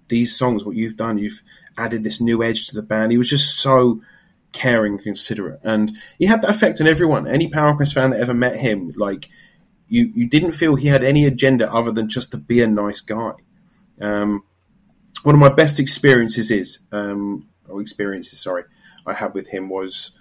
"These 0.09 0.37
songs, 0.37 0.65
what 0.65 0.77
you've 0.77 0.97
done, 0.97 1.19
you've 1.19 1.41
added 1.79 2.05
this 2.05 2.21
new 2.21 2.43
edge 2.43 2.67
to 2.69 2.75
the 2.75 2.83
band." 2.83 3.13
He 3.13 3.19
was 3.19 3.31
just 3.31 3.59
so 3.59 4.01
caring, 4.55 4.97
considerate, 4.97 5.61
and 5.63 5.95
he 6.19 6.25
had 6.25 6.41
that 6.41 6.51
effect 6.51 6.81
on 6.81 6.87
everyone. 6.87 7.29
Any 7.29 7.49
Power 7.49 7.77
fan 7.85 8.11
that 8.11 8.21
ever 8.21 8.33
met 8.33 8.57
him, 8.57 8.95
like 8.97 9.29
you, 9.89 10.11
you 10.15 10.27
didn't 10.27 10.53
feel 10.53 10.77
he 10.77 10.89
had 10.89 11.05
any 11.05 11.27
agenda 11.27 11.71
other 11.71 11.93
than 11.93 12.09
just 12.09 12.31
to 12.31 12.39
be 12.39 12.63
a 12.63 12.67
nice 12.67 13.03
guy. 13.03 13.33
Um, 14.01 14.45
one 15.23 15.35
of 15.35 15.41
my 15.41 15.51
best 15.51 15.79
experiences 15.79 16.51
is, 16.51 16.79
um, 16.93 17.49
or 17.69 17.81
experiences, 17.83 18.41
sorry, 18.41 18.65
I 19.07 19.13
had 19.13 19.35
with 19.35 19.49
him 19.49 19.69
was 19.69 20.13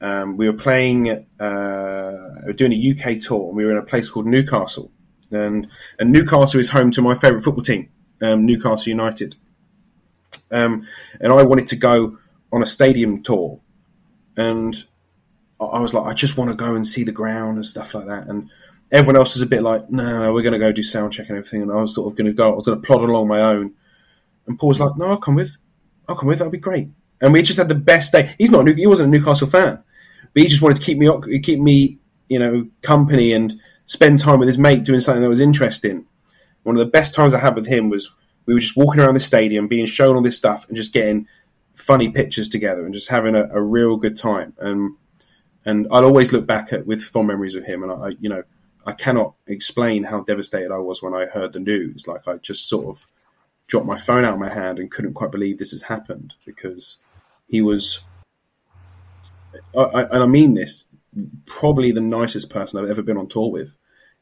um, 0.00 0.36
we 0.36 0.48
were 0.50 0.56
playing, 0.56 1.08
uh, 1.08 2.12
we 2.40 2.46
were 2.46 2.52
doing 2.52 2.72
a 2.72 2.90
UK 2.90 3.20
tour, 3.20 3.48
and 3.48 3.56
we 3.56 3.64
were 3.64 3.70
in 3.70 3.76
a 3.76 3.82
place 3.82 4.08
called 4.08 4.26
Newcastle, 4.26 4.90
and 5.30 5.68
and 5.98 6.12
Newcastle 6.12 6.60
is 6.60 6.70
home 6.70 6.90
to 6.92 7.02
my 7.02 7.14
favourite 7.14 7.44
football 7.44 7.64
team, 7.64 7.88
um, 8.22 8.44
Newcastle 8.44 8.90
United. 8.90 9.36
Um, 10.50 10.86
and 11.20 11.32
I 11.32 11.42
wanted 11.44 11.68
to 11.68 11.76
go 11.76 12.18
on 12.52 12.62
a 12.62 12.66
stadium 12.66 13.22
tour, 13.22 13.60
and 14.36 14.84
I 15.60 15.80
was 15.80 15.94
like, 15.94 16.06
I 16.06 16.14
just 16.14 16.36
want 16.36 16.50
to 16.50 16.56
go 16.56 16.74
and 16.74 16.86
see 16.86 17.04
the 17.04 17.12
ground 17.12 17.56
and 17.56 17.66
stuff 17.66 17.94
like 17.94 18.06
that. 18.06 18.26
And 18.26 18.50
everyone 18.90 19.16
else 19.16 19.34
was 19.34 19.42
a 19.42 19.46
bit 19.46 19.62
like, 19.62 19.90
no, 19.90 20.24
no 20.24 20.32
we're 20.32 20.42
going 20.42 20.52
to 20.52 20.58
go 20.58 20.72
do 20.72 20.82
sound 20.82 21.12
check 21.12 21.28
and 21.28 21.38
everything. 21.38 21.62
And 21.62 21.72
I 21.72 21.76
was 21.76 21.94
sort 21.94 22.10
of 22.10 22.16
going 22.16 22.26
to 22.26 22.32
go, 22.32 22.52
I 22.52 22.54
was 22.54 22.66
going 22.66 22.80
to 22.80 22.86
plod 22.86 23.02
along 23.02 23.28
my 23.28 23.40
own. 23.40 23.72
And 24.46 24.58
Paul 24.58 24.70
was 24.70 24.80
like, 24.80 24.96
no, 24.96 25.06
I'll 25.06 25.16
come 25.16 25.36
with. 25.36 25.56
I'll 26.08 26.16
come 26.16 26.28
with. 26.28 26.38
That'll 26.38 26.50
be 26.50 26.58
great. 26.58 26.88
And 27.20 27.32
we 27.32 27.42
just 27.42 27.58
had 27.58 27.68
the 27.68 27.74
best 27.74 28.12
day. 28.12 28.34
He's 28.38 28.50
not. 28.50 28.66
He 28.66 28.86
wasn't 28.86 29.14
a 29.14 29.18
Newcastle 29.18 29.48
fan, 29.48 29.82
but 30.32 30.42
he 30.42 30.48
just 30.48 30.60
wanted 30.60 30.76
to 30.76 30.82
keep 30.82 30.98
me 30.98 31.40
keep 31.40 31.58
me 31.58 31.98
you 32.28 32.38
know 32.38 32.66
company 32.82 33.32
and 33.32 33.58
spend 33.86 34.18
time 34.18 34.38
with 34.38 34.48
his 34.48 34.58
mate 34.58 34.84
doing 34.84 35.00
something 35.00 35.22
that 35.22 35.28
was 35.28 35.40
interesting. 35.40 36.04
One 36.64 36.76
of 36.76 36.80
the 36.80 36.90
best 36.90 37.14
times 37.14 37.32
I 37.32 37.38
had 37.38 37.54
with 37.54 37.66
him 37.66 37.88
was 37.88 38.10
we 38.46 38.54
were 38.54 38.60
just 38.60 38.76
walking 38.76 39.00
around 39.00 39.14
the 39.14 39.20
stadium, 39.20 39.68
being 39.68 39.86
shown 39.86 40.16
all 40.16 40.22
this 40.22 40.36
stuff, 40.36 40.66
and 40.68 40.76
just 40.76 40.92
getting 40.92 41.26
funny 41.74 42.08
pictures 42.08 42.48
together 42.48 42.84
and 42.84 42.94
just 42.94 43.08
having 43.08 43.34
a, 43.34 43.48
a 43.52 43.60
real 43.60 43.96
good 43.96 44.16
time. 44.16 44.54
And 44.58 44.96
and 45.64 45.86
I'll 45.90 46.04
always 46.04 46.32
look 46.32 46.46
back 46.46 46.72
at 46.72 46.86
with 46.86 47.02
fond 47.02 47.28
memories 47.28 47.54
of 47.54 47.64
him. 47.64 47.82
And 47.82 47.92
I, 47.92 48.08
you 48.20 48.28
know, 48.28 48.42
I 48.86 48.92
cannot 48.92 49.34
explain 49.46 50.04
how 50.04 50.20
devastated 50.20 50.70
I 50.70 50.78
was 50.78 51.02
when 51.02 51.14
I 51.14 51.26
heard 51.26 51.52
the 51.52 51.60
news. 51.60 52.06
Like 52.06 52.28
I 52.28 52.36
just 52.36 52.68
sort 52.68 52.86
of 52.86 53.06
dropped 53.66 53.86
my 53.86 53.98
phone 53.98 54.24
out 54.24 54.34
of 54.34 54.40
my 54.40 54.52
hand 54.52 54.78
and 54.78 54.90
couldn't 54.90 55.14
quite 55.14 55.30
believe 55.30 55.58
this 55.58 55.70
has 55.72 55.82
happened 55.82 56.34
because 56.44 56.98
he 57.46 57.62
was, 57.62 58.00
I, 59.74 59.80
I, 59.80 60.02
and 60.02 60.22
I 60.22 60.26
mean 60.26 60.54
this, 60.54 60.84
probably 61.46 61.92
the 61.92 62.00
nicest 62.02 62.50
person 62.50 62.78
I've 62.78 62.90
ever 62.90 63.02
been 63.02 63.16
on 63.16 63.28
tour 63.28 63.50
with. 63.50 63.72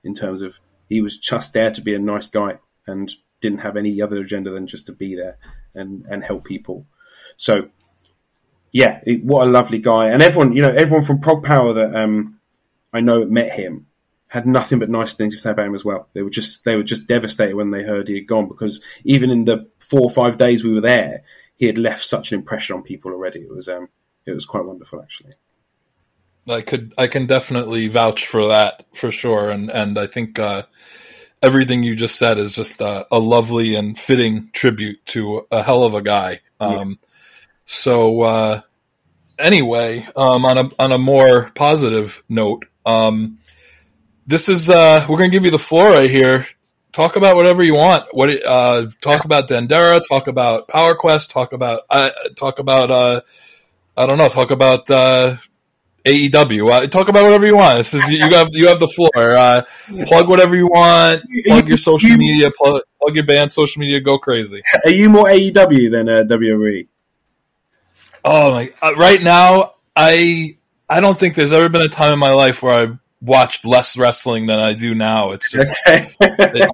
In 0.05 0.15
terms 0.15 0.43
of 0.43 0.59
he 0.89 1.01
was 1.01 1.17
just 1.17 1.53
there 1.55 1.71
to 1.71 1.81
be 1.81 1.95
a 1.95 1.99
nice 1.99 2.27
guy 2.27 2.59
and 2.87 3.11
didn't 3.41 3.61
have 3.61 3.77
any 3.77 4.03
other 4.03 4.21
agenda 4.21 4.51
than 4.51 4.67
just 4.67 4.87
to 4.87 4.93
be 4.93 5.15
there 5.15 5.39
and 5.75 6.05
and 6.07 6.25
help 6.25 6.45
people. 6.45 6.87
So 7.37 7.69
yeah, 8.73 9.01
it, 9.05 9.23
what 9.23 9.47
a 9.47 9.51
lovely 9.51 9.79
guy. 9.79 10.09
And 10.09 10.23
everyone, 10.23 10.55
you 10.55 10.63
know, 10.63 10.71
everyone 10.71 11.05
from 11.05 11.21
Prog 11.21 11.45
Power 11.45 11.75
that 11.75 11.95
um, 11.95 12.41
I 12.93 13.01
know 13.01 13.25
met 13.27 13.53
him 13.53 13.87
had 14.29 14.47
nothing 14.47 14.79
but 14.79 14.89
nice 14.89 15.13
things 15.13 15.37
to 15.37 15.43
say 15.43 15.51
about 15.51 15.67
him 15.67 15.75
as 15.75 15.85
well. 15.85 16.09
They 16.15 16.23
were 16.23 16.31
just 16.31 16.65
they 16.65 16.77
were 16.77 16.83
just 16.83 17.07
devastated 17.07 17.55
when 17.55 17.71
they 17.71 17.83
heard 17.83 18.09
he 18.09 18.15
had 18.15 18.27
gone 18.27 18.49
because 18.49 18.81
even 19.05 19.31
in 19.31 19.45
the 19.45 19.69
four 19.79 20.01
or 20.01 20.11
five 20.11 20.39
days 20.39 20.65
we 20.65 20.73
were 20.73 20.81
there, 20.81 21.23
he 21.55 21.67
had 21.67 21.77
left 21.77 22.03
such 22.03 22.33
an 22.33 22.39
impression 22.39 22.75
on 22.75 22.83
people 22.83 23.13
already. 23.13 23.41
It 23.41 23.55
was 23.55 23.69
um, 23.69 23.91
it 24.25 24.33
was 24.33 24.47
quite 24.47 24.65
wonderful 24.65 25.03
actually. 25.03 25.35
I 26.49 26.63
could 26.63 26.95
I 26.97 27.09
can 27.09 27.27
definitely 27.27 27.89
vouch 27.89 28.27
for 28.27 28.49
that 28.49 28.87
for 28.95 29.11
sure, 29.11 29.51
and 29.51 29.71
and 29.71 29.99
I 29.99 30.07
think 30.07 30.39
uh, 30.39 30.63
everything 31.43 31.83
you 31.83 31.95
just 31.95 32.19
said 32.19 32.39
is 32.39 32.57
just 32.57 32.81
a, 32.81 33.07
a, 33.13 33.19
lovely 33.19 33.75
and 33.75 33.99
fitting 33.99 34.49
tribute 34.55 35.05
to 35.07 35.47
a 35.51 35.63
hell 35.63 35.85
of 35.85 35.93
a 35.93 36.01
guy. 36.01 36.41
Um, 36.59 36.99
yeah 37.03 37.09
so 37.65 38.23
uh, 38.23 38.61
anyway, 39.39 40.07
um, 40.17 40.45
on 40.45 40.59
a 40.59 40.71
on 40.79 40.93
a 40.93 40.99
more 40.99 41.51
positive 41.55 42.23
note, 42.29 42.65
um, 42.87 43.39
this 44.27 44.49
is 44.49 44.71
uh, 44.71 45.07
we're 45.09 45.19
gonna 45.19 45.31
give 45.31 45.45
you 45.45 45.51
the 45.51 45.59
floor 45.59 45.91
right 45.91 46.11
here. 46.11 46.47
Talk 46.93 47.17
about 47.17 47.37
whatever 47.37 47.63
you 47.63 47.75
want. 47.75 48.05
What 48.13 48.45
uh, 48.45 48.87
talk 49.01 49.25
about 49.25 49.49
Dendera? 49.49 50.01
Talk 50.07 50.27
about 50.29 50.69
Power 50.69 50.95
Quest. 50.95 51.31
Talk 51.31 51.53
about 51.53 51.83
uh, 51.89 52.11
talk 52.37 52.59
about 52.59 52.91
uh, 52.91 53.21
I 53.97 54.07
don't 54.07 54.19
know. 54.19 54.29
Talk 54.29 54.51
about 54.51 54.91
uh, 54.91 55.37
AEW. 56.05 56.71
Uh, 56.71 56.87
talk 56.89 57.09
about 57.09 57.25
whatever 57.25 57.47
you 57.47 57.57
want. 57.57 57.79
This 57.79 57.95
is 57.95 58.09
you 58.11 58.29
have 58.35 58.49
you 58.53 58.69
have 58.69 58.81
the 58.81 58.89
floor. 58.89 59.11
Uh, 59.15 59.63
plug 60.07 60.29
whatever 60.29 60.57
you 60.57 60.67
want. 60.67 61.23
Plug 61.47 61.69
your 61.69 61.79
social 61.79 62.17
media. 62.17 62.51
Plug, 62.51 62.83
plug 63.01 63.15
your 63.15 63.25
band 63.25 63.53
social 63.53 63.81
media. 63.81 64.01
Go 64.01 64.19
crazy. 64.19 64.63
Are 64.85 64.91
you 64.91 65.09
more 65.09 65.27
AEW 65.27 65.91
than 65.91 66.09
uh, 66.09 66.25
WWE? 66.25 66.89
Oh 68.25 68.53
my! 68.53 68.73
Uh, 68.81 68.95
right 68.97 69.23
now, 69.23 69.75
I 69.97 70.57
I 70.89 71.01
don't 71.01 71.19
think 71.19 71.35
there's 71.35 71.53
ever 71.53 71.69
been 71.69 71.83
a 71.83 71.89
time 71.89 72.13
in 72.13 72.19
my 72.19 72.33
life 72.33 72.63
where 72.63 72.89
I 72.89 72.99
watched 73.23 73.65
less 73.65 73.97
wrestling 73.97 74.47
than 74.47 74.59
I 74.59 74.75
do 74.75 74.95
now. 74.95 75.31
It's 75.31 75.51
just 75.51 75.73
it, 75.87 76.71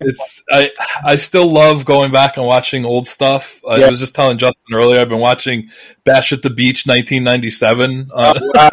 it's 0.00 0.42
I 0.50 0.70
I 1.04 1.16
still 1.16 1.46
love 1.46 1.84
going 1.84 2.12
back 2.12 2.36
and 2.36 2.46
watching 2.46 2.84
old 2.84 3.08
stuff. 3.08 3.60
I 3.68 3.88
was 3.88 4.00
just 4.00 4.14
telling 4.14 4.38
Justin 4.38 4.74
earlier. 4.74 5.00
I've 5.00 5.08
been 5.08 5.18
watching 5.20 5.70
Bash 6.04 6.32
at 6.32 6.42
the 6.42 6.50
Beach 6.50 6.86
1997, 6.86 8.10
uh, 8.14 8.34
oh, 8.40 8.50
wow. 8.54 8.70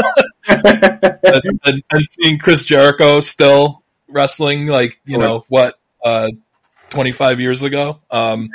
and, 0.48 1.60
and, 1.66 1.84
and, 1.92 2.06
seeing 2.06 2.38
Chris 2.40 2.66
Jericho 2.66 3.20
still 3.20 3.84
wrestling 4.08 4.68
like 4.68 5.00
you 5.06 5.18
know 5.18 5.44
what 5.50 5.78
uh, 6.04 6.30
25 6.90 7.40
years 7.40 7.64
ago. 7.64 8.00
Um, 8.10 8.50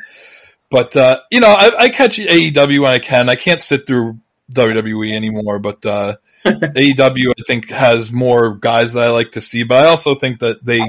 but 0.72 0.96
uh, 0.96 1.20
you 1.30 1.40
know, 1.40 1.48
I, 1.48 1.70
I, 1.78 1.88
catch 1.90 2.16
AEW 2.16 2.80
when 2.80 2.92
I 2.92 2.98
can. 2.98 3.28
I 3.28 3.36
can't 3.36 3.60
sit 3.60 3.86
through 3.86 4.18
WWE 4.54 5.14
anymore, 5.14 5.58
but 5.58 5.84
uh, 5.84 6.16
AEW 6.46 7.30
I 7.38 7.42
think 7.46 7.68
has 7.68 8.10
more 8.10 8.54
guys 8.54 8.94
that 8.94 9.06
I 9.06 9.10
like 9.10 9.32
to 9.32 9.42
see. 9.42 9.64
But 9.64 9.84
I 9.84 9.88
also 9.90 10.14
think 10.14 10.38
that 10.38 10.64
they 10.64 10.80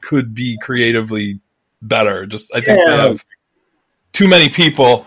could 0.00 0.32
be 0.32 0.58
creatively 0.62 1.40
better. 1.82 2.24
Just 2.24 2.54
I 2.54 2.60
think 2.60 2.78
yeah. 2.78 2.84
they 2.96 3.08
have 3.08 3.24
too 4.12 4.28
many 4.28 4.48
people, 4.48 5.06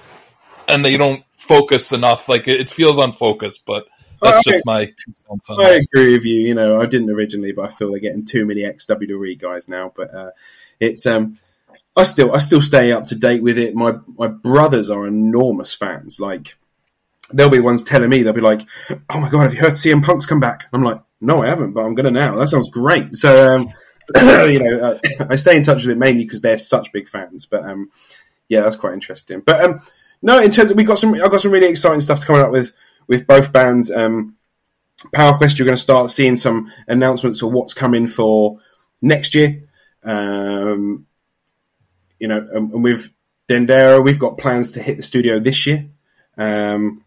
and 0.67 0.83
they 0.83 0.97
don't 0.97 1.23
focus 1.37 1.93
enough. 1.93 2.27
Like 2.27 2.49
it, 2.49 2.69
feels 2.69 2.99
unfocused, 2.99 3.65
but. 3.65 3.87
That's 4.21 4.41
just 4.45 4.65
my 4.65 4.85
two 4.85 5.13
cents 5.27 5.49
on 5.49 5.65
I 5.65 5.71
that. 5.71 5.87
agree 5.91 6.13
with 6.13 6.23
you. 6.23 6.39
You 6.39 6.53
know, 6.53 6.79
I 6.79 6.85
didn't 6.85 7.09
originally, 7.09 7.51
but 7.51 7.65
I 7.69 7.73
feel 7.73 7.91
they're 7.91 7.99
getting 7.99 8.23
too 8.23 8.45
many 8.45 8.63
ex 8.63 8.85
WWE 8.85 9.37
guys 9.37 9.67
now. 9.67 9.91
But 9.93 10.15
uh, 10.15 10.31
it's 10.79 11.05
um, 11.05 11.39
I 11.95 12.03
still 12.03 12.33
I 12.33 12.39
still 12.39 12.61
stay 12.61 12.91
up 12.91 13.07
to 13.07 13.15
date 13.15 13.43
with 13.43 13.57
it. 13.57 13.75
My 13.75 13.93
my 14.17 14.27
brothers 14.27 14.89
are 14.89 15.05
enormous 15.05 15.73
fans. 15.73 16.19
Like 16.19 16.55
they'll 17.31 17.49
be 17.49 17.59
ones 17.59 17.83
telling 17.83 18.09
me 18.09 18.23
they'll 18.23 18.33
be 18.33 18.41
like, 18.41 18.61
"Oh 19.09 19.19
my 19.19 19.29
god, 19.29 19.43
have 19.43 19.53
you 19.53 19.61
heard 19.61 19.73
CM 19.73 20.03
Punk's 20.03 20.25
come 20.25 20.39
back?" 20.39 20.65
I'm 20.73 20.83
like, 20.83 21.01
"No, 21.21 21.43
I 21.43 21.47
haven't, 21.47 21.73
but 21.73 21.85
I'm 21.85 21.95
gonna 21.95 22.11
now." 22.11 22.35
That 22.35 22.47
sounds 22.47 22.69
great. 22.69 23.15
So 23.15 23.53
um, 23.53 23.67
you 24.49 24.59
know, 24.59 24.79
uh, 24.81 25.25
I 25.29 25.35
stay 25.35 25.55
in 25.55 25.63
touch 25.63 25.83
with 25.83 25.91
it 25.91 25.97
mainly 25.97 26.23
because 26.23 26.41
they're 26.41 26.57
such 26.57 26.91
big 26.91 27.07
fans. 27.07 27.45
But 27.45 27.63
um, 27.63 27.89
yeah, 28.49 28.61
that's 28.61 28.75
quite 28.75 28.93
interesting. 28.93 29.41
But 29.45 29.61
um, 29.63 29.79
no, 30.21 30.41
in 30.41 30.51
terms 30.51 30.71
of, 30.71 30.77
we 30.77 30.83
got 30.83 30.99
some, 30.99 31.13
I 31.13 31.27
got 31.27 31.41
some 31.41 31.51
really 31.51 31.67
exciting 31.67 32.01
stuff 32.01 32.19
to 32.21 32.25
come 32.25 32.35
up 32.35 32.51
with 32.51 32.71
with 33.07 33.27
both 33.27 33.53
bands. 33.53 33.91
Um, 33.91 34.37
Power 35.13 35.37
Quest, 35.37 35.59
you're 35.59 35.65
going 35.65 35.75
to 35.75 35.81
start 35.81 36.11
seeing 36.11 36.35
some 36.35 36.71
announcements 36.87 37.41
of 37.41 37.51
what's 37.51 37.73
coming 37.73 38.07
for 38.07 38.59
next 39.01 39.35
year. 39.35 39.63
Um, 40.03 41.05
you 42.23 42.29
know, 42.29 42.37
and, 42.53 42.71
and 42.71 42.83
with 42.85 43.11
Dendera, 43.49 44.01
we've 44.01 44.17
got 44.17 44.37
plans 44.37 44.71
to 44.71 44.81
hit 44.81 44.95
the 44.95 45.03
studio 45.03 45.39
this 45.39 45.67
year 45.67 45.89
um, 46.37 47.03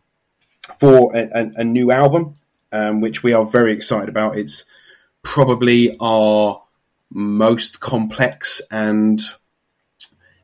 for 0.78 1.16
a, 1.16 1.22
a, 1.22 1.50
a, 1.60 1.64
new 1.64 1.90
album, 1.90 2.36
um, 2.70 3.00
which 3.00 3.22
we 3.22 3.32
are 3.32 3.46
very 3.46 3.72
excited 3.72 4.10
about. 4.10 4.36
It's 4.36 4.66
probably 5.22 5.96
our 5.98 6.62
most 7.08 7.80
complex 7.80 8.60
and 8.70 9.22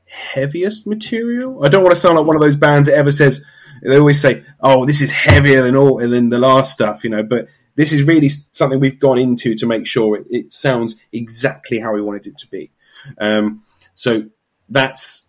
heaviest 0.06 0.86
material. 0.86 1.62
I 1.62 1.68
don't 1.68 1.82
want 1.82 1.94
to 1.94 2.00
sound 2.00 2.16
like 2.16 2.26
one 2.26 2.36
of 2.36 2.40
those 2.40 2.56
bands 2.56 2.88
that 2.88 2.94
ever 2.94 3.12
says 3.12 3.44
they 3.82 3.98
always 3.98 4.22
say, 4.22 4.42
"Oh, 4.58 4.86
this 4.86 5.02
is 5.02 5.10
heavier 5.10 5.60
than 5.60 5.76
all 5.76 5.98
than 5.98 6.30
the 6.30 6.38
last 6.38 6.72
stuff," 6.72 7.04
you 7.04 7.10
know. 7.10 7.22
But 7.22 7.48
this 7.74 7.92
is 7.92 8.04
really 8.04 8.30
something 8.52 8.80
we've 8.80 8.98
gone 8.98 9.18
into 9.18 9.54
to 9.54 9.66
make 9.66 9.86
sure 9.86 10.16
it, 10.16 10.26
it 10.30 10.52
sounds 10.54 10.96
exactly 11.12 11.78
how 11.78 11.92
we 11.92 12.00
wanted 12.00 12.26
it 12.28 12.38
to 12.38 12.46
be. 12.46 12.70
Um, 13.18 13.64
so 13.94 14.30
that's 14.72 15.22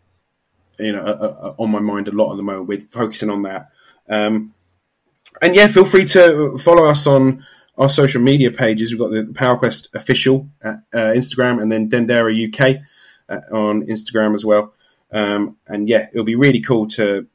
you 0.79 0.91
know 0.91 1.03
uh, 1.03 1.53
on 1.57 1.71
my 1.71 1.79
mind 1.79 2.07
a 2.07 2.11
lot 2.11 2.31
at 2.31 2.37
the 2.37 2.43
moment. 2.43 2.67
We're 2.67 2.81
focusing 2.81 3.29
on 3.29 3.43
that. 3.43 3.69
Um, 4.09 4.53
and 5.41 5.55
yeah, 5.55 5.67
feel 5.67 5.85
free 5.85 6.05
to 6.05 6.57
follow 6.57 6.87
us 6.87 7.07
on 7.07 7.45
our 7.77 7.89
social 7.89 8.21
media 8.21 8.51
pages. 8.51 8.91
We've 8.91 8.99
got 8.99 9.11
the 9.11 9.23
PowerQuest 9.23 9.93
official 9.93 10.49
at 10.61 10.75
uh, 10.93 11.13
Instagram, 11.13 11.61
and 11.61 11.71
then 11.71 11.89
Dendera 11.89 12.31
UK 12.31 12.81
uh, 13.29 13.55
on 13.55 13.87
Instagram 13.87 14.35
as 14.35 14.45
well. 14.45 14.73
Um, 15.11 15.57
and 15.67 15.87
yeah, 15.87 16.07
it'll 16.11 16.25
be 16.25 16.35
really 16.35 16.61
cool 16.61 16.87
to 16.89 17.27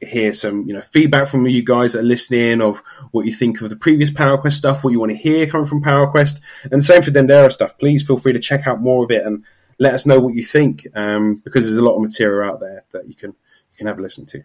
hear 0.00 0.34
some 0.34 0.66
you 0.66 0.74
know 0.74 0.80
feedback 0.80 1.28
from 1.28 1.46
you 1.46 1.64
guys 1.64 1.92
that 1.92 2.00
are 2.00 2.02
listening 2.02 2.60
of 2.60 2.82
what 3.12 3.24
you 3.24 3.32
think 3.32 3.60
of 3.60 3.70
the 3.70 3.76
previous 3.76 4.10
PowerQuest 4.10 4.54
stuff, 4.54 4.82
what 4.82 4.90
you 4.90 5.00
want 5.00 5.12
to 5.12 5.16
hear 5.16 5.46
coming 5.46 5.66
from 5.66 5.82
PowerQuest, 5.82 6.40
and 6.70 6.82
same 6.82 7.02
for 7.02 7.10
Dendera 7.10 7.52
stuff. 7.52 7.78
Please 7.78 8.02
feel 8.02 8.18
free 8.18 8.32
to 8.32 8.40
check 8.40 8.66
out 8.66 8.80
more 8.80 9.04
of 9.04 9.10
it 9.10 9.24
and 9.24 9.44
let 9.78 9.94
us 9.94 10.06
know 10.06 10.20
what 10.20 10.34
you 10.34 10.44
think 10.44 10.86
um, 10.94 11.36
because 11.36 11.64
there's 11.64 11.76
a 11.76 11.82
lot 11.82 11.96
of 11.96 12.02
material 12.02 12.50
out 12.50 12.60
there 12.60 12.84
that 12.92 13.08
you 13.08 13.14
can 13.14 13.30
you 13.30 13.76
can 13.76 13.86
have 13.86 13.98
a 13.98 14.02
listen 14.02 14.26
to. 14.26 14.42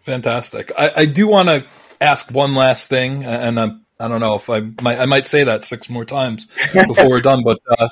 Fantastic. 0.00 0.72
I, 0.78 0.90
I 0.96 1.04
do 1.06 1.26
want 1.26 1.48
to 1.48 1.64
ask 2.00 2.30
one 2.30 2.54
last 2.54 2.88
thing, 2.88 3.24
and 3.24 3.60
I'm, 3.60 3.84
I 4.00 4.08
don't 4.08 4.20
know 4.20 4.36
if 4.36 4.48
I 4.48 4.60
might 4.80 4.98
I 4.98 5.06
might 5.06 5.26
say 5.26 5.44
that 5.44 5.64
six 5.64 5.88
more 5.88 6.04
times 6.04 6.46
before 6.72 7.08
we're 7.08 7.20
done, 7.20 7.42
but. 7.42 7.58
Uh, 7.78 7.88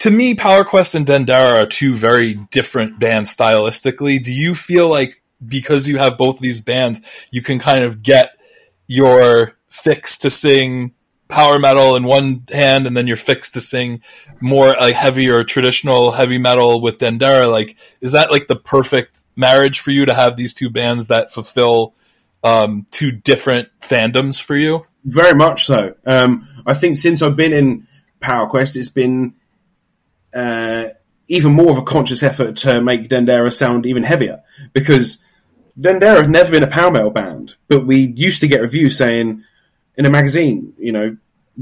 to 0.00 0.10
me, 0.10 0.34
Power 0.34 0.64
Quest 0.64 0.94
and 0.94 1.06
Dendera 1.06 1.62
are 1.62 1.66
two 1.66 1.94
very 1.94 2.34
different 2.34 2.98
bands 2.98 3.34
stylistically. 3.34 4.22
Do 4.22 4.32
you 4.32 4.54
feel 4.54 4.88
like 4.88 5.22
because 5.46 5.88
you 5.88 5.98
have 5.98 6.18
both 6.18 6.38
these 6.38 6.60
bands, 6.60 7.00
you 7.30 7.42
can 7.42 7.58
kind 7.58 7.84
of 7.84 8.02
get 8.02 8.30
your 8.86 9.56
fix 9.68 10.18
to 10.18 10.30
sing 10.30 10.92
power 11.30 11.58
metal 11.58 11.96
in 11.96 12.04
one 12.04 12.44
hand 12.52 12.86
and 12.86 12.96
then 12.96 13.06
you're 13.06 13.16
fixed 13.16 13.54
to 13.54 13.60
sing 13.60 14.02
more 14.40 14.68
like 14.68 14.94
heavy 14.94 15.30
or 15.30 15.44
traditional 15.44 16.10
heavy 16.10 16.38
metal 16.38 16.80
with 16.80 16.98
Dendera, 16.98 17.50
like 17.50 17.76
is 18.00 18.12
that 18.12 18.30
like 18.30 18.46
the 18.46 18.56
perfect 18.56 19.24
marriage 19.36 19.80
for 19.80 19.90
you 19.90 20.06
to 20.06 20.14
have 20.14 20.36
these 20.36 20.54
two 20.54 20.70
bands 20.70 21.08
that 21.08 21.32
fulfill 21.32 21.94
um, 22.42 22.86
two 22.90 23.10
different 23.12 23.68
fandoms 23.80 24.40
for 24.40 24.56
you? 24.56 24.84
Very 25.04 25.34
much 25.34 25.66
so. 25.66 25.94
Um, 26.04 26.48
I 26.66 26.74
think 26.74 26.96
since 26.96 27.22
I've 27.22 27.36
been 27.36 27.52
in 27.52 27.86
Power 28.20 28.48
Quest, 28.48 28.76
it's 28.76 28.88
been 28.88 29.34
uh, 30.34 30.88
even 31.28 31.52
more 31.52 31.70
of 31.70 31.78
a 31.78 31.82
conscious 31.82 32.22
effort 32.22 32.56
to 32.56 32.82
make 32.82 33.08
Dendera 33.08 33.52
sound 33.52 33.86
even 33.86 34.02
heavier 34.02 34.42
because 34.72 35.18
Dendera 35.78 36.22
had 36.22 36.30
never 36.30 36.50
been 36.50 36.62
a 36.62 36.66
power 36.66 36.90
metal 36.90 37.10
band, 37.10 37.54
but 37.68 37.86
we 37.86 38.12
used 38.16 38.40
to 38.40 38.48
get 38.48 38.60
reviews 38.60 38.98
saying 38.98 39.44
in 39.96 40.06
a 40.06 40.10
magazine, 40.10 40.72
you 40.78 40.92
know, 40.92 41.16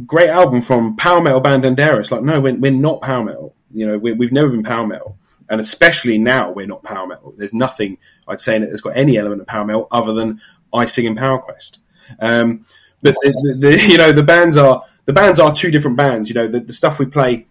great 0.07 0.29
album 0.29 0.61
from 0.63 0.97
power 0.97 1.21
metal 1.21 1.41
band. 1.41 1.65
It's 1.65 2.13
like, 2.13 2.23
no, 2.23 2.41
we're, 2.41 2.55
we're 2.55 2.71
not 2.71 3.03
power 3.03 3.25
metal. 3.25 3.55
You 3.73 3.87
know, 3.87 3.99
we, 3.99 4.11
have 4.11 4.33
never 4.33 4.49
been 4.49 4.63
power 4.63 4.87
metal. 4.87 5.19
and 5.49 5.61
especially 5.61 6.19
now 6.19 6.51
we're 6.51 6.67
not 6.67 6.83
power 6.83 7.07
metal. 7.07 7.35
There's 7.37 7.55
nothing 7.55 7.99
I'd 8.27 8.41
say 8.41 8.59
that 8.59 8.71
has 8.71 8.81
got 8.81 8.97
any 8.97 9.17
element 9.19 9.41
of 9.41 9.47
power 9.47 9.65
metal 9.65 9.89
other 9.91 10.13
than 10.13 10.41
I 10.73 10.87
sing 10.87 11.07
in 11.07 11.17
Power 11.17 11.39
Quest. 11.39 11.79
Um, 12.21 12.65
but 13.03 13.15
the, 13.23 13.57
the, 13.61 13.69
the, 13.69 13.87
you 13.89 13.99
know 13.99 14.13
the 14.13 14.23
bands 14.23 14.57
are 14.57 14.85
the 15.05 15.13
bands 15.13 15.39
are 15.39 15.55
two 15.55 15.71
different 15.71 15.97
bands. 15.97 16.29
You 16.29 16.35
know 16.35 16.49
the, 16.49 16.61
the 16.61 16.73
stuff 16.73 16.99
we 16.99 17.07
play 17.07 17.47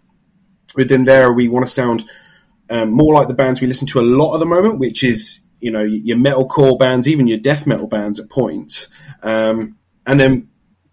with 0.74 0.90
Dendera, 0.90 1.34
we 1.34 1.48
want 1.48 1.66
to 1.66 1.72
sound 1.72 2.04
um, 2.70 2.90
more 2.90 3.14
like 3.14 3.28
the 3.28 3.34
bands 3.34 3.60
we 3.60 3.66
listen 3.66 3.86
to 3.88 4.00
a 4.00 4.02
lot 4.02 4.34
at 4.34 4.38
the 4.38 4.46
moment, 4.46 4.78
which 4.78 5.02
is 5.02 5.40
you 5.60 5.70
know 5.70 5.82
your 5.82 6.16
metalcore 6.16 6.78
bands, 6.78 7.08
even 7.08 7.26
your 7.26 7.38
death 7.38 7.66
metal 7.66 7.86
bands 7.86 8.20
at 8.20 8.28
points, 8.30 8.88
um, 9.22 9.76
and 10.06 10.20
then 10.20 10.48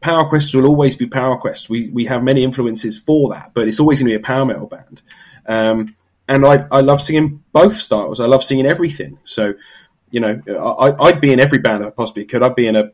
Power 0.06 0.30
Quest 0.30 0.54
will 0.54 0.68
always 0.68 0.96
be 0.96 1.08
Power 1.08 1.36
Quest. 1.36 1.68
We 1.68 1.90
we 1.90 2.06
have 2.06 2.22
many 2.22 2.44
influences 2.44 2.96
for 2.96 3.34
that, 3.34 3.54
but 3.56 3.68
it's 3.68 3.80
always 3.80 3.98
going 3.98 4.12
to 4.12 4.20
be 4.20 4.22
a 4.22 4.24
power 4.24 4.46
metal 4.46 4.68
band. 4.68 5.02
Um, 5.48 5.96
and 6.28 6.46
I, 6.46 6.68
I 6.72 6.82
love 6.82 7.02
singing 7.02 7.44
both 7.52 7.76
styles. 7.76 8.20
I 8.20 8.28
love 8.28 8.44
singing 8.44 8.68
everything. 8.68 9.18
So, 9.26 9.56
you 10.12 10.20
know, 10.20 10.40
I, 10.48 11.06
I'd 11.06 11.22
be 11.22 11.34
in 11.34 11.40
every 11.40 11.58
band 11.58 11.84
I 11.84 11.90
possibly 11.90 12.24
could. 12.26 12.44
I'd 12.44 12.54
be 12.54 12.68
in 12.68 12.76
a 12.76 12.92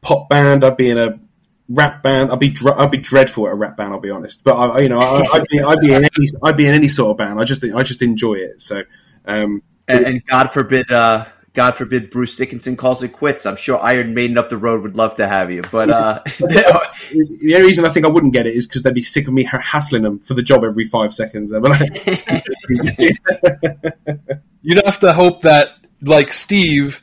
pop 0.00 0.28
band. 0.28 0.64
I'd 0.64 0.76
be 0.76 0.90
in 0.90 0.98
a 0.98 1.20
rap 1.68 2.02
band. 2.02 2.32
I'd 2.32 2.40
be 2.40 2.52
I'd 2.76 2.90
be 2.90 2.98
dreadful 2.98 3.46
at 3.46 3.52
a 3.52 3.54
rap 3.54 3.76
band. 3.76 3.92
I'll 3.92 4.00
be 4.00 4.10
honest. 4.10 4.42
But 4.42 4.56
I, 4.56 4.80
you 4.80 4.88
know, 4.88 4.98
I, 4.98 5.38
would 5.38 5.46
be 5.48 5.60
I'd 5.60 5.78
be 5.78 5.94
in 5.94 6.04
any 6.04 6.26
I'd 6.42 6.56
be 6.56 6.66
in 6.66 6.74
any 6.74 6.88
sort 6.88 7.12
of 7.12 7.18
band. 7.18 7.40
I 7.40 7.44
just 7.44 7.62
I 7.62 7.84
just 7.84 8.02
enjoy 8.02 8.34
it. 8.34 8.60
So, 8.60 8.82
um, 9.26 9.62
and, 9.86 10.04
and 10.06 10.26
God 10.26 10.50
forbid. 10.50 10.90
Uh 10.90 11.24
God 11.54 11.76
forbid 11.76 12.08
Bruce 12.08 12.34
Dickinson 12.36 12.76
calls 12.76 13.02
it 13.02 13.08
quits. 13.08 13.44
I'm 13.44 13.56
sure 13.56 13.78
Iron 13.78 14.14
Maiden 14.14 14.38
up 14.38 14.48
the 14.48 14.56
road 14.56 14.82
would 14.82 14.96
love 14.96 15.16
to 15.16 15.28
have 15.28 15.50
you. 15.50 15.62
But 15.70 15.90
uh, 15.90 16.22
the 16.24 17.52
only 17.54 17.66
reason 17.66 17.84
I 17.84 17.90
think 17.90 18.06
I 18.06 18.08
wouldn't 18.08 18.32
get 18.32 18.46
it 18.46 18.56
is 18.56 18.66
because 18.66 18.82
they'd 18.82 18.94
be 18.94 19.02
sick 19.02 19.28
of 19.28 19.34
me 19.34 19.44
hassling 19.44 20.02
them 20.02 20.18
for 20.18 20.32
the 20.32 20.42
job 20.42 20.64
every 20.64 20.86
five 20.86 21.12
seconds. 21.12 21.52
You'd 24.62 24.84
have 24.84 25.00
to 25.00 25.12
hope 25.12 25.42
that, 25.42 25.68
like 26.00 26.32
Steve, 26.32 27.02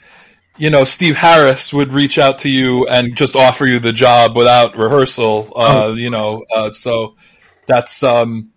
you 0.57 0.71
know, 0.71 0.83
Steve 0.83 1.15
Harris 1.15 1.71
would 1.71 1.93
reach 1.93 2.17
out 2.17 2.39
to 2.39 2.49
you 2.49 2.87
and 2.87 3.15
just 3.15 3.35
offer 3.35 3.67
you 3.67 3.79
the 3.79 3.93
job 3.93 4.35
without 4.35 4.75
rehearsal. 4.75 5.53
Uh, 5.55 5.83
oh. 5.85 5.93
You 5.93 6.09
know, 6.09 6.43
uh, 6.55 6.71
so 6.71 7.17
that's 7.67 8.01
um, 8.01 8.49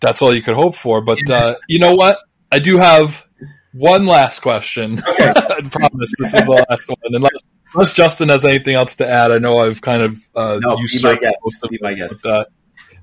that's 0.00 0.22
all 0.22 0.32
you 0.32 0.42
could 0.42 0.54
hope 0.54 0.76
for. 0.76 1.00
But 1.00 1.28
uh, 1.28 1.56
you 1.68 1.80
know 1.80 1.96
what? 1.96 2.18
I 2.52 2.60
do 2.60 2.76
have 2.76 3.26
one 3.72 4.06
last 4.06 4.40
question. 4.40 5.02
Okay. 5.12 5.28
I 5.28 5.60
promise 5.68 6.12
this 6.18 6.34
is 6.34 6.46
the 6.46 6.66
last 6.68 6.88
one. 6.88 6.96
Unless, 7.04 7.42
unless 7.74 7.92
Justin 7.92 8.28
has 8.30 8.44
anything 8.44 8.74
else 8.74 8.96
to 8.96 9.08
add, 9.08 9.30
I 9.30 9.38
know 9.38 9.58
I've 9.58 9.82
kind 9.82 10.02
of 10.02 10.16
uh, 10.34 10.58
no, 10.62 10.76
usurped 10.78 11.24
most 11.44 11.62
of 11.64 11.70
be 11.70 11.78
my 11.82 11.94
guest. 11.94 12.16
But, 12.22 12.48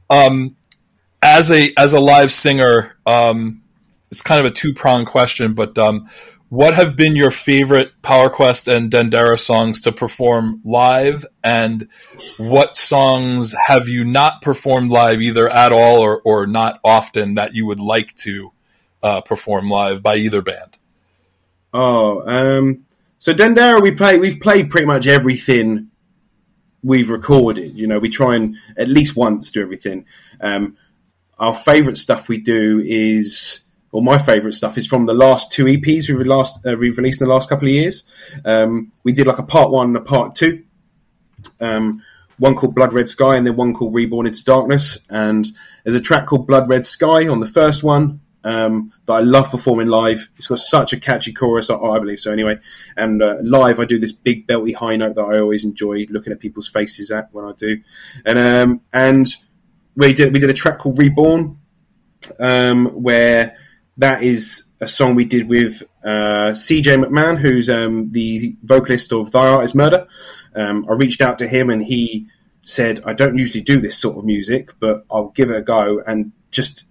uh, 0.09 0.13
um, 0.13 0.55
as 1.21 1.51
a 1.51 1.71
as 1.77 1.93
a 1.93 1.99
live 1.99 2.31
singer, 2.31 2.95
um, 3.05 3.61
it's 4.11 4.21
kind 4.21 4.45
of 4.45 4.51
a 4.51 4.55
two 4.55 4.73
pronged 4.73 5.07
question. 5.07 5.53
But 5.53 5.77
um, 5.77 6.09
what 6.49 6.73
have 6.73 6.95
been 6.95 7.15
your 7.15 7.31
favorite 7.31 8.01
Power 8.01 8.29
Quest 8.29 8.67
and 8.67 8.89
Dendera 8.89 9.39
songs 9.39 9.81
to 9.81 9.91
perform 9.91 10.61
live, 10.65 11.25
and 11.43 11.87
what 12.37 12.75
songs 12.75 13.53
have 13.53 13.87
you 13.87 14.03
not 14.03 14.41
performed 14.41 14.89
live 14.89 15.21
either 15.21 15.47
at 15.47 15.71
all 15.71 15.99
or 15.99 16.21
or 16.25 16.47
not 16.47 16.79
often 16.83 17.35
that 17.35 17.53
you 17.53 17.65
would 17.67 17.79
like 17.79 18.15
to? 18.15 18.51
Uh, 19.01 19.21
perform 19.21 19.69
live 19.69 20.03
by 20.03 20.15
either 20.17 20.41
band? 20.41 20.77
Oh, 21.73 22.27
um, 22.27 22.85
so 23.19 23.33
Dendera, 23.33 23.81
we 23.81 23.91
play. 23.91 24.17
We've 24.17 24.39
played 24.39 24.69
pretty 24.69 24.87
much 24.87 25.07
everything 25.07 25.89
we've 26.83 27.09
recorded. 27.09 27.75
You 27.77 27.87
know, 27.87 27.99
we 27.99 28.09
try 28.09 28.35
and 28.35 28.55
at 28.77 28.87
least 28.87 29.15
once 29.15 29.51
do 29.51 29.61
everything. 29.61 30.05
Um, 30.41 30.77
our 31.37 31.55
favourite 31.55 31.97
stuff 31.97 32.27
we 32.27 32.37
do 32.37 32.81
is, 32.85 33.61
or 33.91 34.01
my 34.01 34.17
favourite 34.17 34.55
stuff 34.55 34.77
is 34.77 34.87
from 34.87 35.05
the 35.05 35.13
last 35.13 35.51
two 35.51 35.65
EPs 35.65 36.09
we've 36.09 36.25
last 36.25 36.65
uh, 36.65 36.75
we've 36.75 36.97
released 36.97 37.21
in 37.21 37.27
the 37.27 37.33
last 37.33 37.49
couple 37.49 37.67
of 37.67 37.73
years. 37.73 38.03
Um, 38.45 38.91
we 39.03 39.13
did 39.13 39.27
like 39.27 39.39
a 39.39 39.43
part 39.43 39.71
one 39.71 39.87
and 39.87 39.97
a 39.97 40.01
part 40.01 40.35
two. 40.35 40.63
Um, 41.59 42.03
one 42.39 42.55
called 42.55 42.73
Blood 42.73 42.93
Red 42.93 43.09
Sky 43.09 43.35
and 43.35 43.45
then 43.45 43.55
one 43.55 43.73
called 43.73 43.93
Reborn 43.93 44.25
into 44.25 44.43
Darkness. 44.43 44.97
And 45.09 45.47
there's 45.83 45.95
a 45.95 46.01
track 46.01 46.25
called 46.25 46.47
Blood 46.47 46.69
Red 46.69 46.85
Sky 46.85 47.27
on 47.27 47.39
the 47.41 47.47
first 47.47 47.83
one, 47.83 48.21
um, 48.43 48.91
that 49.05 49.13
I 49.13 49.19
love 49.19 49.51
performing 49.51 49.87
live. 49.87 50.27
It's 50.37 50.47
got 50.47 50.59
such 50.59 50.93
a 50.93 50.99
catchy 50.99 51.33
chorus, 51.33 51.69
I, 51.69 51.75
I 51.75 51.99
believe 51.99 52.19
so. 52.19 52.31
Anyway, 52.31 52.59
and 52.95 53.21
uh, 53.21 53.37
live 53.41 53.79
I 53.79 53.85
do 53.85 53.99
this 53.99 54.11
big 54.11 54.47
belty 54.47 54.75
high 54.75 54.95
note 54.95 55.15
that 55.15 55.23
I 55.23 55.39
always 55.39 55.65
enjoy 55.65 56.05
looking 56.09 56.33
at 56.33 56.39
people's 56.39 56.67
faces 56.67 57.11
at 57.11 57.33
when 57.33 57.45
I 57.45 57.53
do, 57.53 57.81
and 58.25 58.39
um, 58.39 58.81
and 58.93 59.27
we 59.95 60.13
did 60.13 60.33
we 60.33 60.39
did 60.39 60.49
a 60.49 60.53
track 60.53 60.79
called 60.79 60.97
Reborn, 60.97 61.59
um, 62.39 62.85
where 62.87 63.57
that 63.97 64.23
is 64.23 64.65
a 64.81 64.87
song 64.87 65.15
we 65.15 65.25
did 65.25 65.49
with 65.49 65.83
uh, 66.03 66.51
CJ 66.51 67.03
McMahon, 67.03 67.37
who's 67.37 67.69
um, 67.69 68.11
the 68.11 68.55
vocalist 68.63 69.11
of 69.11 69.31
Thy 69.31 69.47
Art 69.47 69.65
Is 69.65 69.75
Murder. 69.75 70.07
Um, 70.55 70.85
I 70.89 70.93
reached 70.93 71.21
out 71.21 71.37
to 71.39 71.47
him 71.47 71.69
and 71.69 71.83
he 71.83 72.27
said, 72.63 73.01
I 73.05 73.13
don't 73.13 73.37
usually 73.37 73.61
do 73.61 73.81
this 73.81 73.97
sort 73.97 74.17
of 74.17 74.25
music, 74.25 74.71
but 74.79 75.05
I'll 75.11 75.29
give 75.29 75.49
it 75.49 75.57
a 75.57 75.61
go 75.61 76.01
and 76.05 76.31
just 76.51 76.85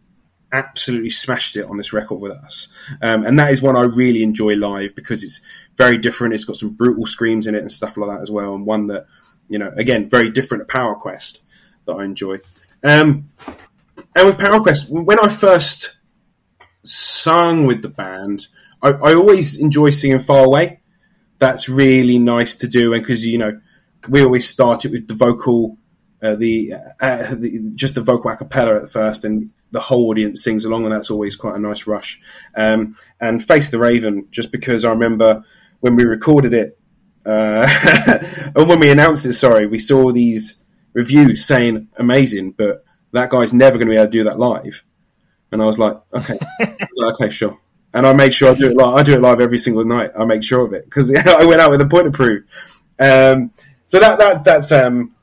absolutely 0.52 1.10
smashed 1.10 1.56
it 1.56 1.66
on 1.66 1.76
this 1.76 1.92
record 1.92 2.20
with 2.20 2.32
us. 2.32 2.68
Um, 3.02 3.24
and 3.24 3.38
that 3.38 3.50
is 3.50 3.62
one 3.62 3.76
I 3.76 3.82
really 3.82 4.22
enjoy 4.22 4.54
live 4.54 4.94
because 4.94 5.22
it's 5.22 5.40
very 5.76 5.98
different. 5.98 6.34
It's 6.34 6.44
got 6.44 6.56
some 6.56 6.70
brutal 6.70 7.06
screams 7.06 7.46
in 7.46 7.54
it 7.54 7.60
and 7.60 7.70
stuff 7.70 7.96
like 7.96 8.10
that 8.10 8.22
as 8.22 8.30
well. 8.30 8.54
And 8.54 8.66
one 8.66 8.86
that, 8.88 9.06
you 9.48 9.58
know, 9.58 9.70
again, 9.76 10.08
very 10.08 10.30
different 10.30 10.66
to 10.66 10.72
Power 10.72 10.94
Quest 10.94 11.40
that 11.86 11.92
I 11.92 12.04
enjoy. 12.04 12.38
Um, 12.82 13.30
and 14.16 14.26
with 14.26 14.38
Power 14.38 14.60
Quest, 14.60 14.88
when 14.88 15.18
I 15.18 15.28
first 15.28 15.96
sung 16.84 17.66
with 17.66 17.82
the 17.82 17.88
band, 17.88 18.46
I, 18.82 18.90
I 18.90 19.14
always 19.14 19.58
enjoy 19.58 19.90
singing 19.90 20.20
Far 20.20 20.44
Away. 20.44 20.80
That's 21.38 21.68
really 21.68 22.18
nice 22.18 22.56
to 22.56 22.68
do. 22.68 22.94
And 22.94 23.02
because, 23.02 23.24
you 23.24 23.38
know, 23.38 23.60
we 24.08 24.22
always 24.22 24.48
start 24.48 24.84
it 24.84 24.92
with 24.92 25.08
the 25.08 25.14
vocal 25.14 25.78
uh, 26.20 26.34
the, 26.34 26.74
uh, 27.00 27.34
the, 27.34 27.72
just 27.76 27.94
the 27.94 28.00
vocal 28.00 28.30
a 28.30 28.36
at 28.42 28.90
first, 28.90 29.24
and 29.24 29.50
the 29.70 29.80
whole 29.80 30.08
audience 30.08 30.42
sings 30.42 30.64
along, 30.64 30.84
and 30.84 30.92
that's 30.92 31.10
always 31.10 31.36
quite 31.36 31.56
a 31.56 31.58
nice 31.58 31.86
rush. 31.86 32.20
Um, 32.56 32.96
and 33.20 33.44
Face 33.44 33.70
the 33.70 33.78
Raven, 33.78 34.28
just 34.30 34.50
because 34.50 34.84
I 34.84 34.90
remember 34.90 35.44
when 35.80 35.96
we 35.96 36.04
recorded 36.04 36.54
it, 36.54 36.78
uh, 37.26 37.66
and 38.56 38.68
when 38.68 38.80
we 38.80 38.90
announced 38.90 39.26
it, 39.26 39.34
sorry, 39.34 39.66
we 39.66 39.78
saw 39.78 40.12
these 40.12 40.62
reviews 40.94 41.44
saying 41.44 41.88
amazing, 41.96 42.52
but 42.52 42.84
that 43.12 43.30
guy's 43.30 43.52
never 43.52 43.78
going 43.78 43.88
to 43.88 43.92
be 43.92 43.96
able 43.96 44.06
to 44.06 44.10
do 44.10 44.24
that 44.24 44.38
live. 44.38 44.82
And 45.52 45.62
I 45.62 45.64
was 45.64 45.78
like, 45.78 45.98
okay, 46.12 46.38
like, 46.60 47.14
okay, 47.14 47.30
sure. 47.30 47.58
And 47.94 48.06
I 48.06 48.12
made 48.12 48.34
sure 48.34 48.50
I 48.50 48.54
do 48.54 48.70
it 48.70 48.76
live. 48.76 48.94
I 48.94 49.02
do 49.02 49.14
it 49.14 49.20
live 49.20 49.40
every 49.40 49.58
single 49.58 49.84
night. 49.84 50.10
I 50.18 50.24
make 50.24 50.42
sure 50.42 50.64
of 50.64 50.72
it 50.72 50.84
because 50.84 51.14
I 51.26 51.44
went 51.44 51.60
out 51.60 51.70
with 51.70 51.80
a 51.80 51.86
point 51.86 52.06
of 52.06 52.12
proof. 52.12 52.44
Um, 52.98 53.52
so 53.86 53.98
that 53.98 54.18
that 54.18 54.44
that's 54.44 54.70
um, 54.72 55.14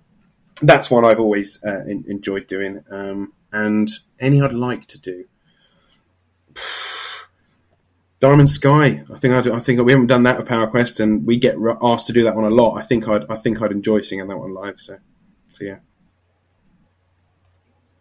that's 0.61 0.89
one 0.89 1.05
I've 1.05 1.19
always 1.19 1.63
uh, 1.63 1.83
in, 1.85 2.05
enjoyed 2.07 2.47
doing. 2.47 2.83
Um, 2.89 3.33
and 3.55 3.89
any 4.19 4.41
I'd 4.41 4.53
like 4.53 4.85
to 4.87 4.99
do. 4.99 5.25
Diamond 8.19 8.49
Sky. 8.49 9.03
I 9.13 9.19
think 9.19 9.33
I'd, 9.33 9.47
I 9.47 9.59
think 9.59 9.81
we 9.81 9.91
haven't 9.91 10.07
done 10.07 10.23
that 10.23 10.37
with 10.37 10.47
Power 10.47 10.67
Quest, 10.67 10.99
and 10.99 11.25
we 11.25 11.37
get 11.37 11.55
asked 11.81 12.07
to 12.07 12.13
do 12.13 12.23
that 12.23 12.35
one 12.35 12.45
a 12.45 12.49
lot. 12.49 12.77
I 12.77 12.81
think 12.81 13.07
I'd 13.07 13.29
I 13.29 13.35
think 13.35 13.61
I'd 13.61 13.71
enjoy 13.71 14.01
singing 14.01 14.27
that 14.27 14.37
one 14.37 14.53
live. 14.53 14.79
So, 14.79 14.97
so 15.49 15.63
yeah. 15.63 15.77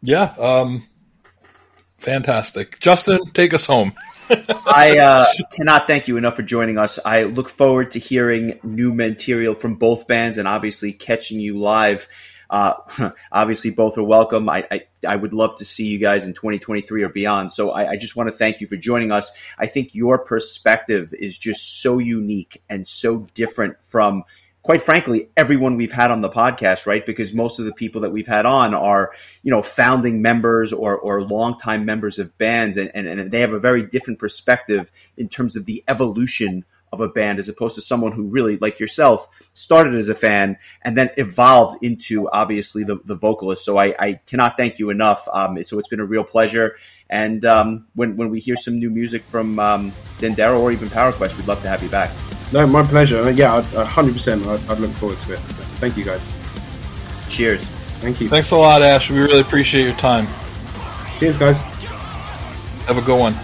Yeah. 0.02 0.34
Um, 0.38 0.86
fantastic, 1.98 2.80
Justin. 2.80 3.20
Take 3.32 3.55
us 3.55 3.66
home. 3.66 3.94
I 4.30 4.98
uh, 4.98 5.26
cannot 5.52 5.86
thank 5.86 6.09
you 6.09 6.16
enough 6.16 6.36
for 6.36 6.42
joining 6.42 6.78
us. 6.78 6.98
I 7.05 7.24
look 7.24 7.48
forward 7.48 7.90
to 7.92 7.98
hearing 7.98 8.59
new 8.62 8.92
material 8.92 9.55
from 9.55 9.74
both 9.74 10.07
bands 10.07 10.38
and 10.38 10.48
obviously 10.48 10.92
catching 10.92 11.40
you 11.40 11.59
live 11.59 12.09
uh, 12.51 12.74
obviously, 13.32 13.70
both 13.70 13.99
are 13.99 14.05
welcome. 14.05 14.49
I, 14.49 14.66
I, 14.70 14.82
I, 15.07 15.16
would 15.16 15.32
love 15.32 15.57
to 15.57 15.64
see 15.64 15.86
you 15.86 15.99
guys 15.99 16.26
in 16.26 16.34
2023 16.34 17.03
or 17.03 17.09
beyond. 17.09 17.53
So 17.53 17.70
I, 17.70 17.90
I 17.90 17.97
just 17.97 18.16
want 18.16 18.28
to 18.28 18.36
thank 18.36 18.61
you 18.61 18.66
for 18.66 18.76
joining 18.76 19.12
us. 19.12 19.32
I 19.59 19.66
think 19.66 19.95
your 19.95 20.18
perspective 20.18 21.12
is 21.18 21.36
just 21.36 21.82
so 21.82 21.99
unique 21.99 22.62
and 22.68 22.86
so 22.86 23.26
different 23.34 23.76
from 23.82 24.24
quite 24.64 24.80
frankly, 24.80 25.28
everyone 25.36 25.76
we've 25.76 25.92
had 25.92 26.11
on 26.11 26.22
the 26.22 26.30
podcast, 26.30 26.86
right? 26.86 27.05
Because 27.05 27.34
most 27.34 27.59
of 27.59 27.66
the 27.66 27.72
people 27.72 28.01
that 28.01 28.11
we've 28.11 28.26
had 28.26 28.47
on 28.47 28.74
are, 28.74 29.12
you 29.42 29.51
know, 29.51 29.62
founding 29.62 30.22
members 30.22 30.72
or, 30.72 30.99
or 30.99 31.22
longtime 31.22 31.84
members 31.84 32.18
of 32.18 32.36
bands, 32.38 32.78
and, 32.78 32.90
and, 32.95 33.07
and 33.07 33.30
they 33.30 33.40
have 33.40 33.53
a 33.53 33.61
very 33.61 33.84
different 33.86 34.18
perspective 34.18 34.90
in 35.18 35.28
terms 35.28 35.55
of 35.55 35.66
the 35.66 35.84
evolution 35.86 36.64
of 36.95 37.01
a 37.01 37.09
band 37.09 37.38
as 37.38 37.49
opposed 37.49 37.74
to 37.74 37.82
someone 37.82 38.12
who 38.12 38.24
really, 38.24 38.57
like 38.57 38.80
yourself, 38.80 39.28
started 39.53 39.95
as 39.95 40.09
a 40.09 40.14
fan 40.14 40.57
and 40.82 40.97
then 40.97 41.11
evolved 41.16 41.82
into 41.84 42.28
obviously 42.30 42.84
the, 42.84 42.97
the 43.05 43.14
vocalist. 43.14 43.64
So 43.64 43.78
I, 43.78 43.95
I 43.99 44.20
cannot 44.26 44.57
thank 44.57 44.78
you 44.78 44.90
enough. 44.90 45.28
Um, 45.32 45.62
so 45.62 45.78
it's 45.78 45.88
been 45.88 46.01
a 46.01 46.05
real 46.05 46.24
pleasure. 46.24 46.76
And 47.11 47.45
um, 47.45 47.86
when, 47.95 48.16
when 48.16 48.30
we 48.30 48.40
hear 48.40 48.57
some 48.57 48.78
new 48.78 48.90
music 48.90 49.22
from 49.24 49.59
um, 49.59 49.92
Dendera 50.18 50.59
or 50.59 50.72
even 50.72 50.88
Power 50.88 51.12
Quest, 51.12 51.36
we'd 51.36 51.47
love 51.47 51.61
to 51.62 51.68
have 51.68 51.82
you 51.82 51.88
back. 51.88 52.11
No, 52.53 52.66
my 52.66 52.82
pleasure. 52.82 53.30
Yeah, 53.30 53.62
100%. 53.62 54.47
I'd, 54.47 54.70
I'd 54.70 54.78
look 54.78 54.90
forward 54.92 55.18
to 55.18 55.34
it. 55.34 55.40
Thank 55.80 55.97
you, 55.97 56.05
guys. 56.05 56.30
Cheers. 57.28 57.64
Thank 58.01 58.20
you. 58.20 58.28
Thanks 58.28 58.51
a 58.51 58.57
lot, 58.57 58.82
Ash. 58.82 59.11
We 59.11 59.20
really 59.20 59.40
appreciate 59.40 59.84
your 59.84 59.97
time. 59.97 60.26
Cheers, 61.18 61.36
guys. 61.36 61.59
Have 62.86 62.99
a 62.99 63.03
good 63.03 63.18
one. 63.18 63.34